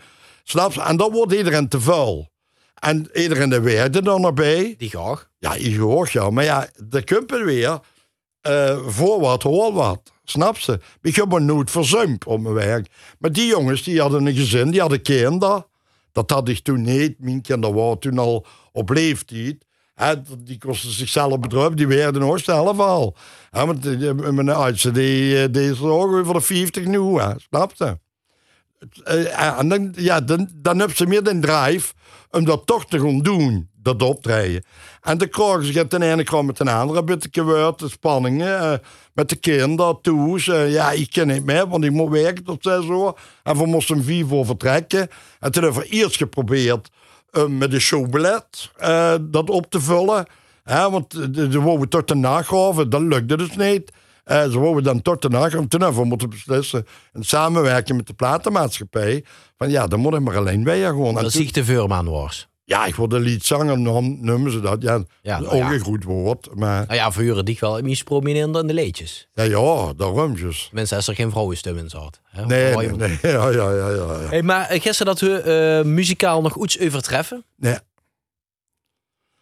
Snap 0.50 0.74
je? 0.74 0.82
En 0.82 0.98
dat 0.98 1.12
wordt 1.12 1.34
iedereen 1.34 1.68
te 1.68 1.82
vuil. 1.82 2.30
En 2.74 3.10
iedereen 3.14 3.50
de 3.50 3.90
er 3.90 4.20
nog 4.20 4.34
bij. 4.34 4.76
Die 4.78 4.90
graag. 4.90 5.30
Ja, 5.40 5.54
ik 5.54 5.76
hoor 5.78 6.10
jou. 6.12 6.32
Maar 6.32 6.44
ja, 6.44 6.68
de 6.76 7.04
kumpen 7.04 7.46
weer. 7.46 7.80
eh, 8.42 8.80
voor 8.88 9.20
wat, 9.20 9.44
hoor 9.44 9.74
wat. 9.74 10.12
Snap 10.24 10.58
ze? 10.58 10.80
Ik 11.02 11.16
heb 11.16 11.28
me 11.28 11.40
nooit 11.40 11.72
verzuimd 11.72 12.26
op 12.26 12.40
mijn 12.42 12.54
werk. 12.54 12.88
Maar 13.20 13.32
die 13.32 13.48
jongens, 13.48 13.84
die 13.84 14.02
hadden 14.02 14.26
een 14.26 14.36
gezin, 14.36 14.72
die 14.72 14.80
hadden 14.80 15.02
kinderen. 15.02 15.66
Dat 16.12 16.30
had 16.32 16.50
ik 16.50 16.60
toen 16.60 16.82
niet. 16.82 17.20
Mijn 17.20 17.42
kinderen 17.42 17.76
waren 17.76 18.00
toen 18.00 18.18
al 18.18 18.46
op 18.72 18.90
leeftijd. 18.90 19.66
Die 20.44 20.58
kosten 20.58 20.92
zichzelf 20.92 21.40
bedrijf, 21.40 21.74
die 21.74 21.88
werden 21.88 22.22
nog 22.22 22.40
zelf 22.40 22.80
al. 22.80 23.16
Hè, 23.50 23.66
want 23.66 23.84
die- 23.84 24.14
mijn 24.14 24.50
oudste, 24.50 24.92
die, 24.92 25.42
eh, 25.44 25.48
die 25.52 25.70
is 25.72 25.82
ook 25.82 26.12
over 26.12 26.34
de 26.34 26.42
50 26.42 26.86
nu, 26.86 27.20
hè. 27.20 27.32
snap 27.50 27.72
je? 27.76 27.98
Eh, 29.04 29.60
en 29.60 29.68
dan, 29.70 29.94
ja, 29.96 30.22
dan, 30.22 30.50
dan 30.56 30.80
heb 30.80 30.96
ze 30.96 31.06
meer 31.06 31.24
de 31.24 31.40
drive 31.40 31.94
om 32.32 32.46
dat 32.46 32.66
toch 32.66 32.86
te 32.86 33.00
gaan 33.00 33.20
doen, 33.20 33.70
dat 33.82 34.02
optreden. 34.02 34.64
En 35.02 35.18
dan 35.18 35.30
krijgen 35.30 35.66
ze 35.66 35.80
het 35.80 35.92
de 35.92 36.06
ene 36.06 36.24
keer 36.24 36.46
met 36.46 36.60
een 36.60 36.68
andere 36.68 37.04
beetje 37.04 37.30
gebeurd, 37.32 37.80
de 37.80 37.90
spanningen, 37.90 38.60
eh, 38.60 38.74
met 39.14 39.30
de 39.30 39.36
kinderen, 39.36 40.02
toes. 40.02 40.48
eh, 40.48 40.72
ja, 40.72 40.92
ik 40.92 41.10
ken 41.12 41.28
niet 41.28 41.46
meer, 41.46 41.68
want 41.68 41.84
ik 41.84 41.92
moet 41.92 42.10
werken 42.12 42.44
tot 42.44 42.64
zes. 42.64 42.86
En 43.44 43.58
we 43.58 43.66
moesten 43.66 44.04
vier 44.04 44.26
voor 44.26 44.46
vertrekken. 44.46 45.08
En 45.40 45.52
toen 45.52 45.64
hebben 45.64 45.82
we 45.82 45.88
eerst 45.90 46.18
geprobeerd 46.18 46.90
eh, 47.32 47.46
met 47.46 47.72
de 47.72 47.80
showbillet 47.80 48.72
eh, 48.78 49.14
dat 49.22 49.50
op 49.50 49.70
te 49.72 49.82
vullen. 49.82 50.26
Hè, 50.64 50.90
want 50.90 51.14
eh, 51.14 51.26
de- 51.30 51.52
ze 51.52 51.62
wouden 51.62 51.90
tot 51.90 52.08
de 52.08 52.16
nagraven, 52.16 52.90
dat 52.90 53.02
lukte 53.02 53.38
dus 53.38 53.56
niet. 53.56 53.92
Eh, 54.28 54.44
ze 54.50 54.60
wouden 54.60 54.84
dan 54.84 55.02
tot 55.02 55.22
de 55.22 55.30
nagraven. 55.30 55.68
Toen 55.68 55.82
hebben 55.82 56.00
we 56.02 56.06
moeten 56.08 56.30
beslissen, 56.30 56.86
in 57.14 57.24
samenwerking 57.24 57.98
met 57.98 58.08
de 58.08 58.14
platenmaatschappij, 58.14 59.24
van 59.58 59.70
ja, 59.70 59.88
dan 59.88 60.00
moet 60.00 60.14
ik 60.14 60.20
maar 60.20 60.38
alleen 60.38 60.64
bij 60.64 60.78
je 60.78 60.86
gewoon. 60.86 61.08
En 61.08 61.14
Dat 61.14 61.22
toen- 61.22 61.32
zie 61.32 61.46
ik 61.46 61.54
de 61.54 61.64
Veurman 61.64 62.10
was. 62.10 62.48
ja, 62.64 62.86
ik 62.86 62.96
word 62.96 63.14
een 63.14 63.22
liedzanger, 63.22 63.84
dan 63.84 64.18
noemen 64.26 64.52
ze 64.52 64.60
dat. 64.60 64.82
Ja, 64.82 65.04
Ja, 65.22 65.38
ook 65.38 65.44
nou 65.46 65.56
ja. 65.58 65.72
een 65.74 65.80
goed 65.80 66.04
woord. 66.04 66.56
Maar 66.56 66.84
Nou 66.86 66.94
ja, 67.00 67.12
vuren 67.12 67.46
die 67.46 67.58
wel 67.60 67.86
iets 67.86 68.04
prominenter 68.04 68.62
in 68.62 68.68
de 68.68 68.74
leedjes. 68.74 69.28
ja, 69.34 69.44
ja 69.44 69.94
daarom 69.94 70.36
dus. 70.36 70.70
Mensen 70.72 70.98
als 70.98 71.08
er 71.08 71.16
geen 71.16 71.32
vrouwenstem 71.32 71.78
in 71.78 71.90
zat. 71.90 72.20
hè? 72.24 72.46
Nee, 72.46 72.76
nee, 72.76 72.90
nee. 72.92 73.18
Ja, 73.34 73.50
ja, 73.50 73.72
ja, 73.74 73.90
ja. 73.90 74.06
Hey, 74.20 74.42
maar 74.44 74.68
eh, 74.70 74.82
gisteren 74.82 75.06
dat 75.16 75.20
we 75.20 75.40
eh, 75.42 75.86
muzikaal 75.86 76.42
nog 76.42 76.64
iets 76.64 76.80
overtreffen. 76.80 77.46
Nee. 77.56 77.78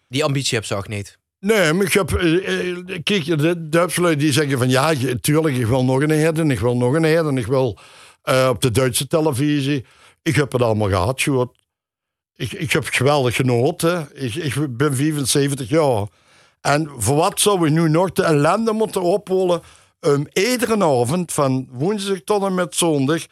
Die 0.08 0.24
ambitie 0.24 0.58
heb 0.58 0.66
zag 0.66 0.80
ik 0.80 0.88
niet. 0.88 1.18
Nee, 1.46 1.74
maar 1.74 1.86
ik 1.86 1.93
heb... 1.93 2.14
eh, 2.14 2.70
eh, 2.70 2.78
Kijk, 3.04 3.26
de 3.26 3.70
Duitsers 3.70 4.18
die 4.18 4.32
zeggen 4.32 4.58
van... 4.58 4.70
Ja, 4.70 4.93
tuurlijk, 5.22 5.56
ik 5.56 5.66
wil 5.66 5.84
nog 5.84 6.02
een 6.02 6.10
herd 6.10 6.39
en 6.39 6.52
ik 6.52 6.60
wil 6.60 6.78
nog 6.78 6.93
een 6.93 7.04
herd 7.04 7.26
en 7.26 7.38
ik 7.38 7.46
wil 7.46 7.78
eh, 8.22 8.48
op 8.50 8.62
de 8.62 8.72
Duitse 8.72 9.08
televisie. 9.08 9.86
Ik 10.22 10.36
heb 10.36 10.52
het 10.52 10.62
allemaal 10.62 10.89
gehad, 10.89 11.20
Sjoerd. 11.20 11.50
Ik, 12.36 12.52
ik 12.52 12.72
heb 12.72 12.86
geweldig 12.88 13.36
genoten. 13.36 14.10
Ik, 14.14 14.36
ik 14.36 14.78
ben 14.78 14.96
75 14.96 15.70
jaar. 15.70 16.08
En 16.62 16.89
voor 16.98 17.16
wat 17.16 17.39
zou 17.39 17.66
ik 17.66 17.72
nu 17.72 17.89
nog 17.89 18.12
de 18.12 18.24
ellende 18.24 18.72
moeten 18.72 19.02
opholen... 19.02 19.62
om 20.02 20.28
iedere 20.34 20.84
avond 20.84 21.34
van 21.34 21.68
woensdag 21.72 22.20
tot 22.24 22.43
en 22.43 22.54
met 22.54 22.76
zondag... 22.76 23.26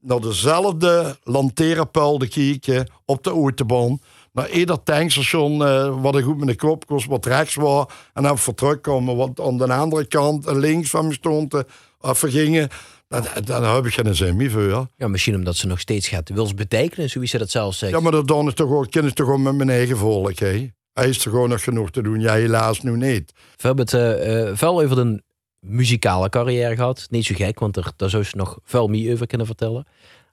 naar 0.00 0.20
dezelfde 0.20 1.16
lanterenpuil 1.24 2.18
te 2.18 2.28
kijken 2.28 2.90
op 3.04 3.24
de 3.24 3.30
autobahn... 3.30 4.00
naar 4.38 4.50
ieder 4.50 4.82
tankstation 4.82 5.64
eh, 5.64 6.02
wat 6.02 6.16
ik 6.16 6.24
goed 6.24 6.38
met 6.38 6.48
de 6.48 6.56
kop 6.56 6.86
kost, 6.86 7.06
wat 7.06 7.26
rechts 7.26 7.54
was... 7.54 7.86
en 8.14 8.22
dan 8.22 8.38
voor 8.38 8.54
terugkomen, 8.54 9.16
wat 9.16 9.40
aan 9.40 9.58
de 9.58 9.72
andere 9.72 10.06
kant 10.06 10.46
eh, 10.46 10.56
links 10.56 10.90
van 10.90 11.06
me 11.06 11.12
stond... 11.12 11.54
eh, 11.54 11.60
of 12.00 12.18
vergingen. 12.18 12.68
Dan, 13.08 13.24
dan 13.44 13.64
heb 13.64 13.86
ik 13.86 13.94
geen 13.94 14.14
zin 14.14 14.36
meer 14.36 14.50
voor. 14.50 14.86
Ja, 14.96 15.08
misschien 15.08 15.34
omdat 15.34 15.56
ze 15.56 15.66
nog 15.66 15.80
steeds 15.80 16.08
gaat 16.08 16.28
wils 16.28 16.54
betekenen, 16.54 17.10
zoals 17.10 17.30
ze 17.30 17.38
dat 17.38 17.50
zelf 17.50 17.74
zegt. 17.74 17.92
Ja, 17.92 18.00
maar 18.00 18.12
dat 18.12 18.28
dan 18.28 18.46
is 18.46 18.54
toch 18.54 18.70
ook, 18.70 18.90
ken 18.90 19.06
ik 19.06 19.14
toch 19.14 19.26
gewoon 19.26 19.42
met 19.42 19.54
mijn 19.54 19.70
eigen 19.70 19.96
volk, 19.96 20.38
hè? 20.38 20.70
Hij 20.92 21.08
is 21.08 21.24
er 21.24 21.30
gewoon 21.30 21.48
nog 21.48 21.64
genoeg 21.64 21.90
te 21.90 22.02
doen. 22.02 22.20
Ja, 22.20 22.32
helaas 22.32 22.80
nu 22.80 22.96
niet. 22.96 23.32
We 23.34 23.66
hebben 23.66 23.84
het 23.84 23.94
eh, 23.94 24.48
eh, 24.48 24.56
veel 24.56 24.82
over 24.82 24.96
de 24.96 25.22
muzikale 25.60 26.28
carrière 26.28 26.74
gehad. 26.74 27.06
Niet 27.10 27.24
zo 27.24 27.34
gek, 27.34 27.58
want 27.58 27.76
er, 27.76 27.92
daar 27.96 28.10
zou 28.10 28.22
ze 28.22 28.36
nog 28.36 28.58
veel 28.64 28.88
meer 28.88 29.12
over 29.12 29.26
kunnen 29.26 29.46
vertellen. 29.46 29.86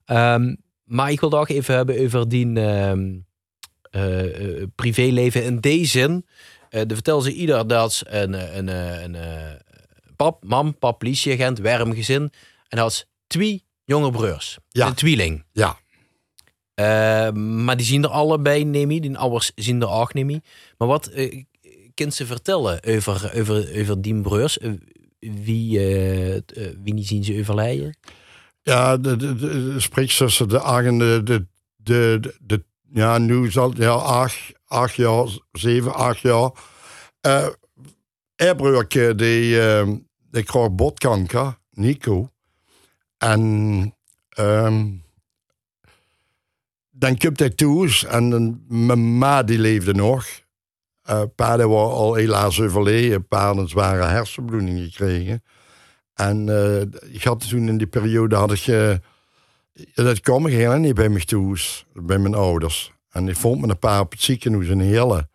Ehm, 0.05 0.55
maar 0.83 1.11
ik 1.11 1.19
wil 1.19 1.29
het 1.29 1.39
ook 1.39 1.49
even 1.49 1.75
hebben 1.75 2.03
over 2.03 2.29
die, 2.29 2.45
ehm, 2.45 2.57
eh, 2.57 2.91
eh, 2.91 2.97
privéleven 4.75 5.43
in 5.43 5.59
deze 5.59 5.85
zin. 5.85 6.25
Eh 6.69 6.81
de 6.87 6.93
vertelde 6.93 7.23
ze 7.23 7.35
ieder 7.35 7.67
dat 7.67 7.93
ze 7.93 8.05
een, 8.09 8.33
eh, 8.33 8.55
een, 8.55 8.69
eh, 8.69 9.01
een, 9.01 9.15
eh, 9.15 9.53
pap, 10.15 10.43
mam, 10.43 10.77
pap, 10.77 10.99
politieagent, 10.99 11.59
werm 11.59 11.93
gezin. 11.93 12.31
En 12.67 12.77
had 12.77 13.07
twee 13.27 13.63
jonge 13.85 14.11
broers. 14.11 14.57
Ja. 14.69 14.87
Een 14.87 14.93
tweeling. 14.93 15.43
Ja. 15.51 15.77
Eh, 16.73 17.31
maar 17.31 17.77
die 17.77 17.85
zien 17.85 18.03
er 18.03 18.09
allebei, 18.09 18.65
neem 18.65 18.91
je. 18.91 19.01
Die 19.01 19.17
ouders 19.17 19.51
zien 19.55 19.81
er 19.81 19.89
ook, 19.89 20.13
je. 20.13 20.41
Maar 20.77 20.87
wat 20.87 21.07
eh 21.07 21.43
kunt 21.93 22.13
ze 22.13 22.25
vertellen 22.25 22.83
over, 22.83 23.31
over, 23.35 23.79
over 23.79 24.01
die 24.01 24.21
broers? 24.21 24.57
Eh, 24.57 24.71
wie, 25.19 25.79
eh, 25.79 26.35
eh, 26.35 26.41
wie 26.83 26.93
die 26.95 27.05
zien 27.05 27.23
ze 27.23 27.39
overlijden? 27.39 27.97
Ja, 28.61 28.97
de, 28.97 29.15
de, 29.15 29.35
de, 29.35 29.73
de 29.73 29.79
spreekzussen, 29.79 30.49
de 30.49 30.61
agende, 30.61 31.23
de, 31.23 31.45
de, 31.75 32.17
de, 32.21 32.35
de- 32.41 32.63
ja, 32.91 33.17
nu 33.17 33.51
zal 33.51 33.69
het, 33.69 33.77
ja, 33.77 33.91
acht, 33.91 34.53
acht 34.65 34.95
jaar, 34.95 35.27
zeven, 35.51 35.93
acht 35.93 36.19
jaar. 36.19 36.51
Uh, 37.21 37.47
Erbroertje, 38.35 39.15
die, 39.15 39.55
uh, 39.55 39.87
die 40.31 40.43
kreeg 40.43 40.71
botkanker, 40.71 41.57
Nico. 41.71 42.29
En 43.17 43.95
ehm 44.29 45.03
dan 46.97 47.17
kwam 47.17 47.33
hij 47.35 47.49
thuis 47.49 48.03
en 48.03 48.63
mijn 48.67 49.17
ma 49.17 49.43
die 49.43 49.59
leefde 49.59 49.93
nog. 49.93 50.25
Uh, 51.09 51.21
pa 51.35 51.57
die 51.57 51.67
was 51.67 51.91
al 51.91 52.13
helaas 52.13 52.61
overleden. 52.61 53.27
Pa 53.27 53.45
had 53.45 53.57
een 53.57 53.67
zware 53.67 54.03
hersenbloeding 54.03 54.79
gekregen. 54.79 55.43
En 56.13 56.49
eh, 56.49 57.13
ik 57.13 57.23
had 57.23 57.49
toen 57.49 57.67
in 57.67 57.77
die 57.77 57.87
periode 57.87 58.35
had 58.35 58.51
ik. 58.51 58.99
Dat 59.93 60.19
kwam 60.19 60.47
ik 60.47 60.53
helemaal 60.53 60.77
niet 60.77 60.95
bij 60.95 61.09
me 61.09 61.23
thuis, 61.23 61.85
bij 61.93 62.17
mijn 62.17 62.33
ouders. 62.33 62.91
En 63.09 63.27
ik 63.27 63.35
vond 63.35 63.61
me 63.61 63.67
een 63.67 63.79
paar 63.79 63.99
op 63.99 64.11
het 64.11 64.21
ziekenhuis 64.21 64.67
een 64.67 64.79
hele 64.79 65.29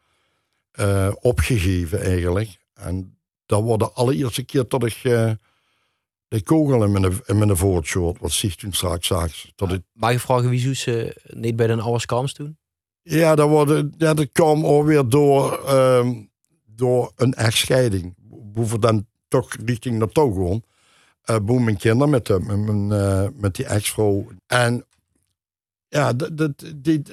eh, 0.70 1.12
opgegeven 1.20 2.00
eigenlijk. 2.00 2.58
En 2.74 3.18
dat 3.46 3.62
was 3.62 3.78
de 3.78 3.90
allereerste 3.90 4.44
keer 4.44 4.64
dat 4.68 4.84
ik 4.84 5.00
eh, 5.02 5.30
de 6.28 6.42
kogel 6.42 6.84
in 6.84 6.92
mijn, 6.92 7.12
in 7.26 7.38
mijn 7.38 7.56
voortschoot, 7.56 8.18
wat 8.18 8.32
zich 8.32 8.54
toen 8.54 8.72
straks 8.72 9.06
zag. 9.06 9.32
Dat 9.54 9.72
ik, 9.72 9.82
Mag 9.92 10.12
je 10.12 10.20
vragen 10.20 10.50
wie 10.50 10.74
ze 10.74 11.20
niet 11.26 11.56
bij 11.56 11.66
de 11.66 11.80
ouders 11.80 12.06
kwam 12.06 12.26
toen? 12.26 12.58
ja, 13.02 13.34
dat, 13.34 13.48
was, 13.48 13.82
ja, 13.98 14.14
dat 14.14 14.32
kwam 14.32 14.64
alweer 14.64 15.08
door, 15.08 15.64
ehm, 15.66 16.22
door 16.66 17.12
een 17.16 17.34
echtscheiding. 17.34 18.14
We 18.52 18.78
dan 18.78 19.06
toch 19.28 19.56
richting 19.64 19.98
naartoe 19.98 20.32
gewoon. 20.32 20.64
Eh 21.34 21.40
boem 21.40 21.64
mijn 21.64 21.76
kinderen 21.76 22.10
met, 22.10 22.26
de, 22.26 22.40
met, 22.40 22.58
mijn, 22.58 22.92
eh, 22.92 23.28
met 23.34 23.54
die 23.54 23.64
ex-vrouw. 23.64 24.26
En 24.46 24.84
ja, 25.88 26.12
dat, 26.12 26.36
dat, 26.36 26.52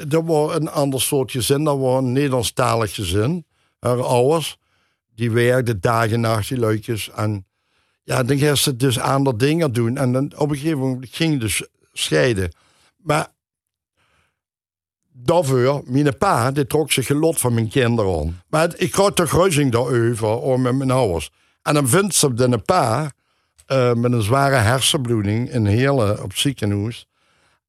dat 0.07 0.23
was 0.25 0.55
een 0.55 0.69
ander 0.69 1.01
soort 1.01 1.31
gezin. 1.31 1.63
Dat 1.63 1.77
was 1.77 2.03
een 2.03 2.11
Nederlandstalig 2.11 2.95
gezin. 2.95 3.45
Haar 3.79 4.01
ouders, 4.01 4.57
die 5.15 5.31
werkten 5.31 5.81
dagen 5.81 6.13
en 6.13 6.19
nacht, 6.19 6.47
die. 6.47 7.09
En 7.15 7.45
ja, 8.03 8.23
dan 8.23 8.37
ging 8.37 8.57
ze 8.57 8.75
dus 8.75 8.99
andere 8.99 9.35
dingen 9.35 9.73
doen. 9.73 9.97
En 9.97 10.11
dan 10.11 10.31
op 10.37 10.49
een 10.49 10.57
gegeven 10.57 10.79
moment 10.79 11.07
ging 11.11 11.33
je 11.33 11.39
dus 11.39 11.67
scheiden. 11.93 12.51
Maar 12.97 13.27
daarvoor, 15.11 15.81
mijn 15.85 16.17
pa, 16.17 16.51
die 16.51 16.67
trok 16.67 16.91
zich 16.91 17.05
gelot 17.05 17.39
van 17.39 17.53
mijn 17.53 17.69
kinderen 17.69 18.19
aan. 18.19 18.41
Maar 18.49 18.73
ik 18.75 18.93
had 18.93 19.17
de 19.17 19.23
kruising 19.23 19.71
daarover 19.71 20.27
om 20.27 20.61
met 20.61 20.75
mijn 20.75 20.91
ouders. 20.91 21.29
En 21.61 21.73
dan 21.73 21.87
vindt 21.87 22.15
ze 22.15 22.33
de 22.33 22.57
pa 22.57 23.11
eh, 23.67 23.93
met 23.93 24.11
een 24.11 24.21
zware 24.21 24.55
hersenbloeding 24.55 25.51
in 25.51 25.65
Heerlen 25.65 26.23
op 26.23 26.29
het 26.29 26.39
ziekenhuis. 26.39 27.07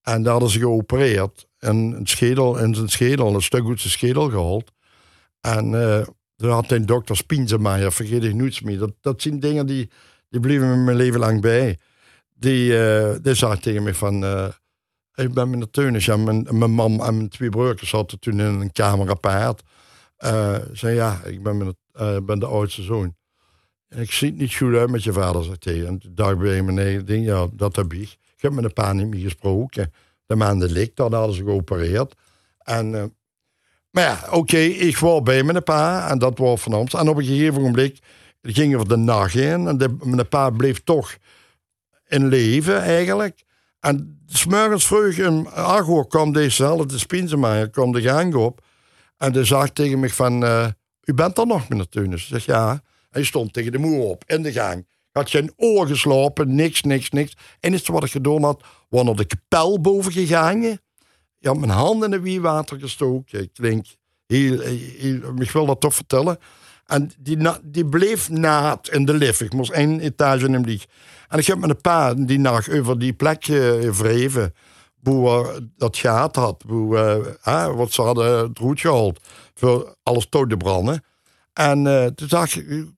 En 0.03 0.23
daar 0.23 0.33
hadden 0.33 0.51
ze 0.51 0.59
geopereerd. 0.59 1.47
En 1.59 1.77
een 1.77 2.07
schedel, 2.07 2.59
in 2.59 2.75
zijn 2.75 2.89
schedel, 2.89 3.35
een 3.35 3.43
stuk 3.43 3.67
uit 3.69 3.81
zijn 3.81 3.93
schedel 3.93 4.31
gehaald. 4.31 4.73
En 5.41 5.75
eh 5.75 6.07
toen 6.37 6.51
had 6.51 6.71
een 6.71 6.87
dokter 6.87 7.17
Spinzemaier, 7.17 7.93
vergeet 7.93 8.25
ik 8.25 8.35
nooit 8.35 8.65
meer. 8.65 8.79
Dat, 8.79 8.93
dat 9.01 9.23
zijn 9.23 9.41
dingen 9.41 9.67
die, 9.67 9.91
die 10.29 10.41
bleven 10.41 10.69
me 10.69 10.77
mijn 10.77 10.97
leven 10.97 11.21
lang 11.21 11.41
bij. 11.41 11.79
Die, 12.35 12.79
eh 12.79 13.17
die 13.23 13.35
zei 13.35 13.59
tegen 13.59 13.83
me 13.83 13.95
van... 13.95 14.25
ik 15.15 15.33
ben 15.35 15.51
met 15.51 15.61
de 15.61 15.71
Teunis, 15.71 16.05
ja, 16.05 16.17
mijn, 16.17 16.47
mijn 16.51 16.71
mam 16.71 17.01
en 17.01 17.17
mijn 17.17 17.29
twee 17.29 17.49
broertjes 17.49 17.89
zaten 17.89 18.19
toen 18.19 18.41
in 18.41 18.61
een 18.61 18.73
kamer 18.73 19.11
apart. 19.11 19.63
Eh 20.17 20.57
zei 20.73 20.95
ja, 20.95 21.21
ik 21.25 21.43
ben, 21.43 21.57
met 21.57 21.77
ben 22.27 22.39
de 22.39 22.47
oudste 22.47 22.83
zoon. 22.83 23.18
Ik 23.89 24.13
zie 24.13 24.29
het 24.29 24.39
niet 24.39 24.55
goed 24.55 24.75
uit 24.75 24.91
met 24.91 25.05
je 25.05 25.13
vader, 25.13 25.45
zei 25.45 25.57
hij. 25.61 25.87
En 25.87 25.99
toen 26.15 26.31
ik 26.31 26.39
bij 26.39 26.85
eigen 26.85 27.07
ding, 27.07 27.25
ja, 27.25 27.47
dat 27.53 27.77
heb 27.77 27.93
ik. 27.93 28.17
Ik 28.37 28.43
heb 28.43 28.53
met 28.53 28.65
een 28.65 28.73
paar 28.73 28.95
niet 28.95 29.07
meer 29.07 29.23
gesproken. 29.23 29.93
De 30.27 30.37
maanden 30.37 30.71
lik, 30.71 30.97
dat 30.97 31.13
hadden 31.13 31.37
ze 31.37 31.43
geopereerd. 31.43 32.15
En, 32.59 32.95
eh, 32.95 33.05
maar 33.91 34.05
ja, 34.05 34.25
oké, 34.31 34.59
ik 34.59 34.99
was 34.99 35.23
bij 35.23 35.43
mijn 35.43 35.63
pa 35.63 36.09
en 36.11 36.19
dat 36.19 36.39
was 36.39 36.61
van 36.61 36.75
ons. 36.75 36.95
En 36.95 37.09
op 37.09 37.17
een 37.17 37.25
gegeven 37.25 37.63
moment 37.63 38.01
gingen 38.43 38.79
we 38.79 38.89
de 38.89 38.97
nacht 38.97 39.35
in 39.35 39.67
en 39.67 39.79
de, 39.79 39.97
mijn 40.03 40.29
pa 40.29 40.51
bleef 40.51 40.83
toch 40.85 41.17
in 42.07 42.29
leven 42.29 42.83
eigenlijk. 42.83 43.45
En 43.81 44.21
smorgens 44.27 44.87
vroeg 44.87 45.47
acht 45.55 45.89
uur 45.89 46.07
kwam 46.07 46.33
dezezelfde 46.33 46.99
Spinzemaier, 46.99 47.71
kwam 47.71 47.93
de 47.93 48.03
gang 48.03 48.35
op. 48.35 48.61
En 49.17 49.33
die 49.33 49.45
zag 49.45 49.71
tegen 49.71 50.01
me 50.01 50.11
van, 50.11 50.45
eh, 50.45 50.67
u 51.05 51.15
bent 51.15 51.39
er 51.39 51.47
nog, 51.47 51.69
meneer 51.69 51.89
Teunis? 51.89 52.23
Ik 52.23 52.29
zeg, 52.29 52.45
ja. 52.45 52.83
Hij 53.19 53.27
stond 53.27 53.53
tegen 53.53 53.73
de 53.73 53.79
moer 53.79 54.05
op, 54.05 54.25
in 54.27 54.43
de 54.43 54.53
gang. 54.53 54.87
Had 55.13 55.31
geen 55.31 55.53
oor 55.57 55.87
geslapen, 55.87 56.55
niks, 56.55 56.83
niks, 56.83 57.11
niks. 57.11 57.37
En 57.61 57.73
het 57.73 57.87
wat 57.87 58.05
ik 58.05 58.11
gedaan 58.11 58.43
had, 58.43 58.63
was 58.89 59.05
naar 59.05 59.15
de 59.15 59.27
kapel 59.27 59.81
boven 59.81 60.13
gegaan. 60.13 60.79
Had 61.41 61.57
mijn 61.57 61.71
hand 61.71 62.05
in 62.05 62.11
de 62.11 62.21
wiewater 62.21 62.81
gestoken. 62.81 63.43
Ik 63.43 63.55
denk, 63.55 63.87
heel, 64.27 64.63
ik 65.39 65.51
wil 65.51 65.67
dat 65.67 65.81
toch 65.81 65.95
vertellen. 65.95 66.39
En 66.87 67.11
die, 67.19 67.37
na- 67.37 67.61
die 67.65 67.87
bleef 67.87 68.31
naad 68.31 68.89
in 68.89 69.05
de 69.05 69.15
lift. 69.15 69.41
Ik 69.41 69.53
moest 69.53 69.71
één 69.71 70.01
etage 70.01 70.47
in 70.47 70.53
hem. 70.53 70.65
En 71.29 71.39
ik 71.39 71.47
heb 71.47 71.59
met 71.59 71.71
een 71.71 71.81
pa 71.81 72.15
die 72.15 72.39
nacht 72.39 72.71
over 72.71 72.99
die 72.99 73.13
plek 73.13 73.49
eh, 73.49 73.91
wreven. 73.91 74.55
Hoe 75.03 75.29
eh, 75.29 75.61
dat 75.77 75.97
gehad 75.97 76.37
had. 76.37 76.65
Hoe, 76.67 76.97
hè, 77.43 77.75
wat 77.75 77.93
ze 77.93 78.03
hadden 78.03 78.39
het 78.39 78.59
roet 78.59 78.81
gehaald. 78.81 79.21
Voor 79.55 79.97
alles 80.03 80.29
dood 80.29 80.49
te 80.49 80.57
branden. 80.57 81.05
En 81.53 82.13
toen 82.15 82.29
zag 82.29 82.57
ik, 82.57 82.97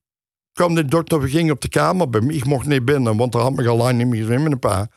kwam 0.60 0.74
de 0.74 0.84
dokter, 0.84 1.20
we 1.20 1.28
gingen 1.28 1.52
op 1.52 1.60
de 1.60 1.68
kamer 1.68 2.10
bij 2.10 2.20
me. 2.20 2.32
Ik 2.32 2.44
mocht 2.44 2.66
niet 2.66 2.84
binnen, 2.84 3.16
want 3.16 3.34
er 3.34 3.40
had 3.40 3.54
me 3.54 3.68
al 3.68 3.76
lang 3.76 3.98
niet 3.98 4.06
meer 4.06 4.30
in 4.30 4.42
met 4.42 4.52
een 4.52 4.58
pa. 4.58 4.88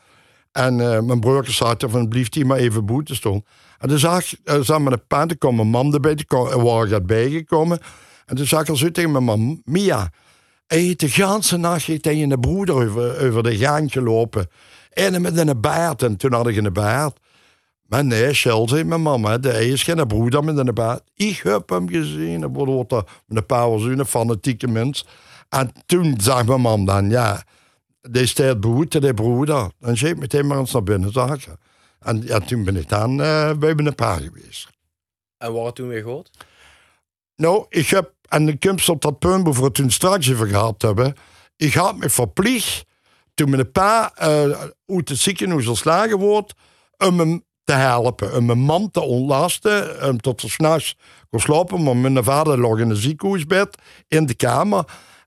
En 0.52 0.80
eh, 0.80 1.00
mijn 1.00 1.20
broertje 1.20 1.52
zei 1.52 1.74
van, 1.78 2.08
blieft 2.08 2.34
hij 2.34 2.44
maar 2.44 2.56
even 2.56 2.86
boete 2.86 3.14
staan. 3.14 3.44
En 3.78 3.88
toen 3.88 3.98
zag 3.98 4.32
ik, 4.32 4.38
uh, 4.44 4.78
mijn 4.78 5.06
pa, 5.06 5.26
toen 5.26 5.38
kwam 5.38 5.56
mijn 5.56 5.68
mam 5.68 5.94
erbij, 5.94 6.14
die 6.14 6.24
kwam, 6.24 6.46
er 6.46 6.62
waren 6.62 7.06
bijgekomen. 7.06 7.78
En 8.26 8.36
toen 8.36 8.46
zag 8.46 8.60
ik 8.60 8.68
al 8.68 8.76
zo 8.76 8.90
tegen 8.90 9.12
mijn 9.12 9.24
mam, 9.24 9.60
Mia, 9.64 10.10
hij 10.66 10.94
de 10.96 11.08
ganse 11.08 11.56
nacht 11.56 11.88
in 12.06 12.28
de 12.28 12.38
broeder 12.38 12.74
over, 12.74 13.26
over 13.26 13.42
de 13.42 13.56
gang 13.56 13.92
gelopen. 13.92 14.46
En 14.92 15.22
met 15.22 15.36
een 15.36 15.60
baard, 15.60 16.02
en 16.02 16.16
toen 16.16 16.32
had 16.32 16.48
ik 16.48 16.56
een 16.56 16.72
baard. 16.72 17.18
Maar 17.86 18.04
nee, 18.04 18.32
Shell 18.32 18.68
zei 18.68 18.84
mijn 18.84 19.02
mama, 19.02 19.38
hij 19.40 19.68
is 19.68 19.82
geen 19.82 20.06
broeder 20.06 20.44
met 20.44 20.56
een 20.56 20.74
baard. 20.74 21.02
Ik 21.14 21.40
heb 21.42 21.68
hem 21.68 21.88
gezien, 21.88 22.42
en 22.42 22.52
wordt 22.52 22.90
met 22.90 23.06
een 23.28 23.46
paar 23.46 23.70
was 23.70 23.82
een 23.82 24.06
fanatieke 24.06 24.68
mens. 24.68 25.06
En 25.54 25.72
toen 25.86 26.14
zag 26.20 26.46
mijn 26.46 26.60
mam 26.60 26.84
dan, 26.84 27.10
ja, 27.10 27.44
die 28.00 28.26
staat 28.26 28.60
behoed, 28.60 29.00
de 29.00 29.14
broeder. 29.14 29.70
En 29.80 29.96
ze 29.96 30.06
heeft 30.06 30.18
meteen 30.18 30.46
maar 30.46 30.58
eens 30.58 30.72
naar 30.72 30.82
binnen 30.82 31.12
zagen. 31.12 31.58
En 32.00 32.22
ja, 32.22 32.38
toen 32.38 32.64
ben 32.64 32.76
ik 32.76 32.88
dan 32.88 33.20
uh, 33.20 33.52
bij 33.52 33.74
mijn 33.74 33.94
pa 33.94 34.16
geweest. 34.16 34.68
En 35.38 35.52
waar 35.52 35.64
het 35.64 35.74
toen 35.74 35.88
weer 35.88 36.02
gehoord? 36.02 36.30
Nou, 37.36 37.66
ik 37.68 37.88
heb, 37.88 38.12
en 38.28 38.46
de 38.46 38.58
komst 38.58 38.88
op 38.88 39.02
dat 39.02 39.18
punt, 39.18 39.44
waar 39.44 39.54
we 39.54 39.64
het 39.64 39.74
toen 39.74 39.90
straks 39.90 40.32
over 40.32 40.46
gehad 40.46 40.82
hebben. 40.82 41.14
Ik 41.56 41.74
had 41.74 41.96
me 41.96 42.10
verplicht, 42.10 42.84
toen 43.34 43.50
mijn 43.50 43.72
pa 43.72 44.12
uh, 44.18 44.26
uit 44.86 45.08
het 45.08 45.18
ziekenhuis 45.18 45.66
ontslagen 45.66 46.18
wordt, 46.18 46.54
om 46.96 47.18
hem 47.18 47.44
te 47.64 47.72
helpen. 47.72 48.36
Om 48.36 48.44
mijn 48.44 48.58
man 48.58 48.90
te 48.90 49.00
ontlasten, 49.00 50.06
um, 50.06 50.20
tot 50.20 50.40
s'nachts 50.40 50.96
kon 51.30 51.40
slapen. 51.40 51.82
Maar 51.82 51.96
mijn 51.96 52.24
vader 52.24 52.60
lag 52.60 52.78
in 52.78 52.90
een 52.90 52.96
ziekenhuisbed, 52.96 53.78
in 54.08 54.26
de 54.26 54.34
kamer. 54.34 54.84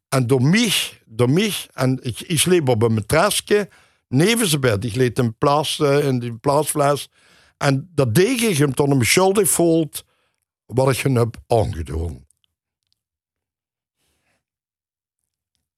En 0.10 0.28
door 0.28 0.41
mij, 0.41 0.74
door 1.05 1.30
mij 1.30 1.53
en 1.74 1.99
ik, 2.01 2.20
ik 2.20 2.39
sliep 2.39 2.70
op 2.70 2.82
een 2.82 2.93
matrasje, 2.93 3.70
neven 4.08 4.47
zijn 4.47 4.62
bed. 4.62 4.86
Ik 4.86 4.95
leed 4.95 5.20
een 5.20 5.38
plaats, 5.38 5.80
uh, 5.80 6.05
in 6.05 6.20
die 6.20 6.34
plaatsfles. 6.34 7.10
En 7.58 7.89
dat 7.93 8.16
deed 8.16 8.41
ik 8.41 8.58
hem 8.58 8.74
tot 8.74 8.89
hem 8.89 9.03
schuldig 9.03 9.49
voelt 9.49 10.05
wat 10.66 10.89
ik 10.89 10.97
hem 10.97 11.16
heb 11.16 11.38
aangedaan. 11.47 12.26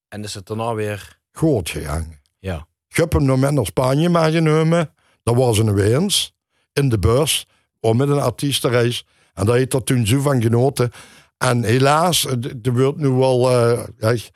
En 0.07 0.23
is 0.23 0.34
het 0.34 0.45
daarna 0.47 0.73
weer... 0.73 1.17
Goed 1.32 1.69
gegaan. 1.69 2.19
Ja. 2.39 2.67
Ik 2.88 2.95
heb 2.95 3.13
hem 3.13 3.25
nog 3.25 3.39
met 3.39 3.51
naar 3.51 3.65
Spanje 3.65 4.09
meegenomen. 4.09 4.93
Dat 5.23 5.36
was 5.36 5.57
een 5.57 5.73
Weens. 5.73 6.36
In 6.73 6.89
de 6.89 6.99
bus. 6.99 7.47
Om 7.80 7.97
met 7.97 8.09
een 8.09 8.19
artiestenreis. 8.19 9.05
En 9.34 9.45
daar 9.45 9.55
heeft 9.55 9.73
er 9.73 9.84
toen 9.84 10.07
zo 10.07 10.19
van 10.21 10.41
genoten. 10.41 10.91
En 11.39 11.63
helaas, 11.63 12.25
er 12.61 12.73
wordt 12.73 12.97
nu 12.97 13.09
wel... 13.09 13.51
Ja, 13.97 14.09
ik, 14.09 14.31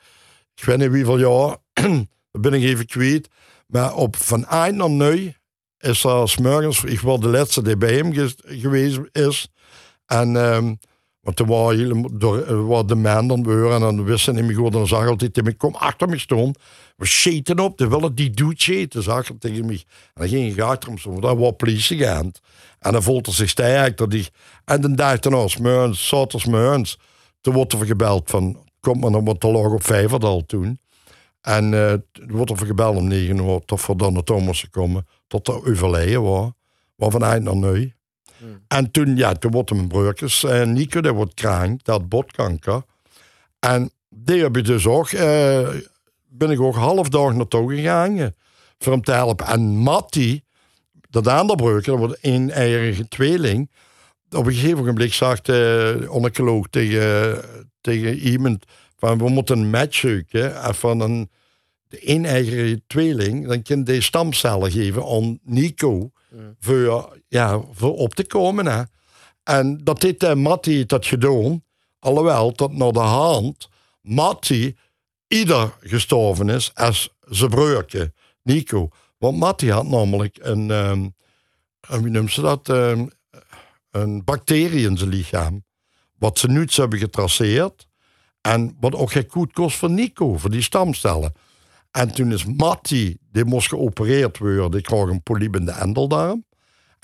weet 0.54 0.78
niet 0.78 0.88
hoeveel 0.88 1.18
jaar. 1.18 1.56
dat 2.32 2.40
ben 2.42 2.52
ik 2.52 2.62
even 2.62 2.86
kwijt. 2.86 3.28
Maar 3.66 3.94
op 3.94 4.16
van 4.16 4.46
eind 4.46 4.76
naar 4.76 4.90
nu 4.90 5.34
is 5.78 6.04
er 6.04 6.28
smorgens... 6.28 6.84
Ik 6.84 7.00
was 7.00 7.20
de 7.20 7.28
laatste 7.28 7.62
die 7.62 7.76
bij 7.76 7.94
hem 7.94 8.34
geweest 8.36 9.00
is. 9.12 9.48
En, 10.06 10.36
ehm, 10.36 10.74
want 11.24 11.36
toen 11.36 11.46
waren, 11.46 12.86
de 12.86 12.94
man 12.94 13.28
dan 13.28 13.44
weer 13.44 13.70
en 13.70 13.80
dan 13.80 14.04
wist 14.04 14.24
ze 14.24 14.32
niet 14.32 14.44
meer 14.44 14.56
goed. 14.56 14.72
En 14.72 14.78
dan 14.78 14.86
zag 14.86 15.08
altijd 15.08 15.34
tegen 15.34 15.50
me, 15.50 15.56
kom 15.56 15.74
achter 15.74 16.08
me 16.08 16.18
staan. 16.18 16.52
We 16.96 17.06
scheten 17.06 17.58
op, 17.58 17.78
de 17.78 17.88
willen 17.88 18.14
die 18.14 18.30
doet 18.30 18.62
scheten, 18.62 19.02
zag 19.02 19.28
hij 19.28 19.36
tegen 19.38 19.66
mij. 19.66 19.84
En 20.14 20.20
dan 20.20 20.28
ging 20.28 20.54
hij 20.56 20.64
achter 20.64 20.88
hem 20.88 20.98
staan, 20.98 21.20
dat 21.20 21.36
was 21.36 21.52
politieagent. 21.56 22.40
En 22.78 22.92
dan 22.92 23.02
voelde 23.02 23.30
zich 23.30 23.48
sterk. 23.48 23.96
Dat 23.96 24.10
die, 24.10 24.28
en 24.64 24.80
dan 24.80 24.94
dacht 24.94 25.24
hij 25.24 25.32
nou, 25.32 25.48
smeuns, 25.48 26.08
zaterdagsmeuns. 26.08 26.98
Toen 27.40 27.54
wordt 27.54 27.72
er 27.72 27.86
gebeld 27.86 28.30
van, 28.30 28.58
kom 28.80 28.98
maar 28.98 29.10
dan, 29.10 29.24
want 29.24 29.40
te 29.40 29.48
lag 29.48 29.72
op 29.72 29.84
Vijverdal 29.84 30.46
toen. 30.46 30.78
En 31.40 31.70
toen 32.12 32.30
wordt 32.30 32.50
er 32.50 32.66
gebeld 32.66 32.96
om 32.96 33.08
negen 33.08 33.36
uur, 33.36 33.60
tot 33.64 33.86
we 33.86 33.96
dan 33.96 34.12
naar 34.12 34.22
Thomas 34.22 34.66
komen, 34.70 35.06
tot 35.26 35.48
er 35.48 35.66
overleden 35.66 36.22
was. 36.22 36.50
Maar 36.96 37.10
van 37.10 37.22
eind 37.22 37.44
naar 37.44 37.56
nu. 37.56 37.94
En 38.68 38.90
toen, 38.90 39.16
ja, 39.16 39.32
toen 39.32 39.50
wordt 39.50 39.70
hem 39.70 39.88
breukjes. 39.88 40.44
En 40.44 40.72
Nico, 40.72 41.00
die 41.00 41.12
wordt 41.12 41.34
krank, 41.34 41.84
dat 41.84 42.08
botkanker. 42.08 42.82
En 43.58 43.90
die 44.08 44.42
heb 44.42 44.56
ik 44.56 44.64
dus 44.64 44.86
ook, 44.86 45.08
eh, 45.08 45.68
ben 46.28 46.50
ik 46.50 46.60
ook 46.60 46.74
half 46.74 47.08
dag 47.08 47.34
naartoe 47.34 47.74
gegaan. 47.74 48.18
eh, 48.18 48.26
Voor 48.78 48.92
hem 48.92 49.02
te 49.02 49.12
helpen. 49.12 49.46
En 49.46 49.76
Matti, 49.76 50.42
dat 51.10 51.26
andere 51.26 51.62
breukje, 51.62 51.90
dat 51.90 52.00
wordt 52.00 52.18
een 52.20 52.50
eigen 52.50 53.08
tweeling. 53.08 53.70
Op 54.30 54.46
een 54.46 54.52
gegeven 54.52 54.84
moment 54.84 55.12
zag 55.12 55.40
de 55.40 56.06
oncoloog 56.10 56.66
tegen, 56.70 57.44
tegen 57.80 58.18
iemand 58.18 58.64
van 58.96 59.18
we 59.18 59.28
moeten 59.28 59.58
een 59.58 59.70
match 59.70 59.96
zoeken 59.96 60.62
en 60.62 60.74
van 60.74 61.00
een 61.00 61.30
de 61.88 62.10
een 62.10 62.24
eigen 62.24 62.82
tweeling, 62.86 63.46
dan 63.48 63.62
kan 63.62 63.84
die 63.84 64.00
stamcellen 64.00 64.70
geven 64.70 65.04
aan 65.06 65.38
Nico 65.42 66.10
voor, 66.60 67.18
ja, 67.34 67.60
voor 67.72 67.94
op 67.94 68.14
te 68.14 68.26
komen. 68.26 68.66
Hè. 68.66 68.82
En 69.42 69.84
dat 69.84 70.02
heeft 70.02 70.22
uh, 70.22 70.34
Matti 70.34 70.86
dat 70.86 71.06
gedaan, 71.06 71.64
alhoewel 71.98 72.52
dat 72.52 72.72
naar 72.72 72.92
de 72.92 72.98
hand 72.98 73.68
Matti 74.00 74.76
ieder 75.26 75.76
gestorven 75.80 76.48
is 76.48 76.74
als 76.74 77.14
zijn 77.20 77.50
broertje, 77.50 78.12
Nico. 78.42 78.88
Want 79.18 79.38
Matti 79.38 79.70
had 79.70 79.88
namelijk 79.88 80.38
een, 80.40 80.70
ehm, 80.70 81.08
een 81.80 82.02
wie 82.02 82.12
noemt 82.12 82.32
ze 82.32 82.40
dat, 82.40 82.68
Ehm, 82.68 83.06
een 83.90 84.24
bacterie 84.24 84.88
in 84.88 84.96
zijn 84.96 85.10
lichaam. 85.10 85.64
Wat 86.18 86.38
ze 86.38 86.48
nu 86.48 86.68
hebben 86.70 86.98
getraceerd. 86.98 87.86
En 88.40 88.76
wat 88.80 88.94
ook 88.94 89.12
geen 89.12 89.26
goed 89.28 89.52
kost 89.52 89.76
voor 89.76 89.90
Nico, 89.90 90.36
voor 90.36 90.50
die 90.50 90.62
stamcellen. 90.62 91.32
En 91.90 92.14
toen 92.14 92.32
is 92.32 92.44
Matti, 92.44 93.16
die 93.32 93.44
moest 93.44 93.68
geopereerd 93.68 94.38
worden. 94.38 94.70
Die 94.70 94.80
kreeg 94.80 95.08
een 95.08 95.22
polyp 95.22 95.56
in 95.56 95.64
de 95.64 95.72
endeldarm. 95.72 96.44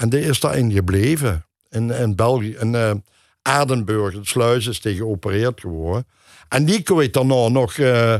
En 0.01 0.09
die 0.09 0.21
is 0.21 0.41
daarin 0.41 0.73
gebleven. 0.73 1.47
In, 1.69 1.91
in 1.91 2.17
België, 2.17 2.57
in 2.61 2.75
uh, 2.75 2.91
Adenburg, 3.43 4.15
het 4.15 4.27
sluis 4.27 4.67
is 4.67 4.81
die 4.81 4.97
geopereerd 4.97 5.61
geworden. 5.61 6.07
En 6.49 6.65
Nico 6.65 6.99
heeft 6.99 7.13
daarna 7.13 7.49
nog 7.49 7.79
eh, 7.79 8.15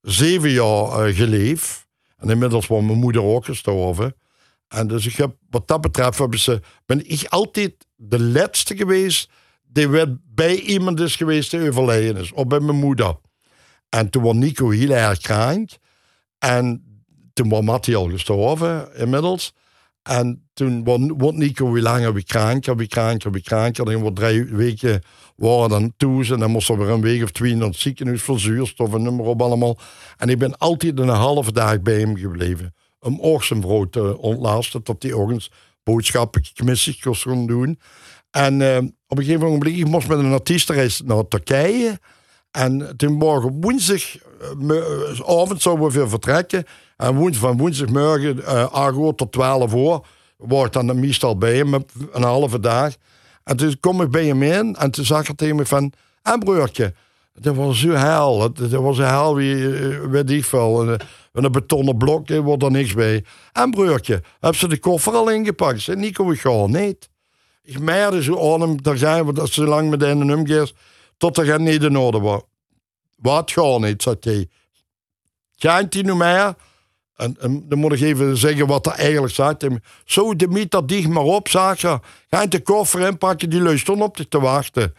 zeven 0.00 0.50
jaar 0.50 1.06
eh, 1.06 1.16
geleefd. 1.16 1.86
En 2.16 2.30
inmiddels 2.30 2.66
was 2.66 2.82
mijn 2.82 2.98
moeder 2.98 3.22
ook 3.22 3.44
gestorven. 3.44 4.16
En 4.68 4.86
dus 4.86 5.06
ik 5.06 5.16
heb, 5.16 5.36
wat 5.50 5.68
dat 5.68 5.80
betreft 5.80 6.18
hebben 6.18 6.38
ze, 6.38 6.60
ben 6.86 7.10
ik 7.10 7.24
altijd 7.28 7.74
de 7.96 8.20
laatste 8.20 8.76
geweest 8.76 9.30
die 9.62 9.88
weer 9.88 10.16
bij 10.34 10.60
iemand 10.60 11.00
is 11.00 11.16
geweest 11.16 11.50
die 11.50 11.68
overleden 11.68 12.16
is. 12.16 12.32
Of 12.32 12.46
bij 12.46 12.60
mijn 12.60 12.78
moeder. 12.78 13.16
En 13.88 14.10
toen 14.10 14.22
was 14.22 14.34
Nico 14.34 14.70
heel 14.70 14.90
erg 14.90 15.18
krank. 15.18 15.70
En 16.38 16.84
toen 17.32 17.48
was 17.48 17.62
Matti 17.62 17.94
al 17.94 18.10
gestorven 18.10 18.96
inmiddels. 18.96 19.52
En 20.04 20.48
toen 20.54 20.84
wordt 20.84 21.36
Nico 21.36 21.70
weer 21.70 21.82
langer 21.82 22.12
weer 22.12 22.24
krank, 22.24 22.66
weer 22.66 22.88
krank, 22.88 23.22
weer 23.22 23.42
krank. 23.42 23.78
En 23.78 23.84
dan 23.84 24.00
wordt 24.00 24.16
drie 24.16 24.44
weken 24.44 25.02
waren 25.36 25.68
dan. 25.68 25.92
En 26.30 26.38
dan 26.38 26.50
moest 26.50 26.68
er 26.68 26.78
weer 26.78 26.88
een 26.88 27.00
week 27.00 27.22
of 27.22 27.30
twee 27.30 27.56
naar 27.56 27.66
het 27.66 27.76
ziekenhuis 27.76 28.22
voor 28.22 28.40
zuurstof 28.40 28.94
en 28.94 29.02
noem 29.02 29.16
maar 29.16 29.26
op 29.26 29.42
allemaal. 29.42 29.78
En 30.16 30.28
ik 30.28 30.38
ben 30.38 30.58
altijd 30.58 30.98
een 30.98 31.08
halve 31.08 31.52
dag 31.52 31.80
bij 31.80 31.98
hem 31.98 32.16
gebleven. 32.16 32.74
Om 33.00 33.40
vrouw 33.40 33.84
te 33.84 34.18
ontlasten, 34.18 34.82
tot 34.82 35.12
ook 35.12 35.30
eens 35.30 35.50
boodschappen 35.82 36.42
gemissig 36.54 37.22
kon 37.22 37.46
doen. 37.46 37.78
En 38.30 38.60
uh, 38.60 38.76
op 39.06 39.18
een 39.18 39.24
gegeven 39.24 39.46
moment, 39.46 39.66
ik 39.66 39.86
moest 39.86 40.08
met 40.08 40.18
een 40.18 40.32
artiestenreis 40.32 41.00
naar 41.04 41.28
Turkije. 41.28 41.98
En 42.50 42.96
toen 42.96 43.12
morgen 43.12 43.60
woensdag, 43.60 44.02
avond 45.26 45.62
zouden 45.62 45.90
we 45.90 46.08
vertrekken. 46.08 46.64
En 46.96 47.14
woensdag, 47.14 47.48
van 47.48 47.58
woensdagmorgen, 47.58 48.36
uh, 48.36 48.72
8 48.72 48.96
uur 48.96 49.14
tot 49.14 49.32
12 49.32 49.74
uur, 49.74 50.00
was 50.36 50.66
ik 50.66 50.72
dan 50.72 51.00
meestal 51.00 51.38
bij 51.38 51.56
hem, 51.56 51.74
een 52.12 52.22
halve 52.22 52.60
dag. 52.60 52.94
En 53.44 53.56
toen 53.56 53.80
kom 53.80 54.00
ik 54.00 54.10
bij 54.10 54.26
hem 54.26 54.42
in 54.42 54.76
en 54.76 54.90
toen 54.90 55.04
zag 55.04 55.26
hij 55.26 55.34
tegen 55.34 55.56
me 55.56 55.66
van, 55.66 55.92
en 56.22 56.38
broertje, 56.38 56.94
dat 57.40 57.54
was 57.54 57.80
zo 57.80 57.90
hel. 57.90 58.52
Dat, 58.52 58.70
was 58.70 58.98
een 58.98 59.04
hel 59.04 59.34
wie, 59.34 59.68
weet 59.88 60.30
ik 60.30 60.44
veel. 60.44 60.88
Een, 61.32 61.52
betonnen 61.52 61.96
blok, 61.96 62.28
er 62.28 62.42
wordt 62.42 62.62
er 62.62 62.70
niks 62.70 62.94
bij. 62.94 63.24
En 63.52 63.70
broertje, 63.70 64.22
heb 64.40 64.56
ze 64.56 64.68
de 64.68 64.78
koffer 64.78 65.12
al 65.12 65.30
ingepakt? 65.30 65.80
Zei 65.80 65.96
Nico, 65.96 66.30
ik 66.30 66.40
ga 66.40 66.66
niet. 66.66 67.08
Ik 67.62 67.78
meerde 67.78 68.22
zo 68.22 68.54
aan 68.54 68.60
hem, 68.60 68.82
daar 68.82 68.96
zijn 68.96 69.26
we, 69.26 69.32
dat 69.32 69.50
zo 69.50 69.64
lang 69.64 69.90
met 69.90 70.02
een 70.02 70.34
omgeest, 70.34 70.74
tot 71.16 71.38
er 71.38 71.60
niet 71.60 71.82
in 71.82 71.96
orde 71.96 72.20
was. 72.20 72.40
Wat 73.24 73.50
gaat 73.50 73.80
niet, 73.80 74.02
zei 74.02 74.16
hij. 74.20 74.48
Gaat 75.56 75.94
hij 75.94 76.02
nu? 76.02 76.22
En, 77.16 77.64
dan 77.68 77.78
moet 77.78 77.92
ik 77.92 78.00
even 78.00 78.36
zeggen 78.36 78.66
wat 78.66 78.86
er 78.86 78.92
eigenlijk 78.92 79.32
staat. 79.32 79.64
Zo, 80.04 80.36
de 80.36 80.48
meter 80.48 80.86
dicht 80.86 81.08
maar 81.08 81.22
op, 81.22 81.48
zag 81.48 81.80
je. 81.80 82.00
Ga 82.30 82.46
de 82.46 82.60
koffer 82.60 83.00
inpakken, 83.00 83.50
die 83.50 83.60
luistert 83.60 84.00
op 84.00 84.16
te 84.16 84.40
wachten. 84.40 84.94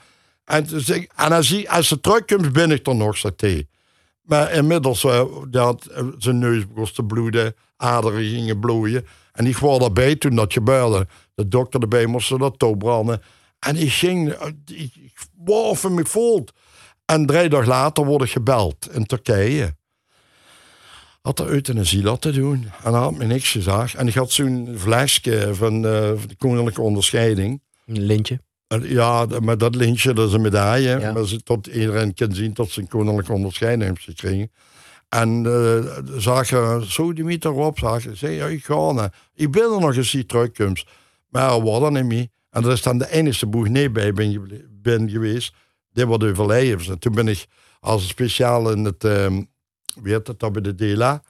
En, 0.45 0.67
als, 1.15 1.49
hij, 1.49 1.69
als 1.69 1.87
ze 1.87 1.99
terugkomt, 1.99 2.53
ben 2.53 2.71
ik 2.71 2.87
er 2.87 2.95
nog, 2.95 3.17
zei 3.17 3.33
hij. 3.37 3.67
Maar 4.21 4.51
inmiddels, 4.51 5.03
uh, 5.03 5.23
had, 5.51 5.87
uh, 5.91 6.07
zijn 6.17 6.39
neus 6.39 6.67
begon 6.67 6.91
te 6.93 7.03
bloeden, 7.03 7.55
aderen 7.77 8.23
gingen 8.23 8.59
bloeien. 8.59 9.07
En 9.31 9.45
ik 9.45 9.57
was 9.57 9.79
erbij 9.79 10.15
toen 10.15 10.35
dat 10.35 10.53
gebeurde. 10.53 11.07
De 11.33 11.47
dokter 11.47 11.81
erbij 11.81 12.05
moest 12.05 12.39
dat 12.39 12.59
touw 12.59 12.75
branden. 12.75 13.21
En 13.59 13.75
ik 13.75 13.91
ging, 13.91 14.33
ik, 14.65 14.95
ik 14.95 15.13
wow, 15.35 15.75
van 15.75 15.93
me 15.93 16.05
voelt. 16.05 16.53
En 17.05 17.25
drie 17.25 17.49
dagen 17.49 17.67
later 17.67 18.05
word 18.05 18.23
ik 18.23 18.31
gebeld 18.31 18.89
in 18.91 19.05
Turkije. 19.05 19.75
Had 21.21 21.39
er 21.39 21.47
euthanasie 21.47 22.03
laten 22.03 22.33
doen. 22.33 22.71
En 22.83 22.91
hij 22.91 23.01
had 23.01 23.17
me 23.17 23.25
niks 23.25 23.51
gezegd. 23.51 23.95
En 23.95 24.07
ik 24.07 24.13
had 24.13 24.31
zo'n 24.31 24.75
flesje 24.77 25.49
van, 25.53 25.85
uh, 25.85 26.07
van 26.07 26.27
de 26.27 26.35
koninklijke 26.37 26.81
onderscheiding. 26.81 27.61
Een 27.85 28.01
lintje. 28.01 28.39
Ja, 28.81 29.25
maar 29.41 29.57
dat 29.57 29.75
lintje, 29.75 30.13
dat 30.13 30.27
is 30.27 30.33
een 30.33 30.41
medaille. 30.41 30.99
Ja. 30.99 31.13
Maar 31.13 31.25
ze, 31.25 31.43
tot 31.43 31.67
iedereen 31.67 32.13
kan 32.13 32.33
zien 32.33 32.53
dat 32.53 32.69
ze 32.69 32.81
een 32.81 32.87
koninklijke 32.87 33.33
onderscheiding 33.33 33.89
heeft 33.89 34.03
gekregen. 34.03 34.51
En 35.09 35.43
uh, 35.43 35.97
zag 36.17 36.49
je 36.49 36.83
zo 36.87 37.13
die 37.13 37.23
meter 37.23 37.51
op, 37.51 37.79
zag 37.79 38.03
je, 38.03 38.15
zei 38.15 38.35
ja, 38.35 38.45
ik 38.45 38.65
ga 38.65 38.91
naar. 38.91 39.13
Ik 39.33 39.51
ben 39.51 39.63
er 39.63 39.79
nog 39.79 39.95
eens 39.95 40.11
die 40.11 40.25
terugkomst. 40.25 40.87
Maar 41.29 41.53
er 41.53 41.61
was 41.61 41.83
er 41.83 41.91
niet 41.91 42.05
meer. 42.05 42.27
En 42.49 42.61
dat 42.61 42.71
is 42.71 42.81
dan 42.81 42.97
de 42.97 43.11
enige 43.11 43.45
boeg 43.47 43.67
nee 43.67 43.89
bij 43.89 44.13
ben, 44.13 44.65
ben 44.81 45.09
geweest. 45.09 45.53
Die 45.95 46.05
wordt 46.05 46.23
overleden. 46.23 46.87
En 46.87 46.99
toen 46.99 47.13
ben 47.13 47.27
ik 47.27 47.45
als 47.79 48.07
speciaal 48.07 48.71
in 48.71 48.85
het, 48.85 49.03
um, 49.03 49.49
weet 50.01 50.27
het, 50.27 50.39
dat 50.39 50.51
bij 50.51 50.61
de 50.61 50.75
DELA. 50.75 51.23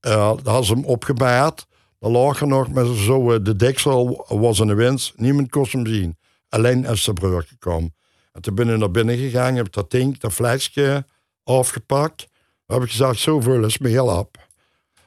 Uh, 0.00 0.12
daar 0.12 0.44
hadden 0.44 0.64
ze 0.64 0.72
hem 0.72 0.84
opgebaard. 0.84 1.66
Dan 1.98 2.10
lag 2.10 2.40
er 2.40 2.46
nog 2.46 2.72
met 2.72 2.86
zo, 2.96 3.32
uh, 3.32 3.38
de 3.42 3.56
deksel 3.56 4.24
was 4.28 4.58
de 4.58 4.74
winst. 4.74 5.12
Niemand 5.16 5.50
kon 5.50 5.66
hem 5.70 5.86
zien. 5.86 6.16
Alleen 6.48 6.86
als 6.86 7.04
de 7.04 7.12
broer 7.12 7.46
kwam. 7.58 7.94
En 8.32 8.42
toen 8.42 8.54
ben 8.54 8.68
ik 8.68 8.78
naar 8.78 8.90
binnen 8.90 9.16
gegaan, 9.16 9.54
heb 9.54 9.72
dat 9.72 9.90
ding, 9.90 10.18
dat 10.18 10.32
flesje 10.32 11.06
afgepakt. 11.44 12.28
Dan 12.66 12.76
heb 12.76 12.86
ik 12.86 12.90
gezegd, 12.90 13.18
zoveel 13.18 13.70
smeerlap. 13.70 14.36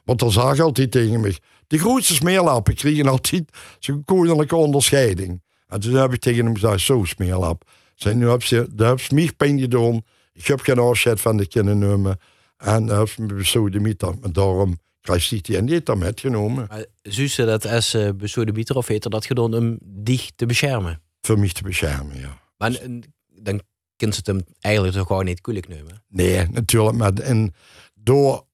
Want 0.04 0.18
dan 0.18 0.32
zag 0.32 0.60
altijd 0.60 0.90
tegen 0.90 1.20
me, 1.20 1.36
de 1.66 1.78
grootste 1.78 2.14
smeerlappen 2.14 2.74
kregen 2.74 3.06
altijd 3.06 3.44
zo'n 3.78 4.04
koninklijke 4.04 4.56
onderscheiding. 4.56 5.42
En 5.66 5.80
toen 5.80 5.94
heb 5.94 6.12
ik 6.12 6.20
tegen 6.20 6.44
hem 6.44 6.54
gezegd, 6.54 6.80
zo 6.80 7.04
smeerlap. 7.04 7.64
Zei, 7.98 8.14
nu 8.14 8.28
heb 8.28 8.42
je, 8.42 8.66
daar 8.70 8.88
heb 8.88 9.10
mij 9.10 9.32
pijn 9.36 9.58
gedaan. 9.58 10.02
Ik 10.32 10.46
heb 10.46 10.60
geen 10.60 10.78
afscheid 10.78 11.20
van 11.20 11.36
de 11.36 11.46
kinderen 11.46 11.78
nemen. 11.78 12.18
En 12.56 12.86
dan 12.86 12.98
heb 12.98 13.08
je 13.08 13.22
me 13.22 13.34
besodemieter. 13.34 14.14
En 14.22 14.32
daarom 14.32 14.78
krijg 15.00 15.28
je 15.28 15.40
die 15.40 15.56
en 15.56 15.66
die 15.66 15.82
dan 15.82 15.98
metgenomen. 15.98 16.66
Maar 16.68 16.84
Zuze 17.02 17.44
dat 17.44 17.66
als 17.66 17.94
uh, 17.94 18.10
besodemieter 18.16 18.76
of 18.76 18.86
heeft 18.86 19.04
er 19.04 19.10
dat 19.10 19.26
gedaan 19.26 19.54
om 19.54 19.78
die 19.82 20.20
te 20.36 20.46
beschermen? 20.46 21.00
Voor 21.20 21.38
mij 21.38 21.48
te 21.48 21.62
beschermen, 21.62 22.18
ja. 22.18 22.40
Maar 22.56 22.80
dan 23.26 23.60
kunt 23.96 24.14
ze 24.14 24.18
het 24.18 24.26
hem 24.26 24.40
eigenlijk 24.60 24.94
toch 24.94 25.06
gewoon 25.06 25.24
niet 25.24 25.40
koelijk 25.40 25.68
nemen? 25.68 26.02
Nee, 26.08 26.46
natuurlijk. 26.50 26.96
Maar 26.96 27.12
en 27.12 27.54
door 27.94 28.44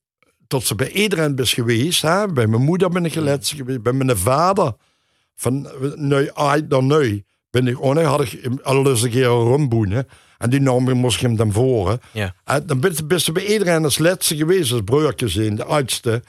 tot 0.47 0.65
ze 0.65 0.75
bij 0.75 0.91
iedereen 0.91 1.37
is 1.37 1.55
geweest. 1.55 2.03
Hè? 2.03 2.27
Bij 2.27 2.47
mijn 2.47 2.63
moeder 2.63 2.91
ben 2.91 3.05
ik 3.05 3.13
gelet 3.13 3.49
geweest. 3.57 3.83
Bij 3.83 3.93
mijn 3.93 4.17
vader. 4.17 4.75
Van 5.35 5.69
nu 5.97 6.33
uit 6.33 6.69
naar 6.69 6.83
nu. 6.83 7.25
Ben 7.55 7.67
ik 7.67 7.85
ook 7.85 8.03
had 8.03 8.21
ik 8.21 8.49
al 8.63 8.89
eens 8.89 9.03
een 9.03 9.11
keer 9.11 9.27
een 9.27 9.47
rumboen. 9.47 10.05
En 10.39 10.51
die 10.51 10.61
nam 10.61 10.93
moest 10.93 11.17
ik 11.17 11.23
hem 11.23 11.37
dan 11.37 11.53
voor. 11.53 11.99
Ja. 12.13 12.35
En 12.45 12.67
dan 12.67 12.81
ben 12.81 12.93
je 13.17 13.33
bij 13.33 13.47
iedereen 13.47 13.85
als 13.85 13.99
laatste 13.99 14.37
geweest. 14.37 14.73
Als 14.73 14.81
broertje 14.85 15.29
zijn, 15.29 15.57
de 15.57 15.65
oudste. 15.65 16.23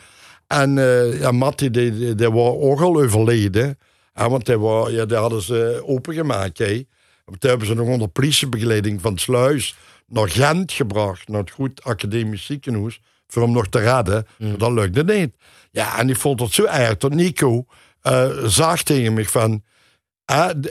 En 0.47 0.77
uh, 0.77 1.19
ja, 1.19 1.31
Matti, 1.31 1.69
die, 1.69 1.97
die, 1.97 2.15
die 2.15 2.29
was 2.29 2.53
ook 2.53 2.81
al 2.81 3.01
overleden. 3.01 3.77
Ja, 4.15 4.29
want 4.29 4.45
die, 4.45 4.57
was, 4.57 4.91
ja, 4.91 5.05
die 5.05 5.17
hadden 5.17 5.41
ze 5.41 5.81
opengemaakt. 5.85 6.57
Hè. 6.57 6.85
Toen 7.25 7.49
hebben 7.49 7.67
ze 7.67 7.73
nog 7.73 7.87
onder 7.87 8.07
politiebegeleiding 8.07 9.01
van 9.01 9.17
Sluis 9.17 9.75
naar 10.07 10.29
Gent 10.29 10.71
gebracht, 10.71 11.27
naar 11.27 11.39
het 11.39 11.51
goed 11.51 11.83
academisch 11.83 12.45
ziekenhuis, 12.45 13.01
voor 13.27 13.43
hem 13.43 13.51
nog 13.51 13.67
te 13.67 13.79
redden. 13.79 14.27
Maar 14.37 14.57
dat 14.57 14.71
lukte 14.71 15.03
niet. 15.03 15.35
Ja, 15.71 15.99
en 15.99 16.09
ik 16.09 16.17
vond 16.17 16.39
het 16.39 16.53
zo 16.53 16.63
erg 16.63 16.97
dat 16.97 17.13
Nico 17.13 17.65
eh, 18.01 18.29
zag 18.45 18.83
tegen 18.83 19.13
me 19.13 19.25
van, 19.25 19.63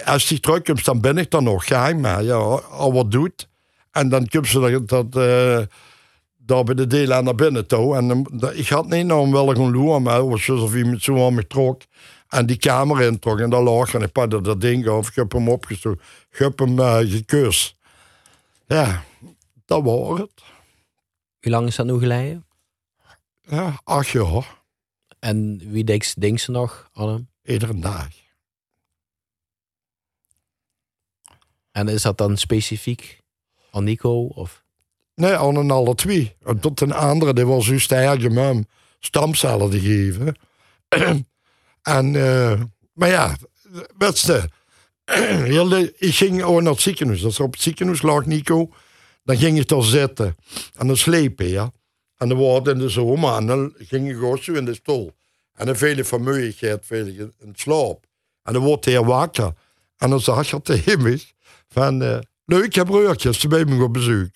als 0.04 0.26
die 0.26 0.40
terugkomt, 0.40 0.84
dan 0.84 1.00
ben 1.00 1.18
ik 1.18 1.30
dan 1.30 1.44
nog. 1.44 1.64
Ik 1.64 1.96
maar, 1.98 2.22
ja, 2.22 2.34
al 2.34 2.92
wat 2.92 3.10
doet. 3.10 3.48
En 3.90 4.08
dan 4.08 4.28
komt 4.28 4.46
ze 4.48 4.60
dat, 4.60 4.88
dat 4.88 5.16
eh, 5.24 5.66
daar 6.36 6.64
bij 6.64 6.74
de 6.74 6.86
deel 6.86 7.12
aan 7.12 7.24
naar 7.24 7.34
binnen 7.34 7.66
toe. 7.66 7.96
En 7.96 8.26
dat- 8.32 8.56
ik 8.56 8.68
had 8.68 8.88
niet 8.88 9.06
nou 9.06 9.30
wel 9.30 9.50
een 9.56 9.70
loer, 9.70 10.02
maar 10.02 10.28
was 10.28 10.50
alsof 10.50 10.74
iemand 10.74 11.02
zo 11.02 11.26
aan 11.26 11.34
me 11.34 11.46
trok. 11.46 11.82
En 12.28 12.46
die 12.46 12.56
kamer 12.56 13.00
introk 13.02 13.40
en 13.40 13.50
daar 13.50 13.62
lag 13.62 13.94
en 13.94 14.02
ik 14.02 14.12
pakte 14.12 14.40
dat 14.40 14.60
ding 14.60 14.88
af. 14.88 15.08
Ik 15.08 15.14
heb 15.14 15.32
hem 15.32 15.48
opgestoken. 15.48 16.00
Ik 16.30 16.38
heb 16.38 16.58
hem 16.58 16.78
eh, 16.78 16.96
gekust. 16.98 17.74
Ja, 18.66 19.02
dat 19.64 19.82
was 19.82 20.18
het. 20.18 20.42
Hoe 21.40 21.50
lang 21.52 21.66
is 21.66 21.76
dat 21.76 21.86
nu 21.86 21.98
geleden? 21.98 22.44
Ja, 23.40 23.80
acht 23.84 24.08
jaar. 24.08 24.62
En 25.18 25.60
wie 25.70 25.84
denkt, 25.84 26.20
denkt 26.20 26.40
ze 26.40 26.50
nog 26.50 26.88
aan 26.92 27.08
hem? 27.08 27.28
Iedere 27.44 27.78
dag. 27.78 28.08
En 31.74 31.88
is 31.88 32.02
dat 32.02 32.18
dan 32.18 32.36
specifiek 32.36 33.20
aan 33.70 33.84
Nico? 33.84 34.24
Of? 34.26 34.62
Nee, 35.14 35.32
aan 35.34 35.70
alle 35.70 35.94
twee. 35.94 36.36
Tot 36.60 36.80
een 36.80 36.92
andere, 36.92 37.34
die 37.34 37.46
was 37.46 37.66
juist 37.66 37.92
om 37.92 38.36
hem 38.36 38.66
stamcellen 38.98 39.70
te 39.70 39.80
geven. 39.80 40.36
en, 41.82 42.16
eh, 42.16 42.60
maar 42.92 43.08
ja, 43.08 43.36
de- 43.98 45.90
ik 45.98 46.14
ging 46.14 46.42
ook 46.42 46.60
naar 46.60 46.72
het 46.72 46.80
ziekenhuis. 46.80 47.24
Als 47.24 47.40
op 47.40 47.52
het 47.52 47.62
ziekenhuis 47.62 48.02
lag 48.02 48.26
Nico, 48.26 48.70
dan 49.24 49.36
ging 49.36 49.58
ik 49.58 49.68
daar 49.68 49.82
zitten. 49.82 50.36
En 50.74 50.86
dan 50.86 50.96
slepen, 50.96 51.48
ja. 51.48 51.72
En 52.16 52.28
dan 52.28 52.38
was 52.38 52.58
het 52.58 52.66
in 52.68 52.78
de 52.78 52.88
zomer 52.88 53.36
en 53.36 53.46
dan 53.46 53.74
ging 53.78 54.08
ik 54.08 54.14
gewoon 54.14 54.38
zo 54.38 54.52
in 54.52 54.64
de 54.64 54.74
stoel. 54.74 55.12
En 55.54 55.66
dan 55.66 55.76
veel 55.76 56.04
vermoeigheid, 56.04 56.86
veel 56.86 57.06
in 57.06 57.52
slaap. 57.54 58.06
En 58.42 58.52
dan 58.52 58.62
wordt 58.62 58.84
hij 58.84 59.02
wakker. 59.02 59.52
En 59.96 60.10
dan 60.10 60.20
zag 60.20 60.50
je 60.50 60.62
tegen 60.62 61.02
van... 61.74 62.02
eh 62.02 62.18
nou, 62.46 62.64
ik 62.64 62.74
heb 62.74 63.34
ze 63.34 63.48
bij 63.48 63.64
me 63.64 63.82
op 63.82 63.92
bezoek. 63.92 64.30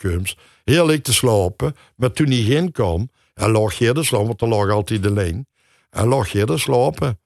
Heerlijk 0.65 1.03
te 1.03 1.13
slapen. 1.13 1.77
Maar 1.97 2.13
toen 2.13 2.27
hij 2.27 2.37
heen 2.37 2.73
kwam, 2.73 3.11
en 3.35 3.51
lag 3.51 3.75
je 3.75 3.93
te 3.93 4.03
slapen, 4.03 4.27
want 4.27 4.41
er 4.41 4.49
lag 4.49 4.71
altijd 4.71 5.03
de 5.03 5.13
lijn. 5.13 5.47
En 5.91 6.07
lag 6.07 6.29
je 6.29 6.45
te 6.45 6.59
slapen. 6.59 7.21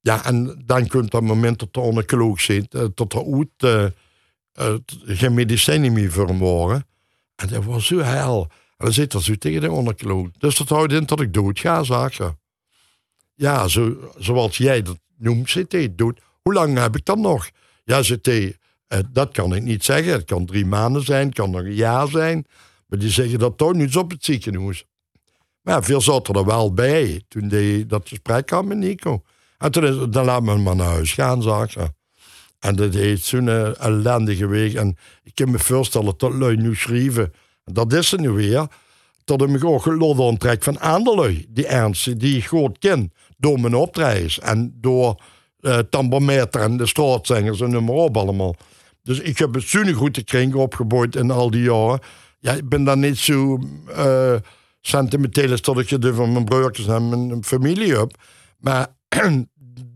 Ja, 0.00 0.24
en 0.24 0.62
dan 0.66 0.86
komt 0.86 1.10
dat 1.10 1.22
moment 1.22 1.58
dat 1.58 1.68
er 1.72 1.80
onder 1.80 2.04
kloog 2.04 2.40
zit, 2.40 2.76
tot 2.94 3.12
er 3.12 3.94
uit 4.52 4.98
geen 5.04 5.34
medicijnen 5.34 5.92
meer 5.92 6.10
voor 6.12 6.26
hem 6.26 6.38
waren. 6.38 6.86
En 7.36 7.48
dat 7.48 7.64
was 7.64 7.86
zo 7.86 7.98
hel. 7.98 8.48
En 8.50 8.84
dan 8.84 8.92
zit 8.92 9.12
er 9.12 9.22
zo 9.22 9.34
tegen 9.34 9.60
de 9.60 9.70
onderkloot. 9.70 10.30
Dus 10.38 10.56
dat 10.56 10.68
houdt 10.68 10.92
in 10.92 11.06
dat 11.06 11.20
ik 11.20 11.34
dood 11.34 11.60
ga, 11.60 12.08
je. 12.12 12.34
Ja, 13.34 13.68
zo, 13.68 13.96
zoals 14.18 14.56
jij 14.56 14.82
dat 14.82 14.98
noemt, 15.16 15.50
zit 15.50 15.72
hij 15.72 15.94
dood. 15.94 16.20
Hoe 16.42 16.52
lang 16.52 16.78
heb 16.78 16.96
ik 16.96 17.04
dan 17.04 17.20
nog? 17.20 17.50
Ja, 17.84 18.02
zit 18.02 18.26
hij, 18.26 18.56
dat 19.12 19.32
kan 19.32 19.54
ik 19.54 19.62
niet 19.62 19.84
zeggen. 19.84 20.12
Het 20.12 20.24
kan 20.24 20.46
drie 20.46 20.66
maanden 20.66 21.04
zijn, 21.04 21.26
het 21.26 21.34
kan 21.34 21.50
nog 21.50 21.60
een 21.60 21.74
jaar 21.74 22.08
zijn. 22.08 22.46
Maar 22.86 22.98
die 22.98 23.10
zeggen 23.10 23.38
dat 23.38 23.58
toch 23.58 23.72
niet 23.72 23.96
op 23.96 24.10
het 24.10 24.24
ziekenhuis. 24.24 24.84
Maar 25.62 25.84
veel 25.84 26.00
zat 26.00 26.28
er 26.28 26.44
wel 26.44 26.72
bij 26.72 27.22
toen 27.28 27.48
die 27.48 27.86
dat 27.86 28.08
gesprek 28.08 28.50
had 28.50 28.64
met 28.64 28.78
Nico. 28.78 29.22
En 29.58 29.70
toen 29.70 29.84
is, 29.84 30.10
dan 30.10 30.24
laat 30.24 30.42
me 30.42 30.56
maar 30.56 30.76
naar 30.76 30.86
huis 30.86 31.12
gaan, 31.12 31.42
zag 31.42 31.74
je. 31.74 31.92
En 32.58 32.76
dat 32.76 32.94
heeft 32.94 33.24
zo'n 33.24 33.48
eh, 33.48 33.80
ellendige 33.80 34.46
week. 34.46 34.74
En 34.74 34.96
ik 35.22 35.34
kan 35.34 35.50
me 35.50 35.58
voorstellen 35.58 36.14
dat 36.16 36.32
lui 36.32 36.56
nu 36.56 36.74
schrijven. 36.74 37.32
Dat 37.64 37.92
is 37.92 38.08
ze 38.08 38.16
nu 38.16 38.30
weer. 38.30 38.66
Hij 39.24 39.46
me 39.46 39.58
gewoon 39.58 39.82
gelot 39.82 40.20
aantrekt 40.20 40.64
van 40.64 40.80
andere 40.80 41.44
Die 41.48 41.66
ernst, 41.66 42.20
die 42.20 42.36
ik 42.36 42.46
goed 42.46 42.78
ken. 42.78 43.12
Door 43.36 43.60
mijn 43.60 43.74
optredens. 43.74 44.38
En 44.38 44.74
door 44.80 45.22
eh 45.60 45.78
Tambometer 45.78 46.60
en 46.60 46.76
de 46.76 46.86
staatzangers 46.86 47.60
en 47.60 47.70
noem 47.70 47.84
maar 47.84 47.94
op 47.94 48.16
allemaal. 48.16 48.54
Dus 49.04 49.20
ik 49.20 49.38
heb 49.38 49.54
een 49.54 49.92
goede 49.92 50.24
kring 50.24 50.54
opgebouwd 50.54 51.16
in 51.16 51.30
al 51.30 51.50
die 51.50 51.62
jaren. 51.62 52.00
Ja, 52.38 52.52
ik 52.52 52.68
ben 52.68 52.84
dan 52.84 53.00
niet 53.00 53.18
zo 53.18 53.58
eh 53.88 54.34
sentimenteel 54.86 55.50
als 55.50 55.60
dat 55.60 55.78
ik 55.78 55.88
je 55.88 56.14
van 56.14 56.32
mijn 56.32 56.44
broertjes 56.44 56.86
en 56.86 57.08
mijn 57.08 57.44
familie 57.44 57.96
heb. 57.96 58.14
Maar 58.58 58.96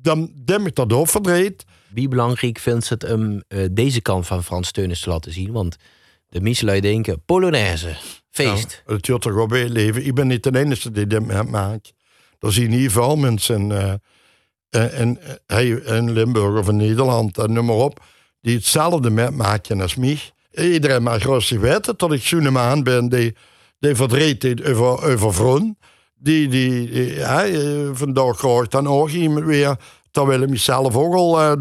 dan 0.02 0.32
dem 0.34 0.66
ik 0.66 0.74
dat 0.74 0.92
overdraait. 0.92 1.64
Wie 1.88 2.08
belangrijk 2.08 2.58
vindt 2.58 2.88
het 2.88 3.12
om 3.12 3.42
eh, 3.48 3.64
deze 3.70 4.00
kant 4.00 4.26
van 4.26 4.44
Frans 4.44 4.70
Teunis 4.70 5.00
te 5.00 5.08
laten 5.08 5.32
zien? 5.32 5.52
Want 5.52 5.76
de 6.28 6.40
meeste 6.40 6.80
denken, 6.80 7.22
Polonaise, 7.24 7.96
feest. 8.30 8.82
Het 8.86 9.04
duurt 9.04 9.20
toch 9.20 9.34
wel 9.34 9.46
bij 9.46 9.68
leven. 9.68 10.06
Ik 10.06 10.14
ben 10.14 10.26
niet 10.26 10.42
de 10.42 10.58
enige 10.58 10.90
die 10.90 11.06
dit 11.06 11.50
maakt. 11.50 11.92
Er 12.40 12.52
zien 12.52 12.72
hier 12.72 12.90
veel 12.90 13.16
mensen 13.16 13.72
eh, 14.70 15.00
in, 15.00 15.18
in, 15.46 15.84
in 15.86 16.10
Limburg 16.10 16.58
of 16.58 16.68
in 16.68 16.76
Nederland 16.76 17.38
en 17.38 17.52
noem 17.52 17.66
maar 17.66 17.76
op, 17.76 18.04
die 18.40 18.56
hetzelfde 18.56 19.10
met 19.10 19.36
maken 19.36 19.80
als 19.80 19.94
mij. 19.94 20.20
Iedereen 20.52 21.02
mag 21.02 21.22
rustig 21.22 21.60
weten 21.60 21.94
dat 21.96 22.12
ik 22.12 22.22
zo'n 22.22 22.82
ben 22.82 23.08
die, 23.08 23.36
die 23.78 23.94
heeft 23.94 24.64
over, 24.68 25.12
over 25.12 25.34
vrouwen. 25.34 25.78
Die, 26.20 26.48
die, 26.48 26.90
die 26.90 27.14
ja, 27.14 27.44
eh, 27.44 27.88
vandaag 27.92 28.38
graag 28.38 28.68
dan 28.68 28.86
ook 28.86 29.10
iemand 29.10 29.46
weer, 29.46 29.76
terwijl 30.10 30.42
ik 30.42 30.48
mezelf 30.48 30.96
ook 30.96 31.14
al 31.14 31.40
eh, 31.40 31.52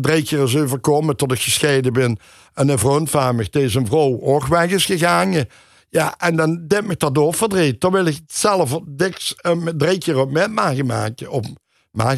drie 0.00 0.22
keer 0.22 0.42
is 0.42 0.56
overkomen 0.56 1.16
tot 1.16 1.32
ik 1.32 1.40
gescheiden 1.40 1.92
ben. 1.92 2.18
En 2.54 2.68
een 2.68 2.78
vriend 2.78 3.10
van 3.10 3.36
me, 3.36 3.46
deze 3.50 3.86
vrouw, 3.86 4.20
ook 4.20 4.46
weg 4.46 4.70
is 4.70 4.84
gegaan. 4.84 5.44
Ja, 5.90 6.14
en 6.18 6.36
dan 6.36 6.66
denk 6.66 6.90
ik 6.90 6.98
dat 6.98 7.14
door 7.14 7.34
verdriet. 7.34 7.80
Dan 7.80 7.92
wil 7.92 8.06
ik 8.06 8.20
zelf 8.26 8.78
diks 8.86 9.34
um, 9.42 9.78
drie 9.78 9.98
keer 9.98 10.18
op 10.18 10.30
met 10.30 10.50
maken 10.50 10.86
maken. 10.86 11.30
Op 11.30 11.44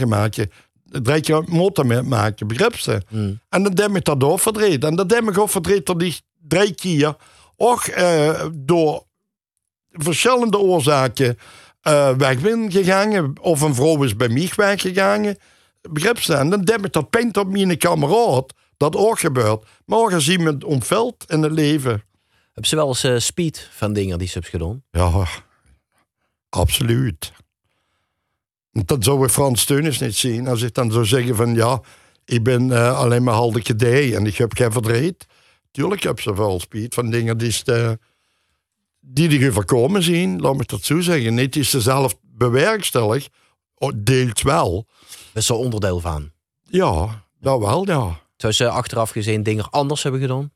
maken. 0.07 0.51
Keer 1.21 1.37
op 1.37 1.49
motor 1.49 1.87
met 1.87 2.07
maken, 2.07 2.47
begrip 2.47 2.79
ze? 2.79 3.03
En 3.49 3.63
dan 3.63 3.75
denk 3.75 3.97
ik 3.97 4.05
dat 4.05 4.21
door. 4.21 4.41
En 4.61 4.97
dan 4.97 5.07
denk 5.07 5.31
ik 5.31 5.39
ook 5.39 5.85
dat 5.85 6.01
die 6.01 6.17
drie 6.49 6.75
keer 6.75 7.17
ook 7.57 7.83
eh, 7.85 8.47
door 8.53 9.05
verschillende 9.91 10.59
oorzaken 10.59 11.39
eh, 11.81 12.17
weg 12.17 12.41
ben 12.41 12.73
gegaan. 12.73 13.39
Of 13.41 13.61
een 13.61 13.75
vrouw 13.75 14.03
is 14.03 14.17
bij 14.17 14.29
mij 14.29 14.51
weggegaan. 14.57 15.35
Begrip 15.91 16.21
ze? 16.21 16.35
En 16.35 16.51
dan 16.51 16.63
denk 16.63 16.85
ik 16.85 16.93
dat 16.93 17.11
pijn 17.11 17.37
op 17.37 17.49
mijn 17.49 17.79
kameraad 17.79 18.53
dat 18.77 18.97
ook 18.97 19.19
gebeurt. 19.19 19.65
Maar 19.85 19.99
ook 19.99 20.13
als 20.13 20.29
iemand 20.29 20.65
omvalt 20.65 21.25
in 21.27 21.43
het 21.43 21.53
leven. 21.53 22.03
Hebben 22.45 22.69
ze 22.69 22.77
wel 22.77 22.89
eens 22.89 23.05
eh, 23.05 23.19
speed 23.19 23.69
van 23.73 23.93
dingen 23.93 24.19
die 24.19 24.29
ze 24.29 24.33
hebben 24.33 24.51
gedaan? 24.51 24.83
Ja, 24.91 25.27
absoluut. 26.49 27.33
Dat 28.73 29.05
zou 29.05 29.25
ik 29.25 29.31
Frans 29.31 29.61
Steunis 29.61 29.99
niet 29.99 30.17
zien. 30.17 30.49
Als 30.49 30.63
ik 30.63 30.75
dan 30.75 30.93
zou 30.93 31.05
zeggen 31.05 31.37
van 31.37 31.55
ja, 31.55 31.81
ik 32.25 32.43
ben 32.43 32.73
eh, 32.73 32.99
alleen 32.99 33.23
maar 33.23 33.35
halde 33.35 33.61
gedij 33.65 34.15
en 34.17 34.27
ik 34.27 34.37
heb 34.37 34.53
geen 34.57 34.73
verdriet. 34.73 35.27
Tuurlijk 35.71 36.03
heb 36.03 36.21
ze 36.21 36.35
wel 36.35 36.61
speed 36.61 36.95
van 36.95 37.11
dingen 37.11 37.39
die 37.39 37.51
ze 37.53 37.99
die 39.01 39.29
die 39.29 39.53
voorkomen 39.53 40.03
zien. 40.03 40.41
Laat 40.41 40.57
me 40.57 40.63
dat 40.67 40.85
zo 40.85 41.01
zeggen. 41.01 41.35
Niet 41.35 41.57
is 41.57 41.71
ze 41.71 41.81
zelf 41.81 42.17
bewerkstellig. 42.23 43.29
Deelt 43.97 44.43
wel. 44.43 44.87
Dat 45.33 45.43
is 45.43 45.49
er 45.49 45.55
onderdeel 45.55 46.01
van. 46.01 46.31
Ja, 46.63 47.25
dat 47.41 47.59
wel, 47.61 47.87
ja. 47.87 48.21
Zou 48.37 48.53
ze 48.53 48.69
achteraf 48.69 49.11
gezien 49.11 49.43
dingen 49.43 49.71
anders 49.71 50.03
hebben 50.03 50.21
gedaan? 50.21 50.53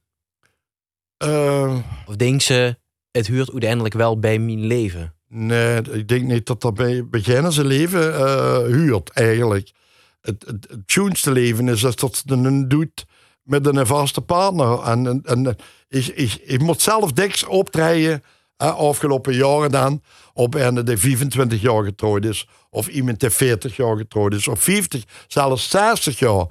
Eh, 1.17 1.77
Of 2.07 2.17
denkt 2.17 2.43
ze, 2.43 2.77
het 3.11 3.27
huurt 3.27 3.51
uiteindelijk 3.51 3.95
wel 3.95 4.19
bij 4.19 4.39
mijn 4.39 4.67
leven? 4.67 5.15
Nee, 5.37 5.83
ik 5.83 6.09
denk 6.09 6.25
niet 6.25 6.47
dat 6.47 6.61
dat 6.61 6.75
bij 6.75 7.07
beginnen 7.07 7.53
zijn 7.53 7.67
leven 7.67 8.15
eh, 8.15 8.59
huurt, 8.59 9.11
eigenlijk. 9.11 9.73
Het, 10.21 10.45
het, 10.47 10.67
het 10.87 11.25
leven 11.25 11.69
is 11.69 11.85
als 11.85 11.97
dat 11.97 12.17
ze 12.17 12.35
het 12.35 12.71
doet 12.71 13.05
met 13.43 13.67
een 13.67 13.87
vaste 13.87 14.21
partner. 14.21 14.81
En, 14.81 15.57
ik, 15.89 16.41
ik, 16.45 16.61
moet 16.61 16.83
zelf 16.83 17.13
diks 17.13 17.45
optreden, 17.45 18.23
afgelopen 18.57 19.35
jaren 19.35 19.71
dan, 19.71 20.03
op 20.33 20.55
een 20.55 20.85
die 20.85 20.97
25 20.97 21.61
jaar 21.61 21.85
getrouwd 21.85 22.25
is, 22.25 22.49
of 22.71 22.89
iemand 22.89 23.21
die 23.21 23.31
40 23.31 23.77
jaar 23.77 23.97
getrouwd 23.97 24.35
is, 24.35 24.49
of 24.49 24.63
50, 24.63 25.05
zelfs 25.29 25.71
60 25.71 26.19
jaar. 26.19 26.47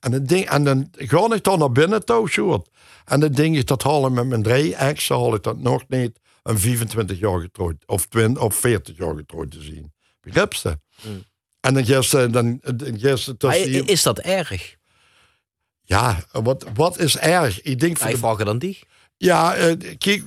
En 0.00 0.10
dan, 0.10 0.24
denk, 0.24 0.48
en 0.48 0.64
dan 0.64 0.88
ga 0.96 1.34
ik 1.34 1.44
dan 1.44 1.58
naar 1.58 1.72
binnen 1.72 2.04
toe, 2.04 2.28
Sjoerd. 2.28 2.68
En 3.04 3.20
dan 3.20 3.32
denk 3.32 3.56
ik, 3.56 3.66
dat 3.66 3.82
haal 3.82 4.06
ik 4.06 4.12
met 4.12 4.26
mijn 4.26 4.42
drie 4.42 4.74
ex, 4.74 5.08
haal 5.08 5.34
ik 5.34 5.42
dat 5.42 5.58
nog 5.58 5.84
niet 5.88 6.22
een 6.44 6.58
25 6.58 7.18
jaar 7.18 7.40
getrouwd, 7.40 7.74
of, 7.86 8.06
20, 8.06 8.42
of 8.42 8.54
40 8.54 8.96
jaar 8.96 9.14
getrouwd 9.16 9.50
te 9.50 9.62
zien. 9.62 9.92
Begrijp 10.20 10.52
je? 10.52 10.78
En 11.60 11.74
dan 11.74 11.84
gisteren, 11.84 12.32
dan, 12.32 12.60
dan 12.62 12.98
gisteren 12.98 13.38
tussen 13.38 13.86
is 13.86 14.02
dat 14.02 14.18
erg? 14.18 14.76
Ja, 15.82 16.24
wat, 16.32 16.66
wat 16.74 16.98
is 16.98 17.16
erg? 17.16 17.62
Ik 17.62 17.80
denk 17.80 17.96
voor 17.96 18.04
Hij 18.04 18.14
de 18.14 18.20
vragen 18.20 18.44
dan 18.44 18.58
die. 18.58 18.78
ja, 19.16 19.54
eh, 19.54 19.76
kijk, 19.98 20.22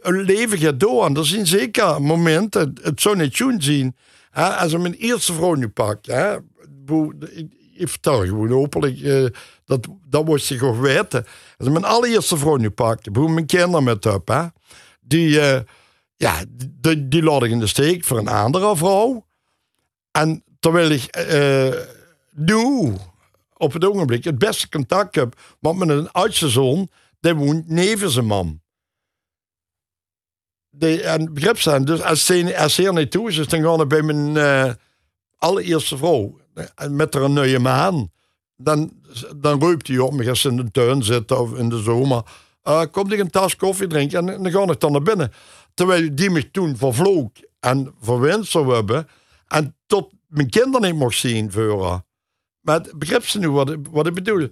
een 0.00 0.20
leven 0.20 0.58
gaat 0.58 0.80
door. 0.80 1.16
Er 1.16 1.26
zijn 1.26 1.46
zeker 1.46 2.02
momenten, 2.02 2.78
het 2.82 3.00
zou 3.00 3.16
niet 3.16 3.34
schoon 3.34 3.62
zien. 3.62 3.96
Hè, 4.30 4.56
als 4.56 4.72
ik 4.72 4.78
mijn 4.78 4.94
eerste 4.94 5.32
vrouw 5.32 5.54
nu 5.54 5.68
pak. 5.68 6.06
Hè, 6.06 6.36
ik, 7.30 7.46
ik 7.74 7.88
vertel 7.88 8.24
gewoon 8.24 8.52
openlijk, 8.52 9.00
eh, 9.00 9.24
dat, 9.64 9.86
dat 10.08 10.24
moest 10.24 10.48
je 10.48 10.58
gewoon 10.58 10.80
weten. 10.80 11.26
Dat 11.56 11.66
is 11.66 11.72
mijn 11.72 11.84
allereerste 11.84 12.36
vrouw 12.36 12.56
nu 12.56 12.70
pakte, 12.70 13.10
hoe 13.12 13.30
mijn 13.30 13.46
kinderen 13.46 13.84
met 13.84 14.04
heb, 14.04 14.28
hè. 14.28 14.44
Die, 15.08 15.40
eh, 15.40 15.60
ja, 16.16 16.44
die, 16.80 17.08
die 17.08 17.22
ik 17.22 17.50
in 17.50 17.58
de 17.58 17.66
steek 17.66 18.04
voor 18.04 18.18
een 18.18 18.28
andere 18.28 18.76
vrouw. 18.76 19.26
En 20.10 20.44
terwijl 20.60 20.90
ik 20.90 21.04
eh, 21.04 21.80
nu, 22.32 22.92
op 23.56 23.72
het 23.72 23.84
ogenblik, 23.84 24.24
het 24.24 24.38
beste 24.38 24.68
contact 24.68 25.14
heb, 25.14 25.40
want 25.60 25.80
een 25.80 26.10
oudste 26.10 26.48
zoon, 26.48 26.88
die 27.20 27.34
woont 27.34 27.68
neven 27.68 28.10
zijn 28.10 28.26
man. 28.26 28.60
Die, 30.70 31.02
en 31.02 31.34
begrip 31.34 31.60
zijn, 31.60 31.84
dus 31.84 32.02
als 32.02 32.24
ze, 32.24 32.58
als 32.58 32.74
ze 32.74 32.86
er 32.86 32.92
niet 32.92 33.10
toe 33.10 33.28
is, 33.28 33.36
dus 33.36 33.46
dan 33.46 33.76
we 33.76 33.86
bij 33.86 34.02
mijn 34.02 34.36
eh, 34.36 34.74
allereerste 35.36 35.96
vrouw, 35.96 36.38
met 36.90 37.14
haar 37.14 37.22
een 37.22 37.32
nieuwe 37.32 37.58
maan, 37.58 38.10
dan, 38.56 38.92
dan 39.36 39.60
roept 39.60 39.88
hij 39.88 39.98
op 39.98 40.12
me 40.12 40.28
als 40.28 40.40
ze 40.40 40.48
in 40.48 40.56
de 40.56 40.70
tuin 40.70 41.02
zitten 41.02 41.40
of 41.40 41.54
in 41.54 41.68
de 41.68 41.82
zomer. 41.82 42.22
Eh 42.68 42.82
kom 42.90 43.12
ik 43.12 43.18
een 43.18 43.30
tas 43.30 43.56
koffie 43.56 43.86
drinken 43.86 44.28
en 44.28 44.42
dan 44.42 44.52
ga 44.52 44.72
ik 44.72 44.80
dan 44.80 44.92
naar 44.92 45.02
binnen. 45.02 45.32
Terwijl 45.74 46.14
die 46.14 46.30
me 46.30 46.50
toen 46.50 46.76
vervloog 46.76 47.28
en 47.60 47.94
verwend 48.00 48.46
zou 48.46 48.74
hebben. 48.74 49.08
En 49.46 49.76
tot 49.86 50.12
mijn 50.26 50.50
kinderen 50.50 50.88
niet 50.88 50.98
mocht 50.98 51.18
zien 51.18 51.52
voor. 51.52 52.02
Maar 52.60 52.80
begrip 52.96 53.26
ze 53.26 53.38
nu 53.38 53.50
wat, 53.50 53.76
wat 53.90 54.06
ik 54.06 54.14
bedoel? 54.14 54.48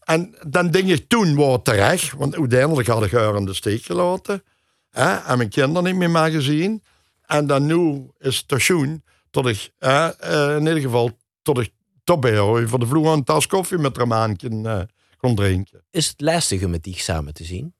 En 0.00 0.34
dan 0.48 0.70
denk 0.70 0.88
ik 0.88 1.08
toen 1.08 1.38
het 1.38 1.64
terecht, 1.64 2.12
want 2.12 2.36
uiteindelijk 2.36 2.88
had 2.88 3.04
ik 3.04 3.10
haar 3.10 3.36
in 3.36 3.44
de 3.44 3.54
steek 3.54 3.82
gelaten. 3.82 4.42
Hè, 4.90 5.16
en 5.16 5.36
mijn 5.36 5.48
kinderen 5.48 5.84
niet 5.84 5.96
meer 5.96 6.10
maar 6.10 6.30
gezien. 6.30 6.82
En 7.26 7.46
dan 7.46 7.66
nu 7.66 8.10
is 8.18 8.26
het 8.26 8.34
station, 8.34 9.02
tot 9.30 9.46
ik, 9.46 9.72
hè, 9.78 10.08
eh, 10.08 10.56
in 10.56 10.66
ieder 10.66 10.80
geval, 10.80 11.10
tot 11.42 11.58
ik 11.58 11.72
tot 12.04 12.20
bij 12.20 12.66
voor 12.66 12.78
de 12.78 12.86
vloer 12.86 13.12
een 13.12 13.24
tas 13.24 13.46
koffie 13.46 13.78
met 13.78 13.96
haar 13.96 14.06
maandje 14.06 14.88
eh, 15.20 15.28
kon 15.28 15.34
drinken. 15.34 15.84
Is 15.90 16.08
het 16.08 16.20
lastig 16.20 16.64
om 16.64 16.70
met 16.70 16.82
die 16.82 16.98
samen 16.98 17.34
te 17.34 17.44
zien? 17.44 17.74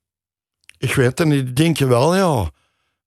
Ik 0.78 0.94
weet 0.94 1.18
het 1.18 1.28
niet, 1.28 1.56
denk 1.56 1.76
je 1.76 1.86
wel, 1.86 2.16
ja. 2.16 2.50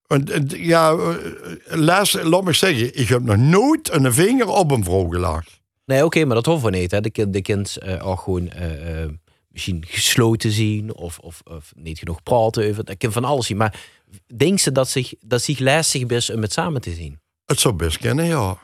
Eh, 0.08 0.20
ja, 0.48 0.92
eh, 0.92 1.18
laat, 1.66 2.24
laat 2.24 2.44
me 2.44 2.54
zeggen, 2.54 3.00
ik 3.00 3.08
heb 3.08 3.22
nog 3.22 3.38
nooit 3.38 3.92
een 3.92 4.14
vinger 4.14 4.48
op 4.48 4.72
een 4.72 4.84
vrouw 4.84 5.08
gelegd. 5.08 5.62
Nee, 5.86 6.06
oké, 6.06 6.26
maar 6.26 6.36
dat 6.36 6.46
hoeven 6.46 6.72
we 6.72 6.78
niet. 6.78 6.92
Hè. 6.92 7.02
De 7.02 7.10
kind, 7.10 7.34
de 7.34 7.42
kind 7.42 7.78
eh, 7.78 8.08
ook 8.08 8.20
gewoon 8.20 8.50
eh, 8.50 9.04
eh, 9.04 9.10
misschien 9.48 9.84
gesloten 9.88 10.52
zien 10.52 10.96
of, 10.96 11.20
of, 11.20 11.42
of 11.44 11.72
niet 11.76 12.00
genoeg 12.00 12.24
praten 12.24 12.70
over. 12.70 12.86
Dat 12.86 12.98
kan 12.98 13.12
van 13.12 13.24
alles 13.24 13.46
zien. 13.46 13.58
Maar 13.58 13.90
denk 14.36 14.60
ze 14.60 14.72
dat 14.72 14.90
zich, 14.90 15.14
dat 15.20 15.42
zich 15.42 15.60
lastig 15.60 16.06
is 16.06 16.30
om 16.30 16.42
het 16.42 16.54
samen 16.54 16.82
te 16.82 16.94
zien? 16.94 17.20
Het 17.46 17.60
zou 17.60 17.74
best 17.74 17.98
kennen, 17.98 18.26
ja. 18.26 18.58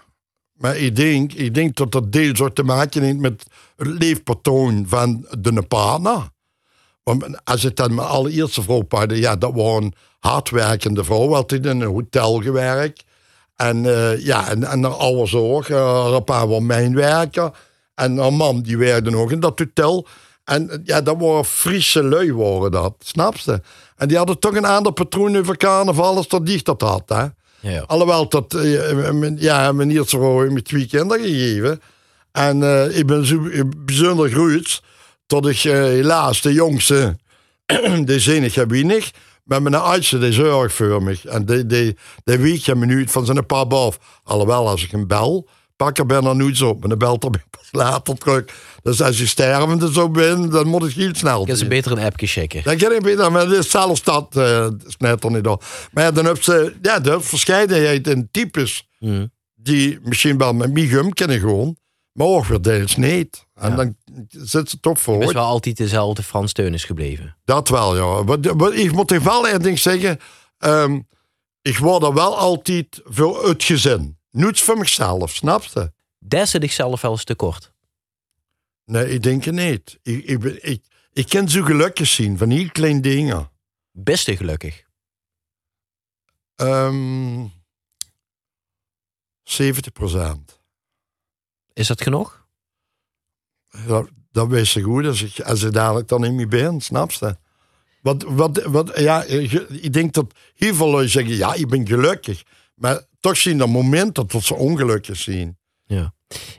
Maar 0.59 0.77
ik 0.77 0.95
denk, 0.95 1.33
ik 1.33 1.53
denk 1.53 1.75
dat 1.75 1.91
dat 1.91 2.11
deels 2.11 2.41
ook 2.41 2.55
te 2.55 2.63
maken 2.63 3.01
heeft 3.01 3.17
met 3.17 3.45
het 3.75 3.87
leefpatroon 3.87 4.85
van 4.87 5.25
de 5.39 5.61
partner. 5.61 6.29
Want 7.03 7.45
als 7.45 7.63
het 7.63 7.75
dan 7.75 7.95
mijn 7.95 8.07
allereerste 8.07 8.61
vrouw 8.61 8.81
pakte, 8.81 9.19
ja, 9.19 9.35
dat 9.35 9.53
was 9.53 9.81
een 9.81 9.93
hardwerkende 10.19 11.03
vrouw, 11.03 11.35
altijd 11.35 11.65
in 11.65 11.81
een 11.81 11.87
hotel 11.87 12.41
gewerkt. 12.41 13.03
En 13.55 13.83
uh, 13.83 14.25
ja, 14.25 14.49
en, 14.49 14.63
en 14.63 14.83
haar 14.83 14.93
oude 14.93 15.25
zorg, 15.25 15.69
uh, 15.69 16.11
haar 16.11 16.21
pa 16.21 16.47
was 16.47 16.61
mijnwerker. 16.61 17.51
En 17.95 18.17
haar 18.17 18.33
man, 18.33 18.61
die 18.61 18.77
werkte 18.77 19.09
nog 19.09 19.31
in 19.31 19.39
dat 19.39 19.59
hotel. 19.59 20.07
En 20.43 20.81
ja, 20.83 21.01
dat 21.01 21.15
waren 21.19 21.45
Friese 21.45 22.03
lui, 22.03 22.33
waren 22.33 22.71
dat, 22.71 22.95
snap 22.99 23.35
je? 23.35 23.61
En 23.95 24.07
die 24.07 24.17
hadden 24.17 24.39
toch 24.39 24.55
een 24.55 24.65
ander 24.65 24.93
patroon 24.93 25.37
over 25.37 25.57
carnaval 25.57 26.15
als 26.15 26.27
dat 26.27 26.63
dat 26.63 26.81
had, 26.81 27.03
hè? 27.05 27.25
Ja. 27.61 27.83
Alhoewel 27.87 28.29
dat, 28.29 28.53
uh, 28.53 29.11
mijn, 29.11 29.37
ja, 29.39 29.73
vrouw 30.05 30.39
heeft 30.39 30.53
me 30.53 30.61
twee 30.61 30.87
kinderen 30.87 31.23
gegeven. 31.23 31.81
En 32.31 32.61
uh, 32.61 32.97
ik 32.97 33.05
ben 33.05 33.25
zo 33.25 33.49
bijzonder 33.77 34.29
groeit 34.29 34.81
tot 35.25 35.47
ik 35.47 35.59
helaas 35.59 36.41
de 36.41 36.53
jongste, 36.53 37.17
de 38.05 38.19
zinig 38.19 38.55
heb 38.55 38.69
weinig, 38.69 39.11
maar 39.43 39.61
mijn 39.61 39.75
oudste 39.75 40.19
die 40.19 40.31
zorgt 40.31 40.75
voor 40.75 41.03
me. 41.03 41.17
En 41.23 41.45
die, 41.45 41.65
die, 41.65 41.97
die 42.23 42.37
weet 42.37 42.65
je 42.65 42.75
minuut 42.75 43.11
van 43.11 43.25
zijn 43.25 43.45
papa 43.45 43.75
af. 43.75 43.99
Alhoewel, 44.23 44.69
als 44.69 44.83
ik 44.83 44.91
hem 44.91 45.07
bel, 45.07 45.49
pak 45.85 45.97
er 45.97 46.35
nooit 46.35 46.61
op. 46.61 46.79
Maar 46.79 46.89
dan 46.89 46.97
belt 46.97 47.23
er 47.23 47.29
pas 47.29 47.67
later 47.71 48.17
terug. 48.17 48.45
Dus 48.83 49.01
als 49.01 49.17
je 49.17 49.27
stervende 49.27 49.93
zo 49.93 50.09
bent, 50.09 50.51
dan 50.51 50.67
moet 50.67 50.81
het 50.81 50.93
heel 50.93 51.15
snel. 51.15 51.45
Kan 51.45 51.55
ze 51.55 51.67
beter 51.67 51.91
een 51.91 52.03
appje 52.03 52.27
checken. 52.27 52.63
Dan 52.63 52.77
kan 52.77 52.91
ik 52.91 53.01
beter, 53.01 53.31
maar 53.31 53.51
is 53.51 53.69
zelfs 53.69 54.03
dat 54.03 54.35
uh, 54.37 54.67
is 54.87 54.97
net 54.97 55.23
er 55.23 55.31
niet 55.31 55.43
door. 55.43 55.61
Maar 55.91 56.03
ja, 56.03 56.11
dan 56.11 56.25
heb 56.25 56.43
ze 56.43 56.75
ja, 56.81 56.99
de 56.99 57.21
verscheidenheid 57.21 58.07
in 58.07 58.27
types 58.31 58.87
Mm. 58.99 59.31
die 59.55 59.99
misschien 60.03 60.37
wel 60.37 60.53
met 60.53 60.71
migum 60.71 61.13
kennen 61.13 61.39
gewoon, 61.39 61.77
maar 62.11 62.27
ook 62.27 62.45
weer 62.45 62.61
deels 62.61 62.95
niet. 62.95 63.45
En 63.55 63.69
Ja. 63.69 63.75
dan 63.75 63.95
zit 64.27 64.69
ze 64.69 64.79
toch 64.79 64.99
voor. 64.99 65.23
is 65.23 65.31
wel 65.31 65.45
altijd 65.45 65.77
dezelfde 65.77 66.23
Frans 66.23 66.53
Teunis 66.53 66.83
gebleven. 66.83 67.35
Dat 67.45 67.69
wel, 67.69 67.95
ja. 67.97 68.23
Maar, 68.23 68.55
maar 68.55 68.73
ik 68.73 68.91
moet 68.91 69.11
er 69.11 69.23
wel 69.23 69.47
één 69.47 69.61
ding 69.61 69.79
zeggen. 69.79 70.19
ehm, 70.57 70.99
ik 71.61 71.77
word 71.77 72.03
er 72.03 72.13
wel 72.13 72.37
altijd 72.37 73.01
voor 73.03 73.47
het 73.47 73.63
gezin. 73.63 74.17
Niets 74.29 74.61
voor 74.61 74.77
mezelf, 74.77 75.35
snap 75.35 75.63
je? 75.63 75.91
Des 76.17 76.49
ze 76.51 76.57
zichzelf 76.61 77.01
wel 77.01 77.11
eens 77.11 77.23
tekort. 77.23 77.71
Nee, 78.85 79.09
ik 79.09 79.23
denk 79.23 79.43
het 79.43 79.55
niet. 79.55 79.99
Ik, 80.03 80.25
ik, 80.25 80.43
ik, 80.43 80.83
ik 81.13 81.29
kan 81.29 81.49
zo 81.49 81.63
gelukkig 81.63 82.07
zien 82.07 82.37
van 82.37 82.49
heel 82.49 82.71
kleine 82.71 82.99
dingen. 82.99 83.51
Beste 83.91 84.37
gelukkig. 84.37 84.83
Ehm 86.55 87.45
70 89.49 89.91
procent. 89.91 90.59
Is 91.73 91.87
dat 91.87 92.01
genoeg? 92.01 92.47
Dat, 93.87 94.09
dat 94.31 94.47
weet 94.47 94.69
je 94.69 94.81
goed 94.81 95.05
als 95.05 95.21
ik, 95.21 95.39
als 95.39 95.63
ik 95.63 95.73
dadelijk 95.73 96.07
dan 96.07 96.21
niet 96.21 96.33
meer 96.33 96.47
ben, 96.47 96.81
snap 96.81 97.11
je? 97.11 97.37
Wat, 98.01 98.23
wat, 98.23 98.63
wat, 98.63 98.99
ja, 98.99 99.23
ik 99.23 99.93
denk 99.93 100.13
dat 100.13 100.33
heel 100.55 100.75
veel 100.75 101.07
zeggen, 101.07 101.35
ja, 101.35 101.53
ik 101.53 101.67
ben 101.67 101.87
gelukkig. 101.87 102.43
Maar 102.79 103.01
toch 103.19 103.37
zien 103.37 103.57
dat 103.57 103.67
moment 103.67 104.15
dat 104.15 104.43
ze 104.43 104.55
ongelukkig 104.55 105.17
zien. 105.17 105.57
Ja. 105.85 106.13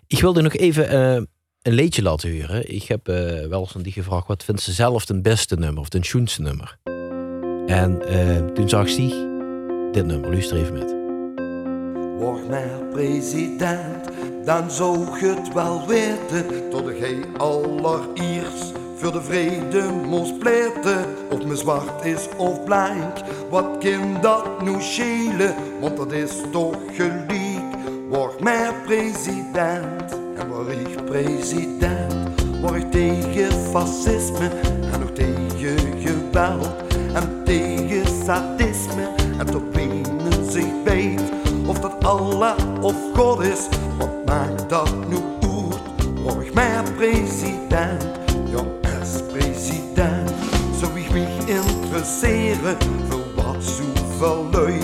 Ik 0.07 0.21
wilde 0.21 0.43
nog 0.43 0.55
even 0.55 0.89
eh, 0.89 1.23
een 1.63 1.73
leedje 1.73 2.03
laten 2.03 2.41
horen. 2.41 2.75
Ik 2.75 2.83
heb 2.83 3.09
eh, 3.09 3.47
wel 3.47 3.61
eens 3.61 3.77
aan 3.77 3.83
die 3.83 3.93
gevraagd, 3.93 4.27
wat 4.27 4.45
vindt 4.45 4.63
ze 4.63 4.73
zelf 4.73 5.09
het 5.09 5.23
beste 5.23 5.57
nummer 5.57 5.81
of 5.81 5.93
het 5.93 6.07
schoonste 6.07 6.43
nummer? 6.43 6.79
En 7.67 8.03
eh, 8.09 8.47
toen 8.47 8.69
zag 8.69 8.89
ze 8.89 9.89
dit 9.93 10.07
nummer. 10.07 10.31
Luister 10.31 10.57
even 10.57 10.73
met. 10.73 10.99
Word 12.19 12.49
maar 12.49 12.85
president, 12.91 14.09
dan 14.45 14.71
zou 14.71 15.19
je 15.19 15.35
het 15.35 15.53
wel 15.53 15.87
weten. 15.87 16.71
Tot 16.71 16.99
hij 16.99 17.25
allereerst 17.37 18.80
Voor 19.01 19.13
de 19.13 19.23
vrede 19.23 19.83
moest 20.07 20.39
pleiten, 20.39 21.05
of 21.31 21.45
me 21.45 21.57
zwart 21.57 22.05
is 22.05 22.29
of 22.37 22.65
blank. 22.65 23.17
Wat 23.51 23.67
kan 23.79 24.21
dat 24.21 24.63
nu 24.63 24.81
schelen, 24.81 25.55
want 25.81 25.97
dat 25.97 26.13
is 26.13 26.33
toch 26.51 26.77
gelijk. 26.93 27.75
Word 28.09 28.41
maar 28.41 28.75
president, 28.85 30.19
en 30.37 30.49
word 30.49 30.69
ik 30.69 31.05
president. 31.05 32.13
Word 32.61 32.75
ik 32.75 32.91
tegen 32.91 33.53
fascisme, 33.53 34.49
en 34.93 35.03
ook 35.03 35.15
tegen 35.15 35.79
geweld. 36.01 36.69
En 37.15 37.43
tegen 37.45 38.07
sadisme, 38.25 39.09
en 39.39 39.47
tot 39.47 39.63
zich 40.49 40.83
weet. 40.85 41.33
Of 41.67 41.81
dat 41.81 42.05
Allah 42.05 42.55
of 42.81 42.95
God 43.15 43.41
is, 43.41 43.69
wat 43.99 44.27
maakt 44.27 44.69
dat 44.69 44.93
nu 45.09 45.17
uit? 45.41 45.81
Word 46.23 46.47
ik 46.47 46.55
maar 46.55 46.85
president, 46.97 48.05
interesseren 52.01 52.77
voor 53.09 53.45
wat 53.45 53.65
zoveel 53.65 54.49
lui 54.51 54.81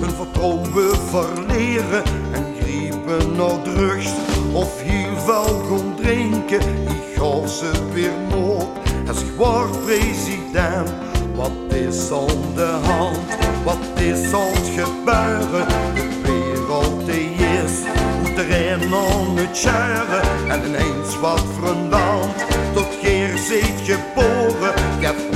hun 0.00 0.10
vertrouwen 0.10 0.96
verleren 0.96 2.02
en 2.32 2.54
griepen 2.60 3.36
naar 3.36 3.62
drugs 3.62 4.12
of 4.52 4.80
heel 4.82 5.16
veel 5.16 5.62
gaan 5.68 5.94
drinken. 5.96 6.60
Ik 6.88 7.16
ga 7.16 7.46
ze 7.46 7.70
weer 7.92 8.12
moord 8.30 8.68
als 9.08 9.20
ik 9.22 9.36
president. 9.84 10.92
Wat 11.34 11.74
is 11.74 12.10
aan 12.12 12.54
de 12.54 12.78
hand? 12.82 13.18
Wat 13.64 14.00
is 14.00 14.32
aan 14.32 14.52
het 14.52 14.70
gebeuren? 14.76 15.66
De 15.94 16.08
wereld 16.22 17.06
die 17.06 17.34
is 17.34 17.72
moet 18.22 18.38
erin 18.38 18.94
aan 18.94 19.36
het 19.36 19.56
schuiven 19.56 20.22
en 20.48 20.60
ineens 20.66 21.18
wat 21.20 21.44
veranderd. 21.58 22.44
Tot 22.74 22.88
Geer 23.02 23.38
zit 23.38 23.80
geboren, 23.84 24.74
heb 25.00 25.29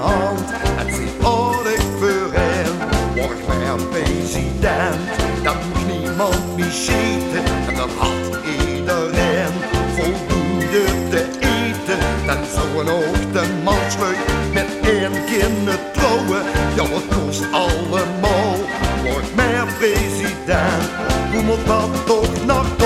hand. 0.00 0.48
Het 0.80 0.94
zit 0.94 1.24
aardig 1.24 1.82
voor 1.98 2.30
hem, 2.40 2.74
word 3.14 3.46
maar 3.48 3.86
president. 3.90 5.06
Dan 5.42 5.56
moet 5.68 5.86
niemand 5.94 6.56
meer 6.56 6.74
schieten 6.82 7.44
en 7.68 7.74
dan 7.76 7.90
had 7.98 8.38
iedereen 8.58 9.54
voldoende 9.96 10.84
te 11.10 11.22
eten. 11.56 11.98
Dan 12.26 12.38
zou 12.54 12.68
een 12.80 12.88
ook 12.88 13.32
de 13.32 13.44
mansleuk 13.64 14.18
met 14.52 14.68
één 14.82 15.24
kind 15.26 15.68
trouwen. 15.92 16.42
Ja, 16.76 16.84
kost 17.16 17.42
allemaal, 17.52 18.56
word 19.02 19.34
maar 19.34 19.66
president. 19.78 20.88
Hoe 21.32 21.42
moet 21.42 21.66
dat 21.66 22.06
toch 22.06 22.46
nog? 22.46 22.80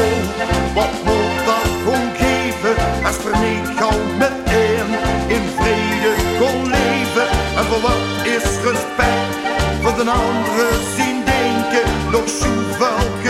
Een 10.05 10.11
andere 10.11 10.68
zien 10.96 11.24
denken, 11.24 12.11
nog 12.11 12.28
zoveel 12.28 13.24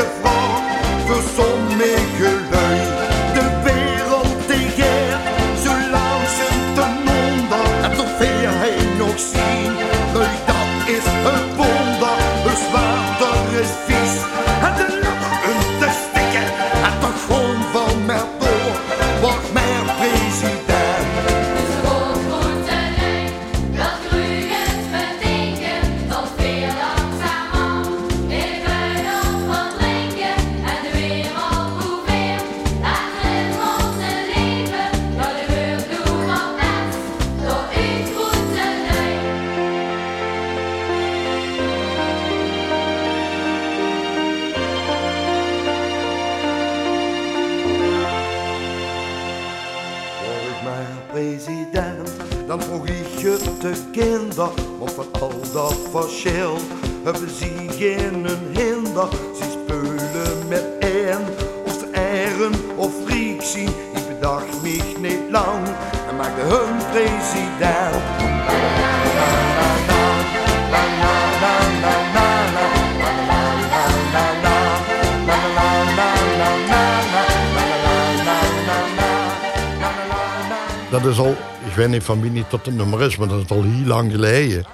niet 82.32 82.51
tot 82.51 82.66
het 82.66 82.74
nummer 82.74 83.03
is, 83.03 83.16
maar 83.16 83.28
dat 83.28 83.45
is 83.45 83.51
al 83.51 83.62
heel 83.62 83.86
lang 83.86 84.11
geleden. 84.12 84.64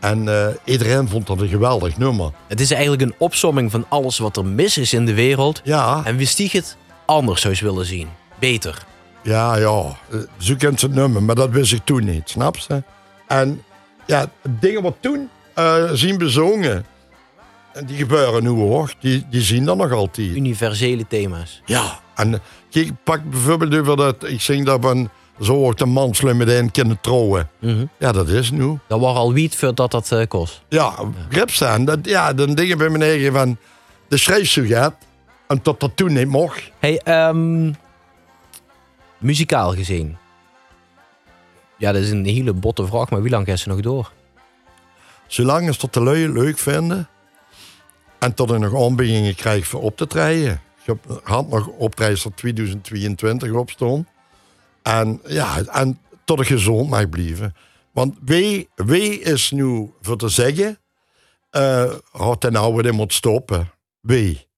En 0.00 0.28
eh, 0.28 0.54
iedereen 0.64 1.08
vond 1.08 1.26
dat 1.26 1.40
een 1.40 1.48
geweldig 1.48 1.96
nummer. 1.98 2.32
Het 2.48 2.60
is 2.60 2.70
eigenlijk 2.70 3.02
een 3.02 3.14
opsomming 3.18 3.70
van 3.70 3.84
alles 3.88 4.18
wat 4.18 4.36
er 4.36 4.44
mis 4.46 4.78
is 4.78 4.92
in 4.92 5.06
de 5.06 5.14
wereld. 5.14 5.60
Ja, 5.64 6.00
En 6.04 6.16
wist 6.16 6.36
die 6.36 6.48
het 6.52 6.76
anders 7.04 7.40
zou 7.40 7.52
eens 7.52 7.62
willen 7.62 7.86
zien. 7.86 8.08
Beter. 8.38 8.84
ja, 9.22 9.56
ja. 9.56 9.82
eh, 10.10 10.18
Zo 10.38 10.54
kent 10.58 10.80
ze 10.80 10.86
het 10.86 10.94
nummer, 10.94 11.22
maar 11.22 11.34
dat 11.34 11.50
wist 11.50 11.72
ik 11.72 11.84
toen 11.84 12.04
niet, 12.04 12.28
snap 12.30 12.56
je? 12.56 12.82
En 13.26 13.62
ja, 14.06 14.26
dingen 14.60 14.82
wat 14.82 14.96
toen 15.00 15.28
eh, 15.54 15.84
zien 15.92 16.18
bezongen, 16.18 16.86
en 17.72 17.86
die 17.86 17.96
gebeuren 17.96 18.42
nu 18.42 18.48
hoor, 18.48 18.94
die, 19.00 19.26
die 19.30 19.40
zien 19.42 19.64
dat 19.64 19.76
nog 19.76 19.92
altijd. 19.92 20.28
Universele 20.36 21.06
thema's. 21.08 21.62
Ja, 21.64 22.00
en 22.14 22.40
kijk, 22.70 22.90
pak 23.04 23.30
bijvoorbeeld 23.30 23.74
over 23.74 23.96
dat, 23.96 24.24
ik 24.28 24.40
zing 24.40 24.66
dat 24.66 24.78
van, 24.80 25.10
zo 25.40 25.54
wordt 25.54 25.80
een 25.80 25.88
man 25.88 26.14
slim 26.14 26.36
met 26.36 26.48
een 26.48 26.70
kunnen 26.70 27.00
trouwen. 27.00 27.50
Mhm. 27.58 27.84
Ja, 27.98 28.12
dat 28.12 28.28
is 28.28 28.50
nu. 28.50 28.78
Dat 28.86 29.00
was 29.00 29.16
al 29.16 29.32
wiet 29.32 29.56
voordat 29.56 29.90
dat 29.90 30.12
eh, 30.12 30.26
kost. 30.26 30.62
Ja, 30.68 30.94
grip 31.28 31.50
staan. 31.50 31.84
Dat, 31.84 31.98
ja, 32.02 32.32
dan 32.32 32.54
dingen 32.54 32.78
bij 32.78 32.88
eigen 32.88 33.32
van, 33.32 33.56
de 34.08 34.16
schrijfsujet, 34.16 34.92
en 35.46 35.62
tot 35.62 35.80
dat 35.80 35.96
toen 35.96 36.12
niet 36.12 36.28
mocht. 36.28 36.70
Hey, 36.78 36.98
ehm, 36.98 37.72
muzikaal 39.18 39.74
gezien. 39.74 40.16
Ja, 41.76 41.92
dat 41.92 42.02
is 42.02 42.10
een 42.10 42.24
hele 42.24 42.52
botte 42.52 42.86
vraag, 42.86 43.10
maar 43.10 43.22
wie 43.22 43.30
lang 43.30 43.46
gaat 43.46 43.58
ze 43.58 43.68
nog 43.68 43.80
door? 43.80 44.12
Zolang 45.26 45.66
als 45.66 45.78
dat 45.78 45.94
de 45.94 46.02
lui 46.02 46.32
leuk 46.32 46.58
vinden. 46.58 47.08
En 48.18 48.34
tot 48.34 48.50
ik 48.50 48.58
nog 48.58 48.84
aanbiedingen 48.84 49.34
krijg 49.34 49.66
voor 49.66 49.82
op 49.82 49.96
te 49.96 50.06
treden. 50.06 50.60
Ik 50.80 50.86
heb, 50.86 51.20
had 51.24 51.48
nog 51.48 51.66
optredens 51.66 52.22
tot 52.22 52.36
2022 52.36 53.52
op 53.52 53.70
staan. 53.70 54.06
En 54.82 55.20
ja, 55.26 55.64
en 55.64 55.98
tot 56.24 56.40
ik 56.40 56.46
gezond 56.46 56.90
mag 56.90 57.08
blijven. 57.08 57.54
Want 57.92 58.16
wie, 58.24 58.68
wie 58.74 59.20
is 59.20 59.50
nu 59.50 59.92
voor 60.00 60.16
te 60.16 60.28
zeggen... 60.28 60.78
eh 61.50 61.94
had 62.10 62.42
hij 62.42 62.50
nou 62.50 62.74
weer 62.74 62.94
moet 62.94 63.12
stoppen? 63.12 63.70
Wie? 64.00 64.48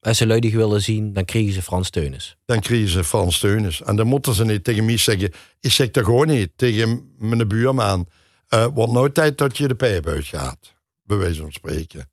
Als 0.00 0.16
ze 0.16 0.26
lui 0.26 0.40
die 0.40 0.56
willen 0.56 0.82
zien, 0.82 1.12
dan 1.12 1.24
krijgen 1.24 1.52
ze 1.52 1.62
Frans 1.62 1.90
Teunis. 1.90 2.36
Dan 2.44 2.60
krijgen 2.60 2.88
ze 2.88 3.04
Frans 3.04 3.36
Steunis. 3.36 3.82
En 3.82 3.96
dan 3.96 4.06
moeten 4.06 4.34
ze 4.34 4.44
niet 4.44 4.64
tegen 4.64 4.84
mij 4.84 4.96
zeggen... 4.96 5.32
Ik 5.60 5.72
zeg 5.72 5.90
dat 5.90 6.04
gewoon 6.04 6.26
niet 6.26 6.50
tegen 6.56 7.14
mijn 7.18 7.48
buurman. 7.48 8.08
eh 8.48 8.66
wordt 8.74 8.92
nooit 8.92 9.14
tijd 9.14 9.38
dat 9.38 9.56
je 9.56 9.68
de 9.68 9.74
pijp 9.74 10.06
uitgaat. 10.06 10.74
Bij 11.02 11.16
wijze 11.16 11.40
van 11.40 11.52
spreken. 11.52 12.10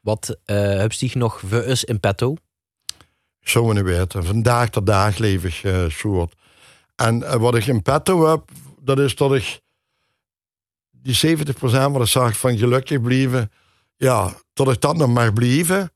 Wat 0.00 0.38
eh 0.44 0.76
heb 0.78 0.92
je 0.92 1.18
nog 1.18 1.40
voor 1.46 1.84
in 1.84 2.00
petto? 2.00 2.34
Zo 3.40 3.72
niet 3.72 3.84
weten. 3.84 4.24
Vandaag 4.24 4.70
de 4.70 4.82
dag 4.82 5.18
leef 5.18 5.44
ik 5.44 5.90
soort. 5.90 6.34
En 6.96 7.22
eh, 7.22 7.34
wat 7.34 7.54
ik 7.54 7.66
in 7.66 7.82
petto 7.82 8.30
heb, 8.30 8.50
dat 8.80 8.98
is 8.98 9.16
dat 9.16 9.34
ik 9.34 9.60
die 10.90 11.36
70% 11.36 11.50
wat 11.60 12.00
ik 12.00 12.06
zag 12.06 12.36
van 12.36 12.58
gelukkig 12.58 13.00
blijven, 13.00 13.50
ja, 13.96 14.34
tot 14.52 14.68
ik 14.68 14.80
dat 14.80 14.96
nog 14.96 15.08
mag 15.08 15.32
blijven. 15.32 15.92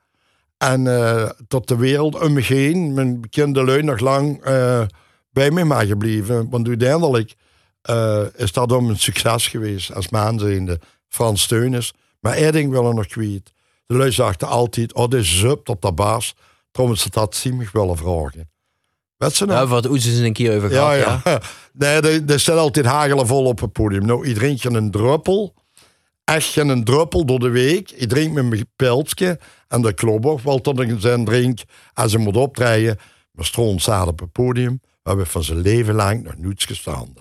En 0.59 0.87
eh, 0.87 1.31
tot 1.49 1.69
de 1.69 1.77
wereld 1.77 2.21
om 2.21 2.33
me 2.33 2.43
heen, 2.43 2.95
mijn 2.95 3.21
bekende 3.21 3.83
nog 3.83 4.01
lang 4.01 4.43
eh, 4.43 4.83
bij 5.31 5.51
mij 5.51 5.65
mag 5.65 5.97
blijven. 5.97 6.51
Want 6.51 6.69
uiteindelijk 6.69 7.35
eh, 7.83 8.25
is 8.37 8.53
dat 8.53 8.73
om 8.73 8.89
een 8.89 8.99
succes 8.99 9.47
geweest 9.47 9.95
als 9.95 10.09
man 10.09 10.39
zijnde. 10.39 10.81
Frans 11.09 11.43
Steunis. 11.43 11.93
Maar 12.21 12.33
één 12.33 12.53
ding 12.53 12.71
wil 12.71 12.93
nog 12.93 13.07
kwijt. 13.07 13.53
De 13.87 13.97
lui 13.97 14.13
zagen 14.13 14.49
altijd, 14.49 14.95
oh, 14.95 15.09
dit 15.09 15.21
is 15.21 15.43
up 15.43 15.65
tot 15.65 15.83
de 15.83 15.93
baas. 15.93 16.35
Trouwens, 16.71 17.05
dat 17.05 17.37
ziemlich 17.37 17.73
willen 17.73 17.97
vragen. 17.97 18.51
Weet 19.19 19.35
ze? 19.35 19.45
Nou, 19.45 19.69
wat 19.69 19.87
Oes 19.89 20.07
is 20.07 20.19
een 20.19 20.33
keer 20.33 20.57
over 20.57 20.73
Ja, 20.73 20.93
gehad. 20.93 21.21
Ja, 21.25 21.31
ja. 21.31 21.41
Nee, 22.01 22.23
er, 22.25 22.41
staat 22.41 22.59
altijd 22.59 22.87
hagelen 22.87 23.27
vol 23.27 23.45
op 23.45 23.61
het 23.61 23.73
podium. 23.73 24.07
Nou, 24.07 24.29
ik 24.29 24.35
drink 24.35 24.63
je 24.63 24.71
een 24.71 24.91
druppel. 24.91 25.55
Echt 26.25 26.53
je 26.53 26.61
een 26.61 26.85
druppel 26.85 27.25
door 27.25 27.39
de 27.39 27.49
week. 27.49 27.91
Ik 27.91 28.09
drink 28.09 28.33
met 28.33 28.45
mijn 28.45 28.71
pilsje. 28.77 29.39
En 29.69 29.83
dat 29.83 29.95
klopt 29.95 30.27
ook 30.27 30.41
wel 30.41 30.61
tot 30.61 30.81
ik 30.81 30.95
zijn 30.99 31.25
drink. 31.25 31.61
Als 31.95 32.11
ze 32.11 32.19
moet 32.19 32.37
optreden. 32.37 32.99
Maar 33.33 33.45
Stroon 33.45 33.79
staat 33.79 34.07
op 34.07 34.21
het 34.21 34.33
podium. 34.33 34.81
We 34.83 35.09
hebben 35.09 35.27
van 35.27 35.45
zijn 35.45 35.61
leven 35.61 35.95
lang 35.95 36.23
nog 36.23 36.37
niets 36.37 36.65
gestaan. 36.65 37.13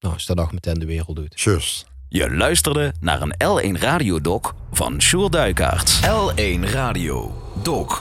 Nou, 0.00 0.14
als 0.14 0.26
dat 0.26 0.36
nog 0.36 0.52
meteen 0.52 0.78
de 0.78 0.86
wereld 0.86 1.16
doet. 1.16 1.36
Tjus. 1.36 1.86
Je 2.08 2.30
luisterde 2.30 2.92
naar 3.00 3.22
een 3.22 3.34
L1 3.76 3.80
Radiodoc 3.80 4.54
van 4.72 5.00
Sjoerd 5.00 5.32
Duikaerts. 5.32 6.00
L1 6.00 6.60
Radio 6.60 7.42
Doc. 7.62 8.00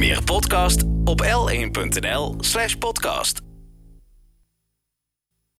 Meer 0.00 0.24
podcast 0.24 0.82
op 1.04 1.22
l1.nl 1.22 2.34
slash 2.38 2.74
podcast. 2.74 3.49